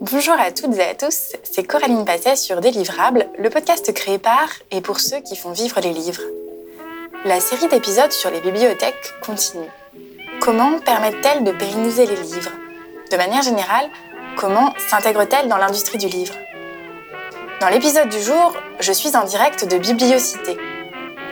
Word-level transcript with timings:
Bonjour 0.00 0.34
à 0.38 0.52
toutes 0.52 0.76
et 0.76 0.84
à 0.84 0.94
tous, 0.94 1.32
c'est 1.42 1.64
Coraline 1.64 2.04
Passet 2.04 2.36
sur 2.36 2.60
Délivrable, 2.60 3.26
le 3.36 3.50
podcast 3.50 3.92
créé 3.92 4.18
par 4.18 4.48
et 4.70 4.80
pour 4.80 5.00
ceux 5.00 5.18
qui 5.18 5.34
font 5.34 5.50
vivre 5.50 5.80
les 5.80 5.92
livres. 5.92 6.22
La 7.24 7.40
série 7.40 7.66
d'épisodes 7.66 8.12
sur 8.12 8.30
les 8.30 8.40
bibliothèques 8.40 9.14
continue. 9.26 9.66
Comment 10.40 10.78
permettent-elles 10.78 11.42
de 11.42 11.50
pérenniser 11.50 12.06
les 12.06 12.14
livres? 12.14 12.52
De 13.10 13.16
manière 13.16 13.42
générale, 13.42 13.90
comment 14.36 14.72
s'intègrent-elles 14.88 15.48
dans 15.48 15.58
l'industrie 15.58 15.98
du 15.98 16.06
livre? 16.06 16.34
Dans 17.60 17.68
l'épisode 17.68 18.08
du 18.08 18.22
jour, 18.22 18.54
je 18.78 18.92
suis 18.92 19.16
en 19.16 19.24
direct 19.24 19.66
de 19.66 19.78
Bibliocité. 19.78 20.56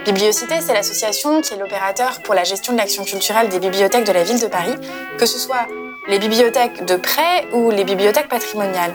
Bibliocité, 0.05 0.61
c'est 0.61 0.75
l'association 0.75 1.41
qui 1.41 1.55
est 1.55 1.59
l'opérateur 1.59 2.21
pour 2.23 2.35
la 2.35 2.43
gestion 2.43 2.73
de 2.73 2.79
l'action 2.79 3.05
culturelle 3.05 3.49
des 3.49 3.61
bibliothèques 3.61 4.07
de 4.07 4.13
la 4.13 4.25
ville 4.25 4.41
de 4.41 4.49
Paris, 4.49 4.75
que 5.19 5.27
ce 5.27 5.39
soit 5.39 5.69
les 6.09 6.19
bibliothèques 6.21 6.85
de 6.85 6.97
prêt 6.97 7.49
ou 7.53 7.71
les 7.71 7.85
bibliothèques 7.85 8.29
patrimoniales. 8.29 8.95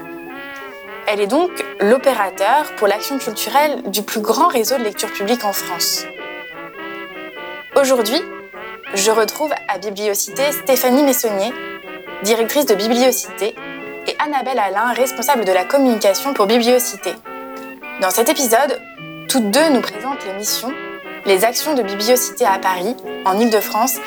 Elle 1.07 1.19
est 1.19 1.27
donc 1.27 1.51
l'opérateur 1.81 2.73
pour 2.77 2.87
l'action 2.87 3.17
culturelle 3.17 3.83
du 3.87 4.03
plus 4.03 4.21
grand 4.21 4.47
réseau 4.47 4.77
de 4.77 4.83
lecture 4.83 5.11
publique 5.11 5.43
en 5.43 5.51
France. 5.51 6.05
Aujourd'hui, 7.75 8.21
je 8.93 9.11
retrouve 9.11 9.51
à 9.67 9.77
Bibliocité 9.77 10.51
Stéphanie 10.51 11.03
Messonnier, 11.03 11.53
directrice 12.23 12.65
de 12.65 12.75
Bibliocité, 12.75 13.55
et 14.07 14.15
Annabelle 14.19 14.59
Alain, 14.59 14.93
responsable 14.93 15.43
de 15.43 15.51
la 15.51 15.65
communication 15.65 16.33
pour 16.33 16.47
Bibliocité. 16.47 17.11
Dans 18.01 18.09
cet 18.09 18.29
épisode, 18.29 18.79
toutes 19.27 19.51
deux 19.51 19.69
nous 19.69 19.81
présentent 19.81 20.25
les 20.25 20.33
missions, 20.33 20.73
les 21.25 21.43
actions 21.43 21.73
de 21.73 21.83
Bibliocité 21.83 22.45
à 22.45 22.57
Paris, 22.57 22.95
en 23.25 23.37
Ile-de-France, 23.37 23.97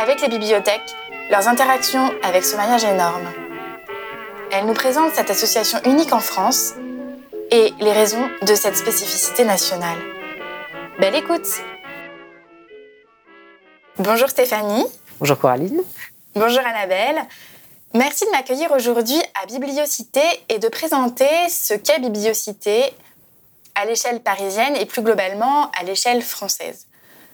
avec 0.00 0.20
les 0.20 0.28
bibliothèques 0.28 0.94
leurs 1.30 1.48
interactions 1.48 2.10
avec 2.22 2.44
ce 2.44 2.56
maillage 2.56 2.84
énorme. 2.84 3.26
Elle 4.50 4.66
nous 4.66 4.74
présente 4.74 5.14
cette 5.14 5.30
association 5.30 5.78
unique 5.84 6.12
en 6.12 6.20
France 6.20 6.74
et 7.50 7.72
les 7.80 7.92
raisons 7.92 8.28
de 8.42 8.54
cette 8.54 8.76
spécificité 8.76 9.44
nationale. 9.44 9.98
Belle 10.98 11.14
écoute 11.14 11.46
Bonjour 13.98 14.28
Stéphanie. 14.28 14.84
Bonjour 15.20 15.38
Coraline. 15.38 15.82
Bonjour 16.34 16.60
Annabelle. 16.60 17.22
Merci 17.94 18.24
de 18.24 18.30
m'accueillir 18.30 18.72
aujourd'hui 18.72 19.20
à 19.42 19.46
Bibliocité 19.46 20.22
et 20.48 20.58
de 20.58 20.68
présenter 20.68 21.28
ce 21.50 21.74
qu'est 21.74 22.00
Bibliocité 22.00 22.84
à 23.74 23.84
l'échelle 23.84 24.20
parisienne 24.20 24.76
et 24.76 24.86
plus 24.86 25.02
globalement 25.02 25.70
à 25.78 25.82
l'échelle 25.84 26.22
française. 26.22 26.86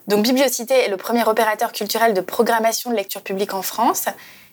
Donc 0.08 0.24
Bibliocité 0.24 0.74
est 0.74 0.88
le 0.88 0.96
premier 0.96 1.22
opérateur 1.28 1.70
culturel 1.70 2.14
de 2.14 2.22
programmation 2.22 2.90
de 2.90 2.96
lecture 2.96 3.20
publique 3.20 3.52
en 3.52 3.60
France. 3.60 4.06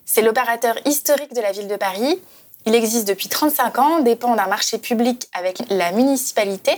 C'est 0.06 0.22
l'opérateur 0.22 0.76
historique 0.86 1.34
de 1.34 1.40
la 1.40 1.54
ville 1.54 1.70
de 1.70 1.78
Paris. 1.78 2.22
Il 2.66 2.76
existe 2.76 3.08
depuis 3.08 3.30
35 3.30 3.80
ans, 3.80 4.00
dépend 4.00 4.36
d'un 4.36 4.48
marché 4.48 4.78
public 4.80 5.30
avec 5.34 5.60
la 5.70 5.94
municipalité. 5.94 6.74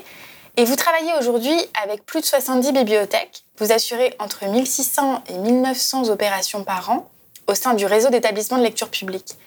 Et 0.57 0.63
vous 0.63 0.75
travaillez 0.75 1.11
aujourd'hui 1.19 1.55
avec 1.83 2.05
plus 2.05 2.21
de 2.21 2.25
70 2.25 2.71
bibliothèques. 2.71 3.43
Vous 3.57 3.71
assurez 3.71 4.15
entre 4.19 4.45
1600 4.45 5.23
et 5.29 5.37
1900 5.39 6.09
opérations 6.09 6.63
par 6.63 6.91
an 6.91 7.09
au 7.47 7.55
sein 7.55 7.73
du 7.73 7.87
réseau 7.87 8.09
d'établissements 8.09 8.59
de 8.59 8.63
lecture 8.63 8.89
publique. 8.89 9.37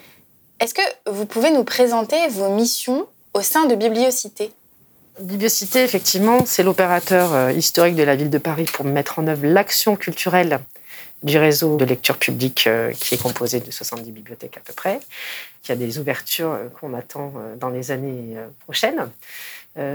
Est-ce 0.59 0.75
que 0.75 0.83
vous 1.07 1.27
pouvez 1.27 1.51
nous 1.51 1.65
présenter 1.65 2.27
vos 2.29 2.49
missions 2.49 3.07
au 3.35 3.43
sein 3.43 3.67
de 3.67 3.77
Bibliocité? 3.77 4.53
Bibliocité, 5.19 5.83
effectivement, 5.83 6.47
c'est 6.47 6.63
l'opérateur 6.63 7.35
euh, 7.35 7.53
historique 7.53 7.97
de 7.97 8.03
la 8.03 8.17
ville 8.17 8.31
de 8.31 8.39
Paris 8.39 8.67
pour 8.73 8.85
mettre 8.85 9.19
en 9.19 9.27
œuvre 9.27 9.47
l'action 9.47 9.97
culturelle 9.97 10.61
du 11.23 11.37
réseau 11.37 11.77
de 11.77 11.85
lecture 11.85 12.17
publique 12.17 12.67
euh, 12.67 12.93
qui 12.93 13.17
est 13.17 13.23
composé 13.23 13.61
de 13.61 13.71
70 13.71 14.13
bibliothèques 14.13 14.57
à 14.57 14.61
peu 14.61 14.73
près. 14.73 15.01
Il 15.69 15.73
a 15.73 15.77
des 15.77 15.99
ouvertures 15.99 16.53
euh, 16.53 16.69
qu'on 16.69 16.95
attend 16.95 17.35
dans 17.59 17.69
les 17.69 17.91
années 17.91 18.37
prochaines 18.65 19.11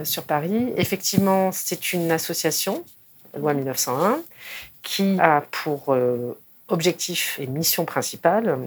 sur 0.03 0.23
Paris. 0.23 0.73
Effectivement, 0.77 1.51
c'est 1.51 1.91
une 1.91 2.09
association, 2.09 2.83
loi 3.37 3.53
1901, 3.53 4.21
qui 4.83 5.17
a 5.19 5.43
pour 5.51 5.95
objectif 6.69 7.37
et 7.41 7.45
mission 7.45 7.83
principale 7.83 8.57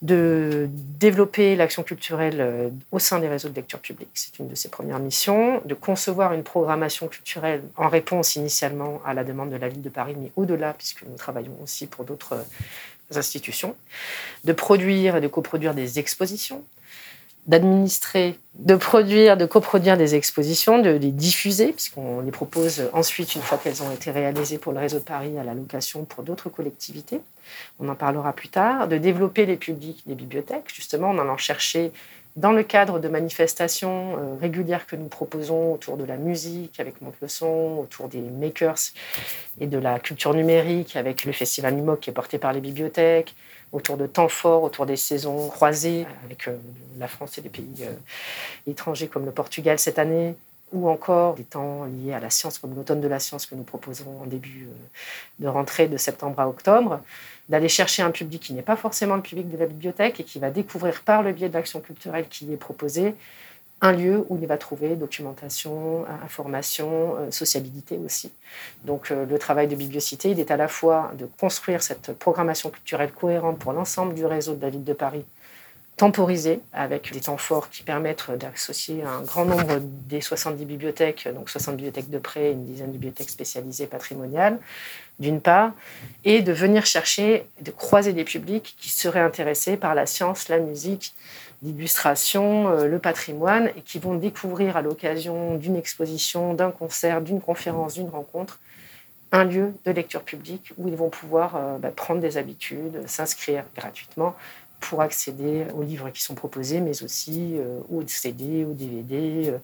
de 0.00 0.68
développer 0.70 1.56
l'action 1.56 1.82
culturelle 1.82 2.40
euh, 2.40 2.68
au 2.92 2.98
sein 2.98 3.18
des 3.18 3.28
réseaux 3.28 3.48
de 3.48 3.54
lecture 3.54 3.80
publique. 3.80 4.10
C'est 4.14 4.38
une 4.38 4.48
de 4.48 4.54
ses 4.54 4.68
premières 4.68 5.00
missions, 5.00 5.60
de 5.64 5.74
concevoir 5.74 6.32
une 6.34 6.44
programmation 6.44 7.08
culturelle 7.08 7.62
en 7.76 7.88
réponse 7.88 8.36
initialement 8.36 9.00
à 9.04 9.12
la 9.12 9.24
demande 9.24 9.50
de 9.50 9.56
la 9.56 9.68
ville 9.68 9.82
de 9.82 9.88
Paris, 9.88 10.14
mais 10.16 10.30
au-delà, 10.36 10.72
puisque 10.72 11.02
nous 11.02 11.16
travaillons 11.16 11.56
aussi 11.62 11.86
pour 11.86 12.04
d'autres 12.04 12.34
euh, 12.34 13.18
institutions, 13.18 13.74
de 14.44 14.52
produire 14.52 15.16
et 15.16 15.20
de 15.20 15.28
coproduire 15.28 15.74
des 15.74 15.98
expositions, 15.98 16.62
d'administrer, 17.48 18.38
de 18.54 18.76
produire, 18.76 19.36
de 19.36 19.46
coproduire 19.46 19.96
des 19.96 20.14
expositions, 20.14 20.80
de 20.80 20.90
les 20.90 21.10
diffuser, 21.10 21.72
puisqu'on 21.72 22.20
les 22.20 22.30
propose 22.30 22.82
ensuite, 22.92 23.34
une 23.34 23.40
fois 23.40 23.58
qu'elles 23.58 23.82
ont 23.82 23.90
été 23.90 24.10
réalisées 24.10 24.58
pour 24.58 24.72
le 24.72 24.78
réseau 24.78 24.98
de 24.98 25.04
Paris, 25.04 25.38
à 25.38 25.44
la 25.44 25.54
location 25.54 26.04
pour 26.04 26.22
d'autres 26.22 26.50
collectivités. 26.50 27.20
On 27.80 27.88
en 27.88 27.94
parlera 27.94 28.34
plus 28.34 28.48
tard. 28.48 28.86
De 28.86 28.98
développer 28.98 29.46
les 29.46 29.56
publics 29.56 30.02
des 30.06 30.14
bibliothèques, 30.14 30.72
justement, 30.72 31.08
en 31.08 31.18
allant 31.18 31.38
chercher 31.38 31.90
dans 32.36 32.52
le 32.52 32.62
cadre 32.62 33.00
de 33.00 33.08
manifestations 33.08 34.16
euh, 34.16 34.36
régulières 34.40 34.86
que 34.86 34.94
nous 34.94 35.08
proposons 35.08 35.72
autour 35.72 35.96
de 35.96 36.04
la 36.04 36.16
musique 36.16 36.78
avec 36.78 37.00
Monte 37.02 37.16
le 37.20 37.28
Son, 37.28 37.78
autour 37.80 38.08
des 38.08 38.20
makers 38.20 38.92
et 39.60 39.66
de 39.66 39.78
la 39.78 39.98
culture 39.98 40.34
numérique 40.34 40.94
avec 40.94 41.24
le 41.24 41.32
festival 41.32 41.74
Numoc 41.74 42.00
qui 42.00 42.10
est 42.10 42.12
porté 42.12 42.38
par 42.38 42.52
les 42.52 42.60
bibliothèques, 42.60 43.34
autour 43.72 43.96
de 43.96 44.06
temps 44.06 44.28
forts, 44.28 44.62
autour 44.62 44.86
des 44.86 44.96
saisons 44.96 45.48
croisées 45.48 46.06
avec 46.24 46.48
euh, 46.48 46.56
la 46.98 47.08
France 47.08 47.38
et 47.38 47.40
des 47.40 47.48
pays 47.48 47.82
euh, 47.82 47.92
étrangers 48.66 49.08
comme 49.08 49.24
le 49.24 49.30
Portugal 49.30 49.78
cette 49.78 49.98
année, 49.98 50.34
ou 50.72 50.88
encore 50.88 51.34
des 51.34 51.44
temps 51.44 51.84
liés 51.84 52.12
à 52.12 52.20
la 52.20 52.30
science 52.30 52.58
comme 52.58 52.74
l'automne 52.74 53.00
de 53.00 53.08
la 53.08 53.18
science 53.18 53.46
que 53.46 53.54
nous 53.54 53.62
proposons 53.62 54.20
en 54.22 54.26
début 54.26 54.68
euh, 54.68 55.42
de 55.44 55.48
rentrée 55.48 55.88
de 55.88 55.96
septembre 55.96 56.40
à 56.40 56.48
octobre, 56.48 57.00
d'aller 57.48 57.68
chercher 57.68 58.02
un 58.02 58.10
public 58.10 58.42
qui 58.42 58.52
n'est 58.52 58.62
pas 58.62 58.76
forcément 58.76 59.16
le 59.16 59.22
public 59.22 59.50
de 59.50 59.56
la 59.56 59.66
bibliothèque 59.66 60.20
et 60.20 60.24
qui 60.24 60.38
va 60.38 60.50
découvrir 60.50 61.02
par 61.02 61.22
le 61.22 61.32
biais 61.32 61.48
de 61.48 61.54
l'action 61.54 61.80
culturelle 61.80 62.26
qui 62.28 62.46
y 62.46 62.52
est 62.52 62.58
proposée 62.58 63.14
un 63.80 63.92
lieu 63.92 64.24
où 64.28 64.38
il 64.40 64.46
va 64.46 64.58
trouver 64.58 64.96
documentation, 64.96 66.04
information, 66.24 67.16
euh, 67.16 67.30
sociabilité 67.30 67.98
aussi. 68.04 68.32
Donc 68.84 69.10
euh, 69.10 69.24
le 69.24 69.38
travail 69.38 69.68
de 69.68 69.76
Bibliocité, 69.76 70.30
il 70.30 70.40
est 70.40 70.50
à 70.50 70.56
la 70.56 70.68
fois 70.68 71.12
de 71.16 71.28
construire 71.38 71.82
cette 71.82 72.12
programmation 72.18 72.70
culturelle 72.70 73.12
cohérente 73.12 73.58
pour 73.58 73.72
l'ensemble 73.72 74.14
du 74.14 74.26
réseau 74.26 74.54
de 74.54 74.62
la 74.62 74.70
ville 74.70 74.84
de 74.84 74.92
Paris, 74.92 75.24
temporisée 75.96 76.60
avec 76.72 77.12
des 77.12 77.20
temps 77.20 77.36
forts 77.36 77.70
qui 77.70 77.82
permettent 77.84 78.30
d'associer 78.32 79.02
un 79.02 79.22
grand 79.22 79.44
nombre 79.44 79.80
des 79.80 80.20
70 80.20 80.64
bibliothèques, 80.64 81.28
donc 81.32 81.48
60 81.48 81.76
bibliothèques 81.76 82.10
de 82.10 82.18
prêt 82.18 82.52
une 82.52 82.64
dizaine 82.64 82.88
de 82.88 82.92
bibliothèques 82.92 83.30
spécialisées 83.30 83.86
patrimoniales, 83.86 84.58
d'une 85.20 85.40
part, 85.40 85.72
et 86.24 86.42
de 86.42 86.52
venir 86.52 86.86
chercher, 86.86 87.46
de 87.60 87.72
croiser 87.72 88.12
des 88.12 88.24
publics 88.24 88.76
qui 88.78 88.90
seraient 88.90 89.20
intéressés 89.20 89.76
par 89.76 89.94
la 89.96 90.06
science, 90.06 90.48
la 90.48 90.58
musique, 90.58 91.14
l'illustration, 91.62 92.68
euh, 92.68 92.86
le 92.86 92.98
patrimoine, 92.98 93.70
et 93.76 93.82
qui 93.82 93.98
vont 93.98 94.14
découvrir 94.14 94.76
à 94.76 94.82
l'occasion 94.82 95.56
d'une 95.56 95.76
exposition, 95.76 96.54
d'un 96.54 96.70
concert, 96.70 97.20
d'une 97.20 97.40
conférence, 97.40 97.94
d'une 97.94 98.08
rencontre, 98.08 98.60
un 99.32 99.44
lieu 99.44 99.74
de 99.84 99.90
lecture 99.90 100.22
publique 100.22 100.72
où 100.78 100.88
ils 100.88 100.96
vont 100.96 101.10
pouvoir 101.10 101.56
euh, 101.56 101.78
bah, 101.78 101.90
prendre 101.90 102.20
des 102.20 102.36
habitudes, 102.36 103.02
s'inscrire 103.06 103.64
gratuitement 103.76 104.34
pour 104.80 105.02
accéder 105.02 105.66
aux 105.74 105.82
livres 105.82 106.08
qui 106.10 106.22
sont 106.22 106.34
proposés, 106.34 106.80
mais 106.80 107.02
aussi 107.02 107.56
euh, 107.56 107.80
aux 107.90 108.06
CD, 108.06 108.64
aux 108.64 108.72
DVD 108.72 109.54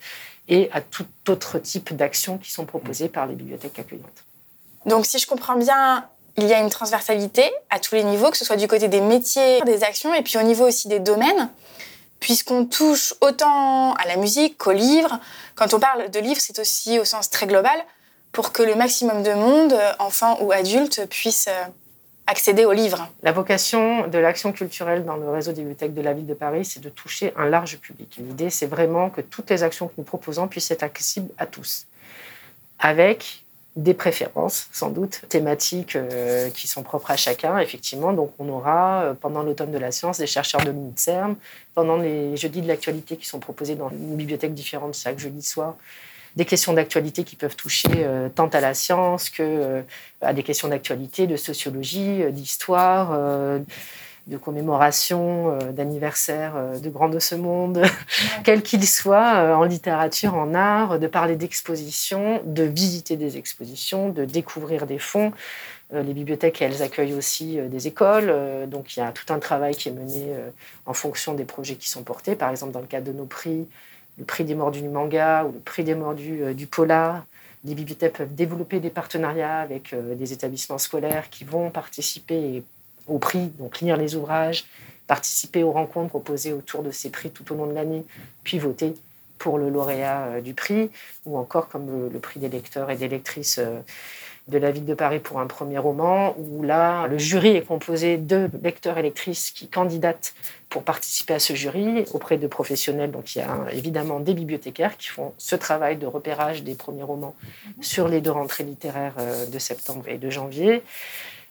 et 0.48 0.68
à 0.72 0.80
tout 0.80 1.06
autre 1.28 1.58
type 1.58 1.94
d'actions 1.94 2.36
qui 2.36 2.50
sont 2.50 2.66
proposées 2.66 3.08
par 3.08 3.26
les 3.26 3.34
bibliothèques 3.34 3.78
accueillantes. 3.78 4.24
Donc 4.86 5.06
si 5.06 5.18
je 5.18 5.26
comprends 5.26 5.56
bien, 5.56 6.06
il 6.36 6.46
y 6.46 6.52
a 6.52 6.60
une 6.60 6.70
transversalité 6.70 7.50
à 7.70 7.78
tous 7.78 7.94
les 7.94 8.04
niveaux, 8.04 8.30
que 8.30 8.36
ce 8.36 8.44
soit 8.44 8.56
du 8.56 8.68
côté 8.68 8.88
des 8.88 9.00
métiers, 9.00 9.60
des 9.62 9.84
actions, 9.84 10.12
et 10.14 10.22
puis 10.22 10.36
au 10.38 10.42
niveau 10.42 10.66
aussi 10.66 10.88
des 10.88 10.98
domaines 10.98 11.50
puisqu'on 12.24 12.64
touche 12.64 13.12
autant 13.20 13.92
à 13.92 14.06
la 14.06 14.16
musique 14.16 14.56
qu'aux 14.56 14.72
livres. 14.72 15.20
Quand 15.56 15.74
on 15.74 15.78
parle 15.78 16.10
de 16.10 16.18
livres, 16.20 16.40
c'est 16.40 16.58
aussi 16.58 16.98
au 16.98 17.04
sens 17.04 17.28
très 17.28 17.46
global, 17.46 17.78
pour 18.32 18.50
que 18.50 18.62
le 18.62 18.74
maximum 18.74 19.22
de 19.22 19.34
monde, 19.34 19.74
enfants 19.98 20.38
ou 20.40 20.50
adultes, 20.50 21.06
puisse 21.10 21.48
euh, 21.48 21.64
accéder 22.26 22.64
aux 22.64 22.72
livres. 22.72 23.06
La 23.22 23.32
vocation 23.32 24.06
de 24.06 24.16
l'action 24.16 24.52
culturelle 24.52 25.04
dans 25.04 25.16
le 25.16 25.28
réseau 25.28 25.52
des 25.52 25.60
bibliothèques 25.60 25.92
de 25.92 26.00
la 26.00 26.14
ville 26.14 26.26
de 26.26 26.32
Paris, 26.32 26.64
c'est 26.64 26.80
de 26.80 26.88
toucher 26.88 27.34
un 27.36 27.44
large 27.44 27.76
public. 27.76 28.16
L'idée, 28.16 28.48
c'est 28.48 28.66
vraiment 28.66 29.10
que 29.10 29.20
toutes 29.20 29.50
les 29.50 29.62
actions 29.62 29.88
que 29.88 29.94
nous 29.98 30.04
proposons 30.04 30.48
puissent 30.48 30.70
être 30.70 30.82
accessibles 30.82 31.28
à 31.36 31.44
tous, 31.44 31.84
avec 32.78 33.43
des 33.76 33.94
préférences, 33.94 34.68
sans 34.70 34.90
doute, 34.90 35.22
thématiques 35.28 35.96
euh, 35.96 36.48
qui 36.50 36.68
sont 36.68 36.82
propres 36.84 37.10
à 37.10 37.16
chacun, 37.16 37.58
effectivement. 37.58 38.12
Donc, 38.12 38.32
on 38.38 38.48
aura, 38.48 39.02
euh, 39.02 39.14
pendant 39.14 39.42
l'automne 39.42 39.72
de 39.72 39.78
la 39.78 39.90
science, 39.90 40.18
des 40.18 40.28
chercheurs 40.28 40.62
de 40.62 40.70
l'INSERM, 40.70 41.34
pendant 41.74 41.96
les 41.96 42.36
jeudis 42.36 42.62
de 42.62 42.68
l'actualité 42.68 43.16
qui 43.16 43.26
sont 43.26 43.40
proposés 43.40 43.74
dans 43.74 43.90
une 43.90 44.16
bibliothèque 44.16 44.54
différente 44.54 44.94
chaque 44.94 45.18
jeudi 45.18 45.42
soir, 45.42 45.74
des 46.36 46.44
questions 46.44 46.72
d'actualité 46.72 47.24
qui 47.24 47.34
peuvent 47.34 47.56
toucher 47.56 47.88
euh, 47.96 48.28
tant 48.28 48.48
à 48.48 48.60
la 48.60 48.74
science 48.74 49.28
que 49.28 49.82
à 50.20 50.32
des 50.32 50.42
questions 50.42 50.68
d'actualité, 50.68 51.26
de 51.26 51.36
sociologie, 51.36 52.22
d'histoire 52.30 53.12
de 54.26 54.36
commémoration, 54.36 55.58
d'anniversaire 55.72 56.54
de 56.82 56.88
grands 56.88 57.08
de 57.08 57.18
ce 57.18 57.34
monde, 57.34 57.82
quel 58.44 58.62
qu'il 58.62 58.86
soit, 58.86 59.56
en 59.56 59.64
littérature, 59.64 60.34
en 60.34 60.54
art, 60.54 60.98
de 60.98 61.06
parler 61.06 61.36
d'expositions, 61.36 62.40
de 62.44 62.62
visiter 62.62 63.16
des 63.16 63.36
expositions, 63.36 64.08
de 64.08 64.24
découvrir 64.24 64.86
des 64.86 64.98
fonds. 64.98 65.32
Les 65.92 66.14
bibliothèques, 66.14 66.62
elles 66.62 66.82
accueillent 66.82 67.14
aussi 67.14 67.58
des 67.58 67.86
écoles, 67.86 68.34
donc 68.68 68.96
il 68.96 69.00
y 69.00 69.02
a 69.02 69.12
tout 69.12 69.30
un 69.32 69.38
travail 69.38 69.74
qui 69.76 69.90
est 69.90 69.92
mené 69.92 70.34
en 70.86 70.94
fonction 70.94 71.34
des 71.34 71.44
projets 71.44 71.74
qui 71.74 71.90
sont 71.90 72.02
portés. 72.02 72.34
Par 72.34 72.50
exemple, 72.50 72.72
dans 72.72 72.80
le 72.80 72.86
cadre 72.86 73.06
de 73.06 73.12
nos 73.12 73.26
prix, 73.26 73.66
le 74.18 74.24
prix 74.24 74.44
des 74.44 74.54
mordus 74.54 74.80
du 74.80 74.88
manga 74.88 75.44
ou 75.44 75.52
le 75.52 75.60
prix 75.60 75.84
des 75.84 75.94
mordus 75.94 76.54
du 76.54 76.66
polar, 76.66 77.24
les 77.64 77.74
bibliothèques 77.74 78.14
peuvent 78.14 78.34
développer 78.34 78.80
des 78.80 78.90
partenariats 78.90 79.58
avec 79.58 79.92
euh, 79.92 80.14
des 80.14 80.32
établissements 80.32 80.78
scolaires 80.78 81.30
qui 81.30 81.44
vont 81.44 81.70
participer 81.70 82.62
au 83.08 83.18
prix, 83.18 83.46
donc 83.58 83.80
lire 83.80 83.96
les 83.96 84.16
ouvrages, 84.16 84.64
participer 85.06 85.62
aux 85.62 85.72
rencontres 85.72 86.08
proposées 86.08 86.52
autour 86.52 86.82
de 86.82 86.90
ces 86.90 87.10
prix 87.10 87.30
tout 87.30 87.52
au 87.52 87.56
long 87.56 87.66
de 87.66 87.74
l'année, 87.74 88.04
puis 88.42 88.58
voter 88.58 88.94
pour 89.38 89.58
le 89.58 89.68
lauréat 89.68 90.26
euh, 90.26 90.40
du 90.40 90.54
prix, 90.54 90.90
ou 91.26 91.36
encore 91.36 91.68
comme 91.68 92.10
le, 92.10 92.18
prix 92.18 92.40
des 92.40 92.48
lecteurs 92.48 92.90
et 92.90 92.96
des 92.96 93.08
lectrices 93.08 93.58
euh, 93.58 93.80
de 94.48 94.58
la 94.58 94.70
ville 94.70 94.84
de 94.84 94.94
Paris 94.94 95.20
pour 95.20 95.40
un 95.40 95.46
premier 95.46 95.78
roman, 95.78 96.34
où 96.38 96.62
là, 96.62 97.06
le 97.06 97.18
jury 97.18 97.56
est 97.56 97.62
composé 97.62 98.16
de 98.18 98.50
lecteurs 98.62 98.98
et 98.98 99.02
lectrices 99.02 99.50
qui 99.50 99.68
candidatent 99.68 100.34
pour 100.68 100.82
participer 100.82 101.34
à 101.34 101.38
ce 101.38 101.54
jury 101.54 102.04
auprès 102.12 102.36
de 102.36 102.46
professionnels. 102.46 103.10
Donc 103.10 103.34
il 103.34 103.38
y 103.38 103.42
a 103.42 103.66
évidemment 103.72 104.20
des 104.20 104.34
bibliothécaires 104.34 104.96
qui 104.98 105.08
font 105.08 105.32
ce 105.38 105.56
travail 105.56 105.96
de 105.96 106.06
repérage 106.06 106.62
des 106.62 106.74
premiers 106.74 107.04
romans 107.04 107.34
sur 107.80 108.08
les 108.08 108.20
deux 108.20 108.32
rentrées 108.32 108.64
littéraires 108.64 109.14
euh, 109.18 109.46
de 109.46 109.58
septembre 109.58 110.08
et 110.08 110.18
de 110.18 110.28
janvier 110.30 110.82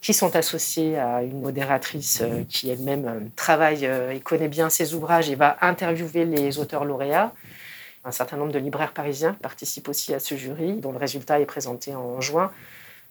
qui 0.03 0.13
sont 0.13 0.35
associés 0.35 0.99
à 0.99 1.23
une 1.23 1.39
modératrice 1.41 2.19
euh, 2.21 2.43
qui 2.49 2.69
elle-même 2.69 3.07
euh, 3.07 3.19
travaille 3.37 3.85
et 3.85 4.19
connaît 4.19 4.49
bien 4.49 4.69
ses 4.69 4.93
ouvrages 4.93 5.29
et 5.29 5.35
va 5.35 5.57
interviewer 5.61 6.25
les 6.25 6.59
auteurs 6.59 6.83
lauréats. 6.83 7.33
Un 8.03 8.11
certain 8.11 8.35
nombre 8.35 8.51
de 8.51 8.59
libraires 8.59 8.91
parisiens 8.91 9.33
participent 9.41 9.87
aussi 9.87 10.13
à 10.13 10.19
ce 10.19 10.35
jury, 10.35 10.73
dont 10.73 10.91
le 10.91 10.97
résultat 10.97 11.39
est 11.39 11.45
présenté 11.45 11.95
en 11.95 12.19
juin 12.19 12.51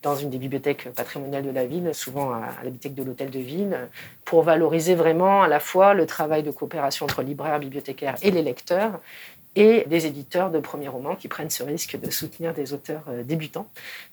dans 0.03 0.17
une 0.17 0.31
des 0.31 0.39
bibliothèques 0.39 0.93
patrimoniales 0.95 1.45
de 1.45 1.51
la 1.51 1.65
ville, 1.65 1.95
souvent 1.95 2.33
à, 2.33 2.41
la 2.59 2.71
bibliothèque 2.71 2.95
de 2.95 3.05
l'Hôtel 3.05 3.31
de 3.31 3.39
Ville, 3.39 3.89
pour 4.25 4.43
valoriser 4.43 4.95
vraiment 4.95 5.43
à 5.43 5.49
la 5.49 5.61
fois 5.61 5.95
le 5.95 6.07
travail 6.07 6.43
de 6.43 6.51
coopération 6.51 7.05
entre 7.05 7.23
libraires, 7.23 7.59
bibliothécaires 7.61 8.17
et 8.23 8.33
les 8.33 8.43
lecteurs, 8.43 9.01
et 9.55 9.85
des 9.87 10.07
éditeurs 10.07 10.51
de 10.51 10.61
premiers 10.61 10.89
romans 10.89 11.15
qui 11.15 11.29
prennent 11.29 11.51
ce 11.51 11.63
risque 11.63 12.01
de 12.01 12.11
soutenir 12.11 12.55
des 12.55 12.73
auteurs 12.73 13.03
euh, 13.09 13.23
débutants, 13.23 13.69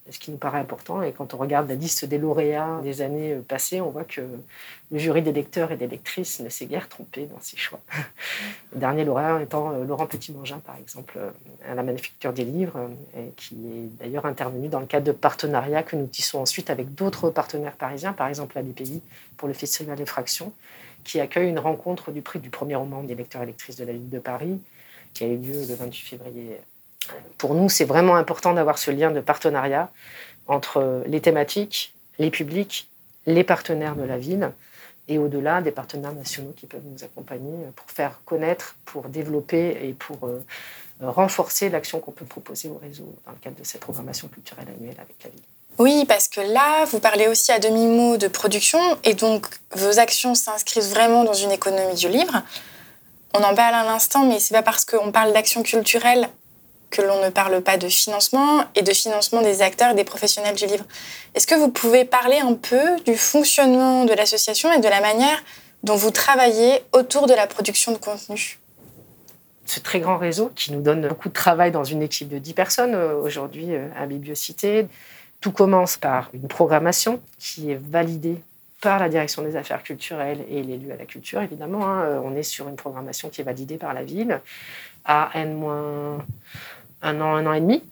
ce 0.10 0.20
qui 0.20 0.32
nous 0.32 0.38
paraît 0.38 0.60
important. 0.60 1.02
Et 1.02 1.14
quand 1.14 1.34
on 1.34 1.38
regarde 1.38 1.70
la 1.70 1.76
liste 1.76 2.04
des 2.04 2.18
lauréats 2.18 2.82
des 2.84 3.02
années 3.02 3.34
euh, 3.34 3.42
passées, 3.42 3.80
on 3.80 3.90
voit 3.90 4.04
que 4.04 4.20
le 4.92 5.00
jury 5.00 5.22
des 5.22 5.32
lecteurs 5.32 5.72
et 5.72 5.78
des 5.78 5.88
lectrices 5.88 6.42
ne 6.42 6.50
s'est 6.50 6.66
guère 6.66 6.90
trompé 6.90 7.26
dans 7.26 7.40
ses 7.40 7.56
choix. 7.56 7.80
Le 8.74 8.80
dernier 8.80 9.06
lauréat 9.06 9.42
étant 9.42 9.72
euh, 9.72 9.86
Laurent 9.86 10.08
Petit-Mangin, 10.08 10.60
par 10.60 10.76
exemple, 10.78 11.18
à 11.66 11.74
la 11.74 11.84
Manufacture 11.84 12.34
des 12.34 12.44
Livres, 12.44 12.90
qui 13.38 13.56
est 13.56 14.04
d'ailleurs 14.04 14.26
intervenu 14.26 14.68
dans 14.68 14.80
le 14.80 14.86
cadre 14.86 15.06
de 15.06 15.12
partenariats 15.12 15.84
que 15.84 15.96
nous 15.96 16.08
tissons 16.08 16.40
ensuite 16.40 16.70
avec 16.70 16.94
d'autres 16.96 17.30
partenaires 17.30 17.74
parisiens, 17.74 18.14
par 18.14 18.28
exemple 18.28 18.56
la 18.56 18.64
BPI 18.64 19.02
pour 19.38 19.48
le 19.48 19.54
Festival 19.54 20.00
Effraction, 20.02 20.52
qui 21.04 21.20
accueille 21.20 21.50
une 21.50 21.60
rencontre 21.60 22.12
du 22.12 22.22
prix 22.22 22.40
du 22.40 22.50
premier 22.50 22.76
roman 22.76 23.04
des 23.04 23.16
lecteurs 23.16 23.44
et 23.44 23.46
lectrices 23.46 23.78
de 23.78 23.86
la 23.86 23.94
ville 23.94 24.10
de 24.10 24.20
Paris 24.20 24.60
qui 25.14 25.24
a 25.24 25.28
eu 25.28 25.38
lieu 25.38 25.66
le 25.68 25.76
28 25.76 26.08
février. 26.08 26.58
Pour 27.38 27.56
nous, 27.56 27.70
c'est 27.70 27.86
vraiment 27.86 28.16
important 28.16 28.54
d'avoir 28.54 28.78
ce 28.78 28.92
lien 28.92 29.12
de 29.12 29.20
partenariat 29.20 29.92
entre 30.48 31.04
les 31.08 31.22
thématiques, 31.22 31.94
les 32.18 32.30
publics, 32.30 32.90
les 33.26 33.44
partenaires 33.44 33.96
de 33.96 34.04
la 34.04 34.18
ville 34.18 34.52
et 35.08 35.18
au-delà 35.18 35.62
des 35.62 35.72
partenaires 35.72 36.14
nationaux 36.14 36.54
qui 36.56 36.68
peuvent 36.68 36.86
nous 36.86 37.04
accompagner 37.04 37.66
pour 37.76 37.90
faire 37.90 38.22
connaître, 38.26 38.76
pour 38.86 39.10
développer 39.10 39.78
et 39.82 39.94
pour 39.94 40.18
euh, 40.24 40.44
renforcer 41.02 41.70
l'action 41.70 42.00
qu'on 42.00 42.12
peut 42.12 42.26
proposer 42.26 42.70
au 42.70 42.78
réseau 42.78 43.16
dans 43.26 43.32
le 43.32 43.38
cadre 43.38 43.58
de 43.58 43.64
cette 43.64 43.82
programmation 43.82 44.28
culturelle 44.28 44.68
annuelle 44.68 44.98
avec 44.98 45.16
la 45.24 45.30
ville. 45.32 45.42
Oui, 45.80 46.06
parce 46.08 46.28
que 46.28 46.42
là, 46.42 46.86
vous 46.86 47.00
parlez 47.00 47.28
aussi 47.28 47.52
à 47.52 47.60
demi-mot 47.60 48.18
de 48.18 48.28
production 48.28 48.80
et 49.04 49.14
donc 49.14 49.48
vos 49.72 49.98
actions 49.98 50.36
s'inscrivent 50.36 50.90
vraiment 50.90 51.24
dans 51.24 51.34
une 51.34 51.52
économie 51.52 51.96
du 51.96 52.10
livre. 52.10 52.44
On 53.34 53.44
en 53.44 53.54
parle 53.54 53.76
à 53.76 53.84
l'instant, 53.84 54.26
mais 54.26 54.40
c'est 54.40 54.54
pas 54.54 54.64
parce 54.64 54.86
qu'on 54.86 55.12
parle 55.12 55.34
d'action 55.34 55.62
culturelle 55.62 56.30
que 56.90 57.02
l'on 57.02 57.24
ne 57.24 57.30
parle 57.30 57.62
pas 57.62 57.78
de 57.78 57.88
financement 57.88 58.64
et 58.76 58.82
de 58.82 58.92
financement 58.92 59.42
des 59.42 59.62
acteurs 59.62 59.92
et 59.92 59.96
des 59.96 60.04
professionnels 60.04 60.56
du 60.56 60.66
livre. 60.66 60.86
Est-ce 61.36 61.46
que 61.46 61.56
vous 61.56 61.70
pouvez 61.70 62.06
parler 62.06 62.40
un 62.40 62.56
peu 62.56 63.00
du 63.06 63.16
fonctionnement 63.16 64.06
de 64.06 64.14
l'association 64.14 64.72
et 64.74 64.80
de 64.80 64.88
la 64.88 65.00
manière 65.02 65.44
dont 65.84 65.96
vous 65.96 66.10
travaillez 66.10 66.82
autour 66.92 67.28
de 67.28 67.34
la 67.34 67.46
production 67.46 67.92
de 67.92 67.98
contenu? 67.98 68.58
Ce 69.66 69.80
très 69.80 70.00
grand 70.00 70.18
réseau 70.18 70.52
qui 70.56 70.72
nous 70.72 70.82
donne 70.82 71.08
beaucoup 71.08 71.30
de 71.30 71.34
travail 71.34 71.72
dans 71.72 71.84
une 71.84 72.02
équipe 72.02 72.30
de 72.30 72.40
10 72.40 72.54
personnes 72.54 72.96
euh, 72.96 73.14
aujourd'hui 73.14 73.76
euh, 73.76 73.88
à 73.96 74.08
Bibliocité. 74.08 74.88
Tout 75.42 75.52
commence 75.52 75.96
par 75.96 76.32
une 76.34 76.48
programmation 76.48 77.22
qui 77.38 77.70
est 77.70 77.80
validée 77.80 78.42
par 78.82 79.00
la 79.00 79.10
direction 79.10 79.42
des 79.42 79.56
affaires 79.56 79.84
culturelles 79.84 80.46
et 80.50 80.64
l'élu 80.64 80.92
à 80.92 80.96
la 80.96 81.06
culture, 81.06 81.42
évidemment. 81.42 81.86
Hein. 81.86 82.04
Euh, 82.04 82.22
on 82.24 82.36
est 82.36 82.44
sur 82.44 82.70
une 82.70 82.76
programmation 82.76 83.30
qui 83.30 83.42
est 83.42 83.44
validée 83.44 83.78
par 83.78 83.94
la 83.94 84.04
ville 84.04 84.40
à 85.06 85.32
N- 85.36 85.64
un 87.02 87.22
an, 87.22 87.36
un 87.36 87.46
an 87.46 87.54
et 87.54 87.62
demi. 87.62 87.84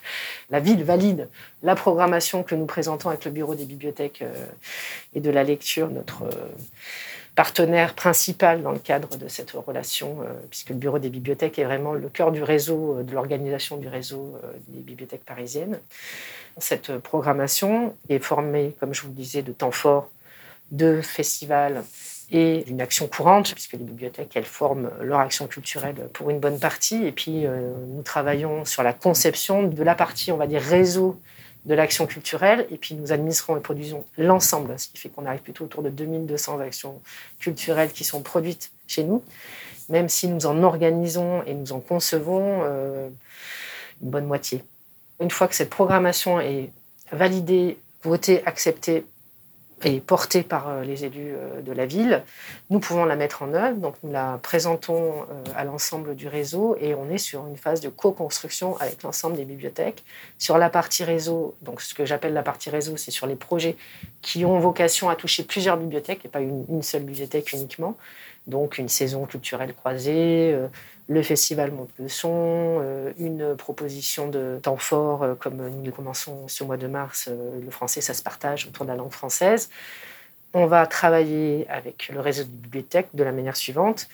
la 0.50 0.60
ville 0.60 0.84
valide 0.84 1.28
la 1.62 1.74
programmation 1.74 2.42
que 2.42 2.54
nous 2.54 2.66
présentons 2.66 3.08
avec 3.08 3.24
le 3.24 3.30
bureau 3.32 3.54
des 3.54 3.64
bibliothèques 3.64 4.22
euh, 4.22 4.46
et 5.14 5.20
de 5.20 5.30
la 5.30 5.42
lecture, 5.42 5.90
notre 5.90 6.22
euh, 6.22 6.48
partenaire 7.34 7.94
principal 7.94 8.62
dans 8.62 8.72
le 8.72 8.78
cadre 8.78 9.16
de 9.16 9.28
cette 9.28 9.50
relation, 9.50 10.20
puisque 10.48 10.70
le 10.70 10.76
bureau 10.76 10.98
des 10.98 11.10
bibliothèques 11.10 11.58
est 11.58 11.64
vraiment 11.64 11.92
le 11.92 12.08
cœur 12.08 12.32
du 12.32 12.42
réseau, 12.42 13.02
de 13.02 13.12
l'organisation 13.12 13.76
du 13.76 13.88
réseau 13.88 14.40
des 14.68 14.80
bibliothèques 14.80 15.26
parisiennes. 15.26 15.78
Cette 16.56 16.96
programmation 16.96 17.94
est 18.08 18.20
formée, 18.20 18.74
comme 18.80 18.94
je 18.94 19.02
vous 19.02 19.08
le 19.08 19.14
disais, 19.14 19.42
de 19.42 19.52
temps 19.52 19.70
forts 19.70 20.08
de 20.70 21.00
festivals 21.00 21.84
et 22.30 22.64
d'une 22.66 22.80
action 22.80 23.06
courante, 23.06 23.52
puisque 23.52 23.74
les 23.74 23.78
bibliothèques, 23.78 24.32
elles 24.34 24.44
forment 24.44 24.90
leur 25.00 25.20
action 25.20 25.46
culturelle 25.46 26.08
pour 26.12 26.30
une 26.30 26.40
bonne 26.40 26.58
partie. 26.58 27.06
Et 27.06 27.12
puis, 27.12 27.46
euh, 27.46 27.72
nous 27.88 28.02
travaillons 28.02 28.64
sur 28.64 28.82
la 28.82 28.92
conception 28.92 29.62
de 29.62 29.82
la 29.82 29.94
partie, 29.94 30.32
on 30.32 30.36
va 30.36 30.46
dire, 30.46 30.60
réseau 30.60 31.20
de 31.66 31.74
l'action 31.74 32.06
culturelle. 32.06 32.66
Et 32.70 32.78
puis, 32.78 32.96
nous 32.96 33.12
administrons 33.12 33.56
et 33.56 33.60
produisons 33.60 34.04
l'ensemble, 34.18 34.76
ce 34.78 34.88
qui 34.88 34.98
fait 34.98 35.08
qu'on 35.08 35.24
arrive 35.24 35.40
plutôt 35.40 35.64
autour 35.64 35.82
de 35.82 35.90
2200 35.90 36.58
actions 36.60 37.00
culturelles 37.38 37.92
qui 37.92 38.02
sont 38.02 38.22
produites 38.22 38.72
chez 38.88 39.04
nous, 39.04 39.22
même 39.88 40.08
si 40.08 40.26
nous 40.26 40.46
en 40.46 40.64
organisons 40.64 41.44
et 41.44 41.54
nous 41.54 41.72
en 41.72 41.80
concevons 41.80 42.62
euh, 42.64 43.08
une 44.02 44.10
bonne 44.10 44.26
moitié. 44.26 44.64
Une 45.20 45.30
fois 45.30 45.46
que 45.46 45.54
cette 45.54 45.70
programmation 45.70 46.40
est 46.40 46.70
validée, 47.12 47.78
votée, 48.02 48.44
acceptée 48.46 49.04
et 49.84 50.00
portée 50.00 50.42
par 50.42 50.68
euh, 50.68 50.82
les 50.82 51.04
élus 51.04 51.34
euh, 51.34 51.60
de 51.60 51.72
la 51.72 51.84
ville. 51.84 52.22
Nous 52.70 52.80
pouvons 52.80 53.04
la 53.04 53.14
mettre 53.14 53.42
en 53.42 53.52
œuvre, 53.52 53.76
donc 53.76 53.94
nous 54.02 54.10
la 54.10 54.38
présentons 54.42 55.12
euh, 55.12 55.44
à 55.54 55.64
l'ensemble 55.64 56.14
du 56.14 56.28
réseau 56.28 56.76
et 56.80 56.94
on 56.94 57.10
est 57.10 57.18
sur 57.18 57.46
une 57.46 57.56
phase 57.56 57.80
de 57.80 57.90
co-construction 57.90 58.76
avec 58.78 59.02
l'ensemble 59.02 59.36
des 59.36 59.44
bibliothèques. 59.44 60.04
Sur 60.38 60.56
la 60.56 60.70
partie 60.70 61.04
réseau, 61.04 61.54
donc 61.60 61.82
ce 61.82 61.94
que 61.94 62.06
j'appelle 62.06 62.32
la 62.32 62.42
partie 62.42 62.70
réseau, 62.70 62.96
c'est 62.96 63.10
sur 63.10 63.26
les 63.26 63.36
projets 63.36 63.76
qui 64.22 64.44
ont 64.46 64.58
vocation 64.58 65.10
à 65.10 65.16
toucher 65.16 65.42
plusieurs 65.42 65.76
bibliothèques 65.76 66.24
et 66.24 66.28
pas 66.28 66.40
une, 66.40 66.82
seule 66.82 67.02
bibliothèque 67.02 67.52
uniquement. 67.52 67.96
Donc 68.46 68.78
une 68.78 68.88
saison 68.88 69.26
culturelle 69.26 69.74
croisée, 69.74 70.56
le 71.08 71.22
festival 71.22 71.70
monte 71.70 71.90
le 71.98 72.08
son, 72.08 72.80
euh, 72.82 73.12
une 73.18 73.56
proposition 73.56 74.28
de 74.28 74.58
temps 74.60 74.76
fort, 74.76 75.22
euh, 75.22 75.34
comme 75.34 75.68
nous 75.82 75.92
commençons 75.92 76.48
ce 76.48 76.64
mois 76.64 76.76
de 76.76 76.88
mars, 76.88 77.28
euh, 77.30 77.60
le 77.62 77.70
français, 77.70 78.00
ça 78.00 78.12
se 78.12 78.22
partage 78.22 78.66
autour 78.66 78.84
de 78.86 78.90
la 78.90 78.96
langue 78.96 79.12
française. 79.12 79.70
On 80.52 80.66
va 80.66 80.86
travailler 80.86 81.66
avec 81.68 82.08
le 82.12 82.20
réseau 82.20 82.42
de 82.42 82.48
bibliothèques 82.48 83.10
de 83.14 83.22
la 83.22 83.30
manière 83.30 83.56
suivante. 83.56 84.08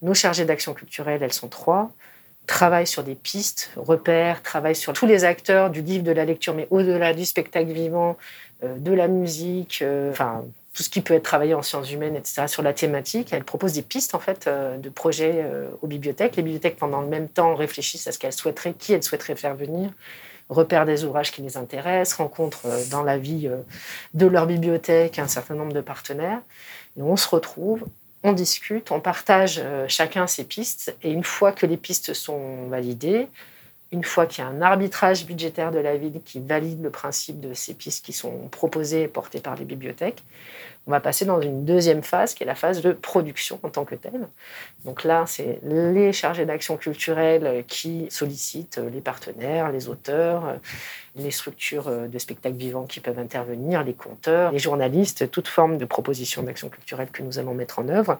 Nos 0.00 0.14
chargés 0.14 0.44
d'action 0.44 0.74
culturelle, 0.74 1.22
elles 1.22 1.32
sont 1.32 1.48
trois, 1.48 1.92
travaillent 2.46 2.88
sur 2.88 3.04
des 3.04 3.14
pistes, 3.14 3.70
repères, 3.76 4.42
travaillent 4.42 4.74
sur 4.74 4.94
tous 4.94 5.06
les 5.06 5.22
acteurs 5.24 5.70
du 5.70 5.80
livre, 5.80 6.02
de 6.02 6.10
la 6.10 6.24
lecture, 6.24 6.54
mais 6.54 6.66
au-delà 6.70 7.14
du 7.14 7.24
spectacle 7.24 7.70
vivant, 7.70 8.16
de 8.62 8.92
la 8.92 9.06
musique, 9.06 9.84
enfin 10.10 10.44
tout 10.72 10.82
ce 10.82 10.88
qui 10.88 11.02
peut 11.02 11.14
être 11.14 11.22
travaillé 11.22 11.54
en 11.54 11.62
sciences 11.62 11.92
humaines, 11.92 12.16
etc., 12.16 12.44
sur 12.46 12.62
la 12.62 12.72
thématique. 12.72 13.32
Elle 13.32 13.44
propose 13.44 13.74
des 13.74 13.82
pistes 13.82 14.14
en 14.14 14.18
fait 14.18 14.46
euh, 14.46 14.78
de 14.78 14.88
projets 14.88 15.42
euh, 15.44 15.68
aux 15.82 15.86
bibliothèques. 15.86 16.36
Les 16.36 16.42
bibliothèques, 16.42 16.76
pendant 16.76 17.02
le 17.02 17.08
même 17.08 17.28
temps, 17.28 17.54
réfléchissent 17.54 18.06
à 18.06 18.12
ce 18.12 18.18
qu'elles 18.18 18.32
souhaiteraient, 18.32 18.72
qui 18.72 18.94
elles 18.94 19.02
souhaiteraient 19.02 19.36
faire 19.36 19.54
venir, 19.54 19.90
repèrent 20.48 20.86
des 20.86 21.04
ouvrages 21.04 21.30
qui 21.30 21.42
les 21.42 21.58
intéressent, 21.58 22.18
rencontrent 22.18 22.66
euh, 22.66 22.82
dans 22.90 23.02
la 23.02 23.18
vie 23.18 23.50
de 24.14 24.26
leur 24.26 24.46
bibliothèque 24.46 25.18
un 25.18 25.28
certain 25.28 25.54
nombre 25.54 25.74
de 25.74 25.82
partenaires. 25.82 26.40
Et 26.96 27.02
on 27.02 27.16
se 27.16 27.28
retrouve, 27.28 27.84
on 28.22 28.32
discute, 28.32 28.92
on 28.92 29.00
partage 29.00 29.60
chacun 29.88 30.26
ses 30.26 30.44
pistes. 30.44 30.94
Et 31.02 31.10
une 31.10 31.24
fois 31.24 31.52
que 31.52 31.66
les 31.66 31.76
pistes 31.76 32.14
sont 32.14 32.68
validées, 32.68 33.28
une 33.92 34.04
fois 34.04 34.26
qu'il 34.26 34.42
y 34.42 34.46
a 34.46 34.50
un 34.50 34.62
arbitrage 34.62 35.26
budgétaire 35.26 35.70
de 35.70 35.78
la 35.78 35.96
ville 35.96 36.20
qui 36.24 36.40
valide 36.40 36.82
le 36.82 36.90
principe 36.90 37.40
de 37.40 37.52
ces 37.52 37.74
pistes 37.74 38.04
qui 38.04 38.12
sont 38.12 38.48
proposées 38.48 39.02
et 39.02 39.08
portées 39.08 39.40
par 39.40 39.54
les 39.54 39.66
bibliothèques, 39.66 40.22
on 40.86 40.90
va 40.90 41.00
passer 41.00 41.24
dans 41.24 41.40
une 41.40 41.64
deuxième 41.64 42.02
phase 42.02 42.34
qui 42.34 42.42
est 42.42 42.46
la 42.46 42.54
phase 42.54 42.82
de 42.82 42.92
production 42.92 43.58
en 43.62 43.68
tant 43.68 43.84
que 43.84 43.94
telle. 43.94 44.26
Donc 44.84 45.04
là, 45.04 45.24
c'est 45.26 45.60
les 45.62 46.12
chargés 46.12 46.44
d'action 46.44 46.76
culturelle 46.76 47.64
qui 47.68 48.06
sollicitent 48.10 48.80
les 48.92 49.00
partenaires, 49.00 49.70
les 49.70 49.88
auteurs, 49.88 50.56
les 51.14 51.30
structures 51.30 52.08
de 52.08 52.18
spectacles 52.18 52.56
vivants 52.56 52.86
qui 52.86 53.00
peuvent 53.00 53.18
intervenir, 53.18 53.84
les 53.84 53.94
conteurs, 53.94 54.50
les 54.50 54.58
journalistes, 54.58 55.30
toute 55.30 55.46
forme 55.46 55.78
de 55.78 55.84
proposition 55.84 56.42
d'action 56.42 56.68
culturelle 56.68 57.08
que 57.12 57.22
nous 57.22 57.38
allons 57.38 57.54
mettre 57.54 57.78
en 57.78 57.88
œuvre. 57.88 58.18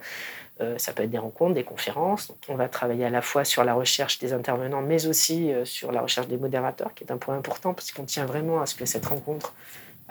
Euh, 0.60 0.76
ça 0.78 0.92
peut 0.92 1.02
être 1.02 1.10
des 1.10 1.18
rencontres, 1.18 1.54
des 1.54 1.64
conférences. 1.64 2.32
on 2.48 2.54
va 2.54 2.68
travailler 2.68 3.04
à 3.04 3.10
la 3.10 3.22
fois 3.22 3.44
sur 3.44 3.64
la 3.64 3.74
recherche 3.74 4.18
des 4.18 4.32
intervenants, 4.32 4.82
mais 4.82 5.06
aussi 5.06 5.52
euh, 5.52 5.64
sur 5.64 5.92
la 5.92 6.02
recherche 6.02 6.28
des 6.28 6.36
modérateurs, 6.36 6.94
qui 6.94 7.04
est 7.04 7.12
un 7.12 7.16
point 7.16 7.36
important, 7.36 7.74
parce 7.74 7.90
qu'on 7.90 8.04
tient 8.04 8.26
vraiment 8.26 8.60
à 8.60 8.66
ce 8.66 8.74
que 8.74 8.84
cette 8.84 9.06
rencontre 9.06 9.54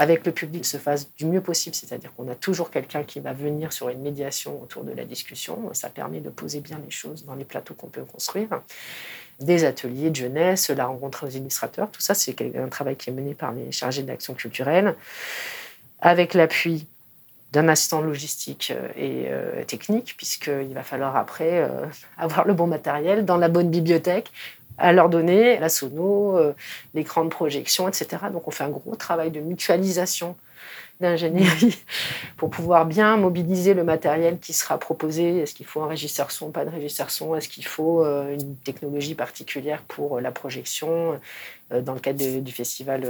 avec 0.02 0.26
le 0.26 0.32
public 0.32 0.66
se 0.66 0.78
fasse 0.78 1.14
du 1.16 1.28
mieux 1.28 1.42
possible, 1.42 1.76
c'est-à-dire 1.76 2.12
qu'on 2.16 2.28
a 2.28 2.34
toujours 2.34 2.72
quelqu'un 2.72 3.04
qui 3.04 3.20
va 3.20 3.34
venir 3.34 3.72
sur 3.72 3.88
une 3.90 4.02
médiation 4.02 4.60
autour 4.60 4.84
de 4.84 4.92
la 4.92 5.06
discussion. 5.06 5.72
Ça 5.74 5.90
permet 5.90 6.22
de 6.22 6.32
poser 6.32 6.60
bien 6.60 6.82
les 6.84 6.90
choses 6.90 7.24
dans 7.24 7.36
les 7.36 7.46
plateaux 7.46 7.76
qu'on 7.76 7.86
peut 7.86 8.04
construire. 8.04 8.50
Des 9.40 9.64
ateliers 9.64 10.10
de 10.10 10.16
jeunesse, 10.16 10.72
la 10.72 10.88
rencontre 10.88 11.28
aux 11.28 11.30
illustrateurs, 11.30 11.92
tout 11.92 12.02
ça, 12.02 12.16
c'est 12.16 12.36
un 12.58 12.68
travail 12.68 12.96
qui 12.96 13.12
est 13.12 13.14
mené 13.14 13.36
par 13.36 13.52
les 13.52 13.72
chargés 13.72 14.02
d'action 14.02 14.34
culturelle, 14.34 14.96
avec 16.00 16.34
l'appui 16.34 16.88
d'un 17.52 17.68
assistant 17.68 18.02
logistique 18.02 18.74
euh, 18.76 18.88
et 18.96 19.26
euh, 19.28 19.64
technique, 19.66 20.16
puisqu'il 20.18 20.74
va 20.74 20.82
falloir 20.82 21.16
après 21.16 21.60
euh, 21.60 21.86
avoir 22.18 22.48
le 22.48 22.56
bon 22.56 22.66
matériel 22.66 23.24
dans 23.24 23.38
la 23.38 23.50
bonne 23.50 23.70
bibliothèque 23.70 24.32
à 24.78 24.94
leur 24.94 25.10
donner 25.10 25.60
la 25.60 25.70
sono, 25.70 26.40
l'écran 26.94 27.24
de 27.24 27.30
projection, 27.30 27.88
etc. 27.88 28.08
Donc 28.32 28.48
on 28.48 28.52
fait 28.52 28.64
un 28.64 28.70
gros 28.70 28.96
travail 28.96 29.32
de 29.32 29.40
mutualisation 29.40 30.36
d'ingénierie 31.02 31.84
pour 32.38 32.50
pouvoir 32.50 32.86
bien 32.86 33.18
mobiliser 33.18 33.74
le 33.74 33.84
matériel 33.84 34.40
qui 34.40 34.54
sera 34.54 34.78
proposé. 34.78 35.40
Est-ce 35.40 35.54
qu'il 35.54 35.66
faut 35.66 35.82
un 35.82 35.88
régisseur 35.88 36.32
son, 36.32 36.52
pas 36.52 36.64
de 36.64 36.70
régisseur 36.70 37.12
son? 37.12 37.36
Est-ce 37.36 37.50
qu'il 37.50 37.66
faut 37.66 38.06
euh, 38.06 38.34
une 38.34 38.56
technologie 38.56 39.16
particulière 39.16 39.82
pour 39.88 40.18
euh, 40.18 40.22
la 40.22 40.32
projection? 40.32 41.20
Euh, 41.74 41.82
Dans 41.82 41.94
le 41.94 42.02
cadre 42.02 42.40
du 42.40 42.52
festival 42.52 43.02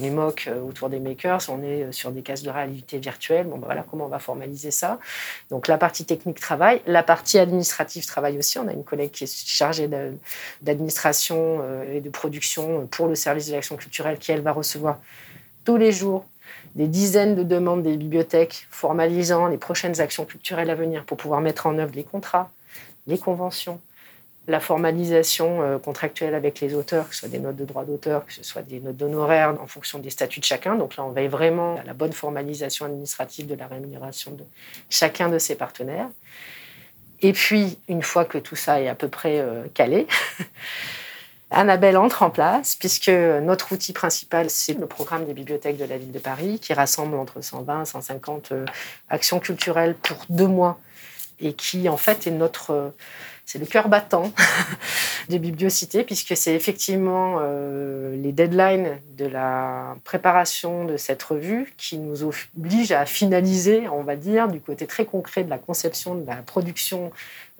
NUMOC 0.00 0.48
autour 0.66 0.88
des 0.88 1.00
makers, 1.00 1.42
on 1.50 1.62
est 1.62 1.92
sur 1.92 2.10
des 2.10 2.22
cases 2.22 2.42
de 2.42 2.48
réalité 2.48 2.98
virtuelle. 2.98 3.46
Bon, 3.46 3.58
ben 3.58 3.66
voilà 3.66 3.84
comment 3.88 4.06
on 4.06 4.08
va 4.08 4.18
formaliser 4.18 4.70
ça. 4.70 4.98
Donc 5.50 5.68
la 5.68 5.76
partie 5.76 6.06
technique 6.06 6.40
travaille, 6.40 6.80
la 6.86 7.02
partie 7.02 7.38
administrative 7.38 8.06
travaille 8.06 8.38
aussi. 8.38 8.58
On 8.58 8.68
a 8.68 8.72
une 8.72 8.84
collègue 8.84 9.10
qui 9.10 9.24
est 9.24 9.46
chargée 9.46 9.86
d'administration 10.62 11.62
et 11.92 12.00
de 12.00 12.08
production 12.08 12.86
pour 12.86 13.06
le 13.06 13.14
service 13.14 13.48
de 13.48 13.52
l'action 13.52 13.76
culturelle 13.76 14.18
qui, 14.18 14.32
elle, 14.32 14.40
va 14.40 14.52
recevoir 14.52 14.98
tous 15.66 15.76
les 15.76 15.92
jours 15.92 16.24
des 16.74 16.86
dizaines 16.86 17.34
de 17.34 17.42
demandes 17.42 17.82
des 17.82 17.96
bibliothèques 17.96 18.66
formalisant 18.70 19.46
les 19.46 19.58
prochaines 19.58 20.00
actions 20.00 20.24
culturelles 20.24 20.70
à 20.70 20.74
venir 20.74 21.04
pour 21.04 21.16
pouvoir 21.16 21.40
mettre 21.40 21.66
en 21.66 21.78
œuvre 21.78 21.92
les 21.94 22.04
contrats, 22.04 22.50
les 23.06 23.18
conventions, 23.18 23.80
la 24.48 24.60
formalisation 24.60 25.62
euh, 25.62 25.78
contractuelle 25.78 26.34
avec 26.34 26.60
les 26.60 26.74
auteurs, 26.74 27.08
que 27.08 27.14
ce 27.14 27.20
soit 27.20 27.28
des 27.28 27.38
notes 27.38 27.56
de 27.56 27.64
droit 27.64 27.84
d'auteur, 27.84 28.24
que 28.26 28.32
ce 28.32 28.44
soit 28.44 28.62
des 28.62 28.80
notes 28.80 28.96
d'honoraires 28.96 29.54
en 29.60 29.66
fonction 29.66 29.98
des 29.98 30.10
statuts 30.10 30.40
de 30.40 30.44
chacun. 30.44 30.76
Donc 30.76 30.96
là, 30.96 31.04
on 31.04 31.10
veille 31.10 31.28
vraiment 31.28 31.76
à 31.76 31.84
la 31.84 31.94
bonne 31.94 32.12
formalisation 32.12 32.86
administrative 32.86 33.46
de 33.46 33.54
la 33.54 33.66
rémunération 33.66 34.32
de 34.32 34.44
chacun 34.88 35.28
de 35.28 35.38
ses 35.38 35.56
partenaires. 35.56 36.08
Et 37.22 37.32
puis, 37.32 37.78
une 37.88 38.02
fois 38.02 38.24
que 38.24 38.38
tout 38.38 38.56
ça 38.56 38.80
est 38.80 38.88
à 38.88 38.94
peu 38.94 39.08
près 39.08 39.40
euh, 39.40 39.64
calé, 39.74 40.06
Annabelle 41.50 41.96
entre 41.96 42.22
en 42.22 42.30
place, 42.30 42.76
puisque 42.76 43.08
notre 43.08 43.72
outil 43.72 43.92
principal, 43.92 44.50
c'est 44.50 44.74
le 44.74 44.86
programme 44.86 45.24
des 45.26 45.32
bibliothèques 45.32 45.78
de 45.78 45.84
la 45.84 45.96
ville 45.96 46.12
de 46.12 46.18
Paris, 46.18 46.58
qui 46.60 46.74
rassemble 46.74 47.16
entre 47.16 47.40
120 47.40 47.82
et 47.82 47.86
150 47.86 48.52
actions 49.08 49.38
culturelles 49.38 49.94
pour 49.94 50.18
deux 50.28 50.48
mois, 50.48 50.78
et 51.38 51.52
qui, 51.52 51.88
en 51.88 51.96
fait, 51.96 52.26
est 52.26 52.32
notre 52.32 52.92
c'est 53.46 53.60
le 53.60 53.66
cœur 53.66 53.88
battant 53.88 54.32
des 55.28 55.38
bibliocités, 55.38 56.04
puisque 56.04 56.36
c'est 56.36 56.54
effectivement 56.54 57.38
euh, 57.40 58.16
les 58.16 58.32
deadlines 58.32 58.98
de 59.16 59.26
la 59.26 59.96
préparation 60.04 60.84
de 60.84 60.96
cette 60.96 61.22
revue 61.22 61.74
qui 61.76 61.98
nous 61.98 62.22
obligent 62.22 62.92
à 62.92 63.06
finaliser, 63.06 63.88
on 63.88 64.02
va 64.02 64.16
dire, 64.16 64.48
du 64.48 64.60
côté 64.60 64.86
très 64.86 65.04
concret 65.04 65.44
de 65.44 65.50
la 65.50 65.58
conception, 65.58 66.14
de 66.14 66.26
la 66.26 66.36
production 66.36 67.10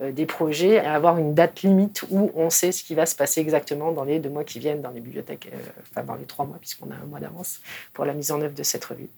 euh, 0.01 0.13
des 0.13 0.27
projets, 0.27 0.79
à 0.79 0.95
avoir 0.95 1.19
une 1.19 1.35
date 1.35 1.63
limite 1.63 2.05
où 2.11 2.31
on 2.35 2.51
sait 2.51 2.73
ce 2.73 2.85
qui 2.85 2.95
va 2.95 3.07
se 3.07 3.17
passer 3.17 3.41
exactement 3.41 3.93
dans 3.93 4.05
les 4.05 4.19
deux 4.19 4.31
mois 4.31 4.45
qui 4.45 4.59
viennent 4.59 4.83
dans 4.83 4.91
les 4.91 5.01
bibliothèques, 5.01 5.51
euh, 5.53 5.59
enfin 5.91 6.05
dans 6.05 6.17
les 6.17 6.25
trois 6.25 6.45
mois, 6.45 6.59
puisqu'on 6.59 6.91
a 6.91 6.95
un 6.95 7.07
mois 7.07 7.21
d'avance 7.21 7.61
pour 7.93 8.05
la 8.05 8.15
mise 8.15 8.31
en 8.31 8.41
œuvre 8.41 8.55
de 8.55 8.63
cette 8.63 8.85
revue, 8.85 9.09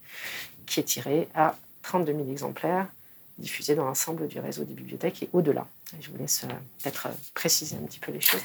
qui 0.66 0.80
est 0.80 0.84
tirée 0.84 1.28
à 1.34 1.56
32 1.82 2.12
000 2.12 2.30
exemplaires 2.30 2.86
diffusée 3.38 3.74
dans 3.74 3.84
l'ensemble 3.84 4.28
du 4.28 4.40
réseau 4.40 4.64
des 4.64 4.74
bibliothèques 4.74 5.22
et 5.22 5.28
au-delà. 5.32 5.66
Je 6.00 6.10
vous 6.10 6.18
laisse 6.18 6.42
euh, 6.44 6.48
peut-être 6.82 7.06
euh, 7.06 7.14
préciser 7.34 7.76
un 7.76 7.86
petit 7.86 7.98
peu 7.98 8.12
les 8.12 8.20
choses. 8.20 8.40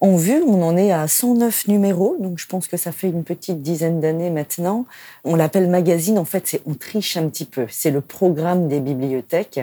En 0.00 0.16
vue, 0.16 0.42
on 0.46 0.62
en 0.62 0.76
est 0.76 0.92
à 0.92 1.08
109 1.08 1.66
numéros, 1.66 2.16
donc 2.20 2.38
je 2.38 2.46
pense 2.46 2.68
que 2.68 2.76
ça 2.76 2.92
fait 2.92 3.08
une 3.08 3.24
petite 3.24 3.62
dizaine 3.62 4.00
d'années 4.00 4.30
maintenant. 4.30 4.86
On 5.24 5.34
l'appelle 5.34 5.68
magazine, 5.68 6.18
en 6.18 6.24
fait, 6.24 6.46
c'est 6.46 6.62
on 6.66 6.74
triche 6.74 7.16
un 7.16 7.28
petit 7.28 7.44
peu. 7.44 7.66
C'est 7.68 7.90
le 7.90 8.00
programme 8.00 8.68
des 8.68 8.78
bibliothèques 8.78 9.58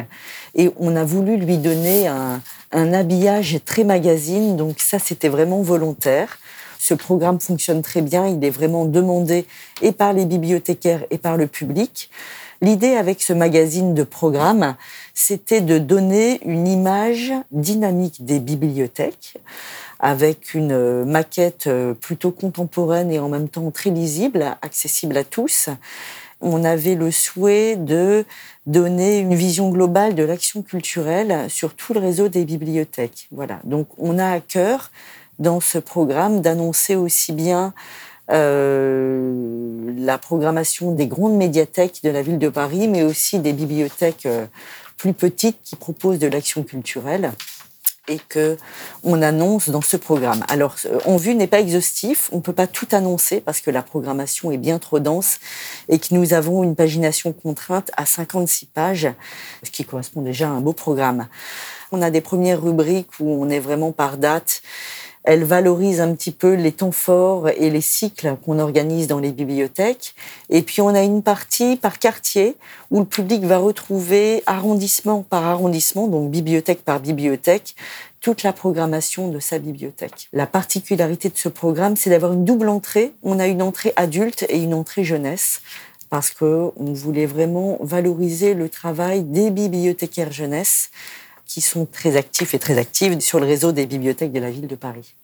et 0.54 0.72
on 0.78 0.98
a 0.98 1.06
voulu 1.06 1.38
lui 1.38 1.58
donner 1.58 2.08
un, 2.08 2.42
un 2.72 2.94
habillage 2.94 3.60
très 3.64 3.86
magazine, 3.86 4.58
donc 4.58 4.82
ça 4.82 5.00
c'était 5.00 5.30
vraiment 5.30 5.62
volontaire. 5.62 6.38
Ce 6.80 6.94
programme 6.94 7.40
fonctionne 7.40 7.82
très 7.82 8.02
bien, 8.02 8.28
il 8.28 8.44
est 8.44 8.50
vraiment 8.50 8.86
demandé 8.86 9.46
et 9.82 9.94
par 9.94 10.12
les 10.12 10.26
bibliothécaires 10.26 11.06
et 11.12 11.18
par 11.18 11.38
le 11.38 11.48
public. 11.48 12.10
L'idée 12.62 12.96
avec 12.96 13.22
ce 13.22 13.34
magazine 13.34 13.94
de 13.94 14.04
programme, 14.04 14.76
c'était 15.14 15.62
de 15.62 15.78
donner 15.78 16.40
une 16.46 16.68
image 16.68 17.34
dynamique 17.52 18.26
des 18.26 18.40
bibliothèques 18.40 19.38
avec 20.00 20.54
une 20.54 21.06
maquette 21.06 21.68
euh, 21.68 21.94
plutôt 21.94 22.32
contemporaine 22.32 23.12
et 23.12 23.20
en 23.20 23.30
même 23.30 23.50
temps 23.50 23.72
très 23.72 23.90
lisible, 23.90 24.46
accessible 24.62 25.18
à 25.18 25.24
tous. 25.24 25.70
On 26.42 26.64
avait 26.64 26.96
le 26.96 27.12
souhait 27.12 27.76
de 27.76 28.26
donner 28.68 29.20
une 29.20 29.36
vision 29.36 29.70
globale 29.70 30.16
de 30.16 30.24
l'action 30.24 30.62
culturelle 30.62 31.50
sur 31.50 31.74
tout 31.74 31.94
le 31.94 32.00
réseau 32.00 32.28
des 32.28 32.46
bibliothèques. 32.46 33.28
Voilà. 33.32 33.60
Donc, 33.64 33.88
on 33.98 34.20
a 34.20 34.32
à 34.32 34.40
cœur, 34.42 34.92
dans 35.40 35.60
ce 35.60 35.78
programme, 35.78 36.42
d'annoncer 36.42 36.96
aussi 36.96 37.32
bien 37.32 37.74
euh, 38.32 39.65
la 40.06 40.18
programmation 40.18 40.92
des 40.92 41.08
grandes 41.08 41.36
médiathèques 41.36 42.02
de 42.04 42.10
la 42.10 42.22
ville 42.22 42.40
de 42.40 42.50
Paris, 42.50 42.88
mais 42.88 43.04
aussi 43.04 43.40
des 43.40 43.54
bibliothèques 43.54 44.26
euh, 44.26 44.46
plus 44.98 45.14
petites 45.14 45.58
qui 45.64 45.76
proposent 45.76 46.20
de 46.20 46.28
l'action 46.28 46.64
culturelle 46.64 47.32
et 48.08 48.20
que 48.30 48.56
on 49.04 49.24
annonce 49.24 49.70
dans 49.70 49.82
ce 49.82 49.98
programme. 49.98 50.46
Alors, 50.48 50.76
euh, 50.86 51.00
en 51.06 51.18
vue 51.18 51.34
n'est 51.34 51.48
pas 51.48 51.60
exhaustif, 51.60 52.30
on 52.32 52.40
peut 52.40 52.54
pas 52.54 52.68
tout 52.68 52.88
annoncer 52.92 53.42
parce 53.42 53.62
que 53.62 53.72
la 53.72 53.82
programmation 53.82 54.52
est 54.52 54.58
bien 54.58 54.78
trop 54.78 55.00
dense 55.00 55.40
et 55.90 55.98
que 55.98 56.14
nous 56.14 56.34
avons 56.34 56.64
une 56.64 56.76
pagination 56.76 57.34
contrainte 57.34 57.90
à 57.98 58.06
56 58.06 58.68
pages, 58.68 59.10
ce 59.64 59.72
qui 59.72 59.86
correspond 59.86 60.22
déjà 60.22 60.48
à 60.48 60.52
un 60.52 60.62
beau 60.62 60.74
programme. 60.74 61.28
On 61.92 62.02
a 62.02 62.12
des 62.12 62.22
premières 62.22 62.62
rubriques 62.62 63.20
où 63.20 63.44
on 63.44 63.50
est 63.50 63.60
vraiment 63.60 63.92
par 63.92 64.18
date 64.18 64.62
elle 65.26 65.44
valorise 65.44 66.02
un 66.02 66.14
petit 66.14 66.32
peu 66.32 66.54
les 66.54 66.72
temps 66.72 66.92
forts 66.92 67.50
et 67.50 67.70
les 67.70 67.82
cycles 67.82 68.38
qu'on 68.46 68.60
organise 68.60 69.08
dans 69.08 69.20
les 69.20 69.32
bibliothèques. 69.32 70.14
Et 70.50 70.62
puis 70.62 70.82
on 70.82 70.90
a 70.90 71.02
une 71.02 71.24
partie 71.24 71.76
par 71.78 71.98
quartier 71.98 72.56
où 72.92 73.00
le 73.00 73.06
public 73.06 73.44
va 73.44 73.58
retrouver 73.58 74.44
arrondissement 74.46 75.24
par 75.24 75.46
arrondissement, 75.46 76.08
donc 76.08 76.30
bibliothèque 76.30 76.84
par 76.84 77.00
bibliothèque, 77.00 77.76
toute 78.22 78.44
la 78.44 78.54
programmation 78.54 79.30
de 79.30 79.40
sa 79.40 79.58
bibliothèque. 79.58 80.30
La 80.32 80.48
particularité 80.48 81.30
de 81.30 81.38
ce 81.38 81.50
programme, 81.50 81.96
c'est 81.96 82.12
d'avoir 82.12 82.34
une 82.34 82.46
double 82.46 82.70
entrée. 82.70 83.14
On 83.24 83.40
a 83.40 83.48
une 83.48 83.62
entrée 83.62 83.94
adulte 83.96 84.46
et 84.50 84.60
une 84.60 84.74
entrée 84.74 85.04
jeunesse 85.04 85.62
parce 86.10 86.32
qu'on 86.32 86.72
voulait 86.78 87.26
vraiment 87.26 87.78
valoriser 87.82 88.54
le 88.54 88.70
travail 88.70 89.24
des 89.24 89.50
bibliothécaires 89.50 90.32
jeunesse 90.32 90.92
qui 91.46 91.62
sont 91.62 91.86
très 91.86 92.18
actifs 92.18 92.54
et 92.54 92.60
très 92.60 92.78
actives 92.78 93.20
sur 93.20 93.40
le 93.40 93.46
réseau 93.46 93.72
des 93.72 93.86
bibliothèques 93.86 94.32
de 94.32 94.40
la 94.40 94.50
ville 94.50 94.68
de 94.68 94.76
Paris. 94.76 95.16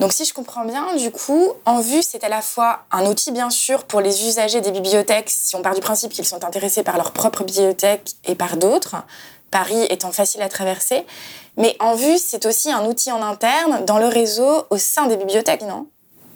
Donc 0.00 0.14
si 0.14 0.24
je 0.24 0.32
comprends 0.32 0.64
bien, 0.64 0.96
du 0.96 1.10
coup, 1.10 1.52
En 1.66 1.80
Vue, 1.80 2.02
c'est 2.02 2.24
à 2.24 2.30
la 2.30 2.40
fois 2.40 2.84
un 2.90 3.04
outil, 3.04 3.32
bien 3.32 3.50
sûr, 3.50 3.84
pour 3.84 4.00
les 4.00 4.26
usagers 4.26 4.62
des 4.62 4.70
bibliothèques, 4.70 5.28
si 5.28 5.54
on 5.56 5.62
part 5.62 5.74
du 5.74 5.82
principe 5.82 6.12
qu'ils 6.12 6.24
sont 6.24 6.42
intéressés 6.42 6.82
par 6.82 6.96
leur 6.96 7.12
propre 7.12 7.44
bibliothèque 7.44 8.12
et 8.24 8.34
par 8.34 8.56
d'autres, 8.56 8.96
Paris 9.50 9.84
étant 9.90 10.10
facile 10.10 10.40
à 10.40 10.48
traverser, 10.48 11.04
mais 11.58 11.76
En 11.80 11.94
Vue, 11.94 12.16
c'est 12.16 12.46
aussi 12.46 12.72
un 12.72 12.86
outil 12.86 13.12
en 13.12 13.20
interne 13.20 13.84
dans 13.84 13.98
le 13.98 14.06
réseau 14.06 14.64
au 14.70 14.78
sein 14.78 15.06
des 15.06 15.18
bibliothèques, 15.18 15.62
non? 15.62 15.86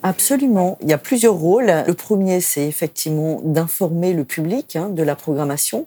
Absolument. 0.03 0.77
Il 0.83 0.91
y 0.91 0.93
a 0.93 0.99
plusieurs 0.99 1.35
rôles. 1.35 1.73
Le 1.87 1.95
premier, 1.95 2.43
c'est 2.43 2.67
effectivement 2.67 3.41
d'informer 3.43 4.13
le 4.13 4.25
public 4.25 4.77
hein, 4.77 4.91
de 4.91 5.03
la 5.03 5.17
programmation 5.17 5.87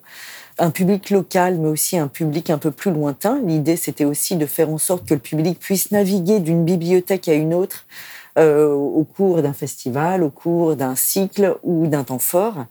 un 0.59 0.71
public 0.71 1.09
local, 1.09 1.57
mais 1.59 1.67
aussi 1.67 1.97
un 1.97 2.07
public 2.07 2.49
un 2.49 2.57
peu 2.57 2.71
plus 2.71 2.91
lointain. 2.91 3.39
L'idée, 3.43 3.75
c'était 3.75 4.05
aussi 4.05 4.35
de 4.35 4.45
faire 4.45 4.69
en 4.69 4.77
sorte 4.77 5.07
que 5.07 5.13
le 5.13 5.19
public 5.19 5.59
puisse 5.59 5.91
naviguer 5.91 6.39
d'une 6.39 6.65
bibliothèque 6.65 7.27
à 7.27 7.33
une 7.33 7.53
autre 7.53 7.85
euh, 8.37 8.71
au 8.71 9.03
cours 9.03 9.41
d'un 9.41 9.53
festival, 9.53 10.23
au 10.23 10.29
cours 10.29 10.75
d'un 10.75 10.95
cycle 10.95 11.57
ou 11.63 11.87
d'un 11.87 12.03
temps 12.03 12.19
fort. 12.19 12.65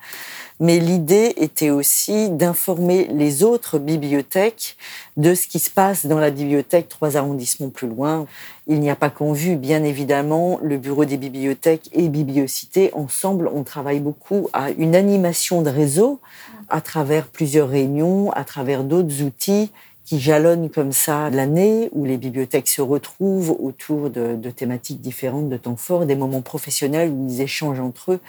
Mais 0.58 0.78
l'idée 0.78 1.34
était 1.36 1.70
aussi 1.70 2.30
d'informer 2.30 3.08
les 3.12 3.42
autres 3.42 3.78
bibliothèques 3.78 4.76
de 5.16 5.34
ce 5.34 5.48
qui 5.48 5.58
se 5.58 5.70
passe 5.70 6.06
dans 6.06 6.18
la 6.18 6.30
bibliothèque 6.30 6.88
trois 6.88 7.16
arrondissements 7.16 7.68
plus 7.68 7.88
loin. 7.88 8.26
Il 8.66 8.80
n'y 8.80 8.90
a 8.90 8.96
pas 8.96 9.10
qu'en 9.10 9.32
vue, 9.32 9.56
bien 9.56 9.84
évidemment, 9.84 10.58
le 10.62 10.78
bureau 10.78 11.04
des 11.04 11.16
bibliothèques 11.16 11.90
et 11.92 12.08
Bibliocité. 12.08 12.90
Ensemble, 12.94 13.50
on 13.52 13.64
travaille 13.64 14.00
beaucoup 14.00 14.48
à 14.52 14.70
une 14.70 14.94
animation 14.94 15.62
de 15.62 15.70
réseau 15.70 16.20
à 16.68 16.80
travers 16.80 17.26
plusieurs 17.26 17.68
réunions, 17.68 18.30
à 18.32 18.44
travers 18.44 18.82
d'autres 18.82 19.22
outils 19.22 19.70
qui 20.06 20.20
jalonnent 20.20 20.70
comme 20.70 20.92
ça 20.92 21.28
l'année, 21.30 21.90
où 21.92 22.04
les 22.04 22.16
bibliothèques 22.16 22.68
se 22.68 22.80
retrouvent 22.80 23.56
autour 23.60 24.08
de, 24.08 24.50
thématiques 24.50 25.00
différentes, 25.00 25.48
de 25.48 25.56
temps 25.56 25.76
forts, 25.76 26.06
des 26.06 26.14
moments 26.14 26.42
professionnels 26.42 27.10
où 27.10 27.28
ils 27.28 27.40
échangent 27.40 27.80
entre 27.80 28.12
eux. 28.12 28.20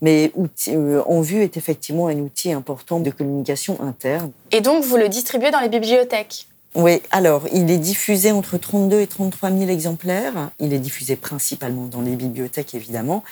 Mais 0.00 0.32
euh, 0.68 1.02
En 1.06 1.20
Vue 1.20 1.42
est 1.42 1.56
effectivement 1.56 2.06
un 2.06 2.18
outil 2.18 2.52
important 2.52 3.00
de 3.00 3.10
communication 3.10 3.82
interne. 3.82 4.30
Et 4.52 4.60
donc, 4.60 4.84
vous 4.84 4.96
le 4.96 5.08
distribuez 5.08 5.50
dans 5.50 5.60
les 5.60 5.68
bibliothèques? 5.68 6.46
Oui, 6.76 7.00
alors 7.10 7.46
il 7.52 7.70
est 7.70 7.78
diffusé 7.78 8.30
entre 8.32 8.58
32 8.58 9.00
et 9.00 9.06
33 9.06 9.50
000 9.50 9.70
exemplaires. 9.70 10.50
Il 10.60 10.74
est 10.74 10.78
diffusé 10.78 11.16
principalement 11.16 11.86
dans 11.86 12.02
les 12.02 12.16
bibliothèques, 12.16 12.74
évidemment. 12.74 13.24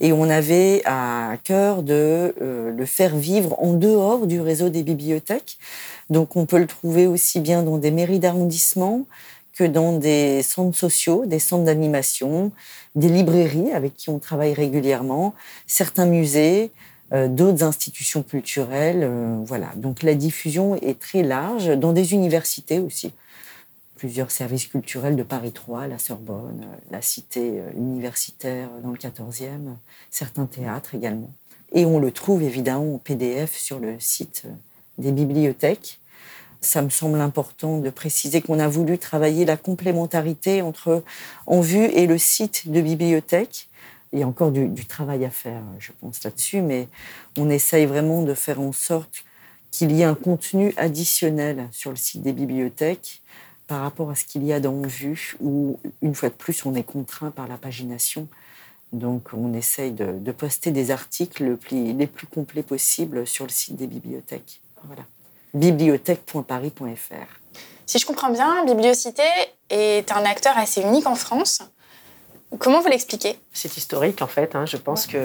Et 0.00 0.12
on 0.12 0.28
avait 0.30 0.82
à 0.86 1.36
cœur 1.44 1.82
de 1.82 2.34
euh, 2.40 2.72
le 2.72 2.86
faire 2.86 3.16
vivre 3.16 3.54
en 3.62 3.74
dehors 3.74 4.26
du 4.26 4.40
réseau 4.40 4.70
des 4.70 4.82
bibliothèques. 4.82 5.58
Donc 6.08 6.36
on 6.36 6.46
peut 6.46 6.58
le 6.58 6.66
trouver 6.66 7.06
aussi 7.06 7.40
bien 7.40 7.62
dans 7.62 7.78
des 7.78 7.90
mairies 7.90 8.18
d'arrondissement 8.18 9.06
que 9.52 9.64
dans 9.64 9.98
des 9.98 10.42
centres 10.42 10.76
sociaux, 10.76 11.26
des 11.26 11.38
centres 11.38 11.64
d'animation, 11.64 12.50
des 12.94 13.08
librairies 13.08 13.72
avec 13.72 13.94
qui 13.94 14.08
on 14.08 14.18
travaille 14.18 14.54
régulièrement, 14.54 15.34
certains 15.66 16.06
musées, 16.06 16.70
euh, 17.12 17.28
d'autres 17.28 17.64
institutions 17.64 18.22
culturelles. 18.22 19.02
Euh, 19.02 19.36
voilà. 19.44 19.68
Donc 19.76 20.02
la 20.02 20.14
diffusion 20.14 20.76
est 20.76 20.98
très 20.98 21.22
large, 21.22 21.76
dans 21.76 21.92
des 21.92 22.14
universités 22.14 22.78
aussi. 22.78 23.12
Plusieurs 24.00 24.30
services 24.30 24.66
culturels 24.66 25.14
de 25.14 25.22
Paris 25.22 25.52
3, 25.52 25.86
la 25.86 25.98
Sorbonne, 25.98 26.66
la 26.90 27.02
Cité 27.02 27.60
universitaire 27.76 28.70
dans 28.82 28.92
le 28.92 28.96
14e, 28.96 29.76
certains 30.10 30.46
théâtres 30.46 30.94
également. 30.94 31.30
Et 31.72 31.84
on 31.84 31.98
le 31.98 32.10
trouve 32.10 32.42
évidemment 32.42 32.94
en 32.94 32.98
PDF 32.98 33.54
sur 33.54 33.78
le 33.78 34.00
site 34.00 34.46
des 34.96 35.12
bibliothèques 35.12 36.00
ça 36.60 36.82
me 36.82 36.90
semble 36.90 37.20
important 37.20 37.78
de 37.78 37.90
préciser 37.90 38.42
qu'on 38.42 38.58
a 38.58 38.68
voulu 38.68 38.98
travailler 38.98 39.44
la 39.44 39.56
complémentarité 39.56 40.62
entre 40.62 41.02
En 41.46 41.60
Vue 41.60 41.84
et 41.84 42.06
le 42.06 42.18
site 42.18 42.70
de 42.70 42.80
bibliothèque. 42.80 43.68
Il 44.12 44.18
y 44.18 44.22
a 44.22 44.26
encore 44.26 44.50
du, 44.50 44.86
travail 44.86 45.24
à 45.24 45.30
faire, 45.30 45.62
je 45.78 45.92
pense, 46.00 46.22
là-dessus, 46.24 46.62
mais 46.62 46.88
on 47.38 47.48
essaye 47.48 47.86
vraiment 47.86 48.22
de 48.22 48.34
faire 48.34 48.60
en 48.60 48.72
sorte 48.72 49.24
qu'il 49.70 49.92
y 49.92 50.02
ait 50.02 50.04
un 50.04 50.16
contenu 50.16 50.74
additionnel 50.76 51.68
sur 51.70 51.90
le 51.90 51.96
site 51.96 52.22
des 52.22 52.32
bibliothèques 52.32 53.22
par 53.70 53.82
rapport 53.82 54.10
à 54.10 54.16
ce 54.16 54.24
qu'il 54.24 54.44
y 54.44 54.52
a 54.52 54.58
dans 54.58 54.82
Vue, 54.82 55.36
où, 55.38 55.78
une 56.02 56.16
fois 56.16 56.28
de 56.28 56.34
plus, 56.34 56.66
on 56.66 56.74
est 56.74 56.82
contraint 56.82 57.30
par 57.30 57.46
la 57.46 57.56
pagination. 57.56 58.26
Donc, 58.92 59.28
on 59.32 59.54
essaye 59.54 59.92
de, 59.92 60.18
de 60.18 60.32
poster 60.32 60.72
des 60.72 60.90
articles 60.90 61.56
les 61.70 62.06
plus 62.08 62.26
complets 62.26 62.64
possibles 62.64 63.28
sur 63.28 63.44
le 63.44 63.50
site 63.50 63.76
des 63.76 63.86
bibliothèques. 63.86 64.60
Voilà 64.82 65.04
bibliothèque.paris.fr. 65.54 67.60
Si 67.86 67.98
je 67.98 68.06
comprends 68.06 68.30
bien, 68.30 68.64
Bibliocité 68.64 69.22
est 69.68 70.10
un 70.10 70.24
acteur 70.24 70.58
assez 70.58 70.80
unique 70.80 71.06
en 71.06 71.14
France. 71.14 71.62
Comment 72.58 72.80
vous 72.80 72.88
l'expliquez? 72.88 73.38
C'est 73.52 73.76
historique 73.76 74.22
en 74.22 74.26
fait. 74.26 74.56
Hein. 74.56 74.66
Je 74.66 74.76
pense 74.76 75.06
que 75.06 75.18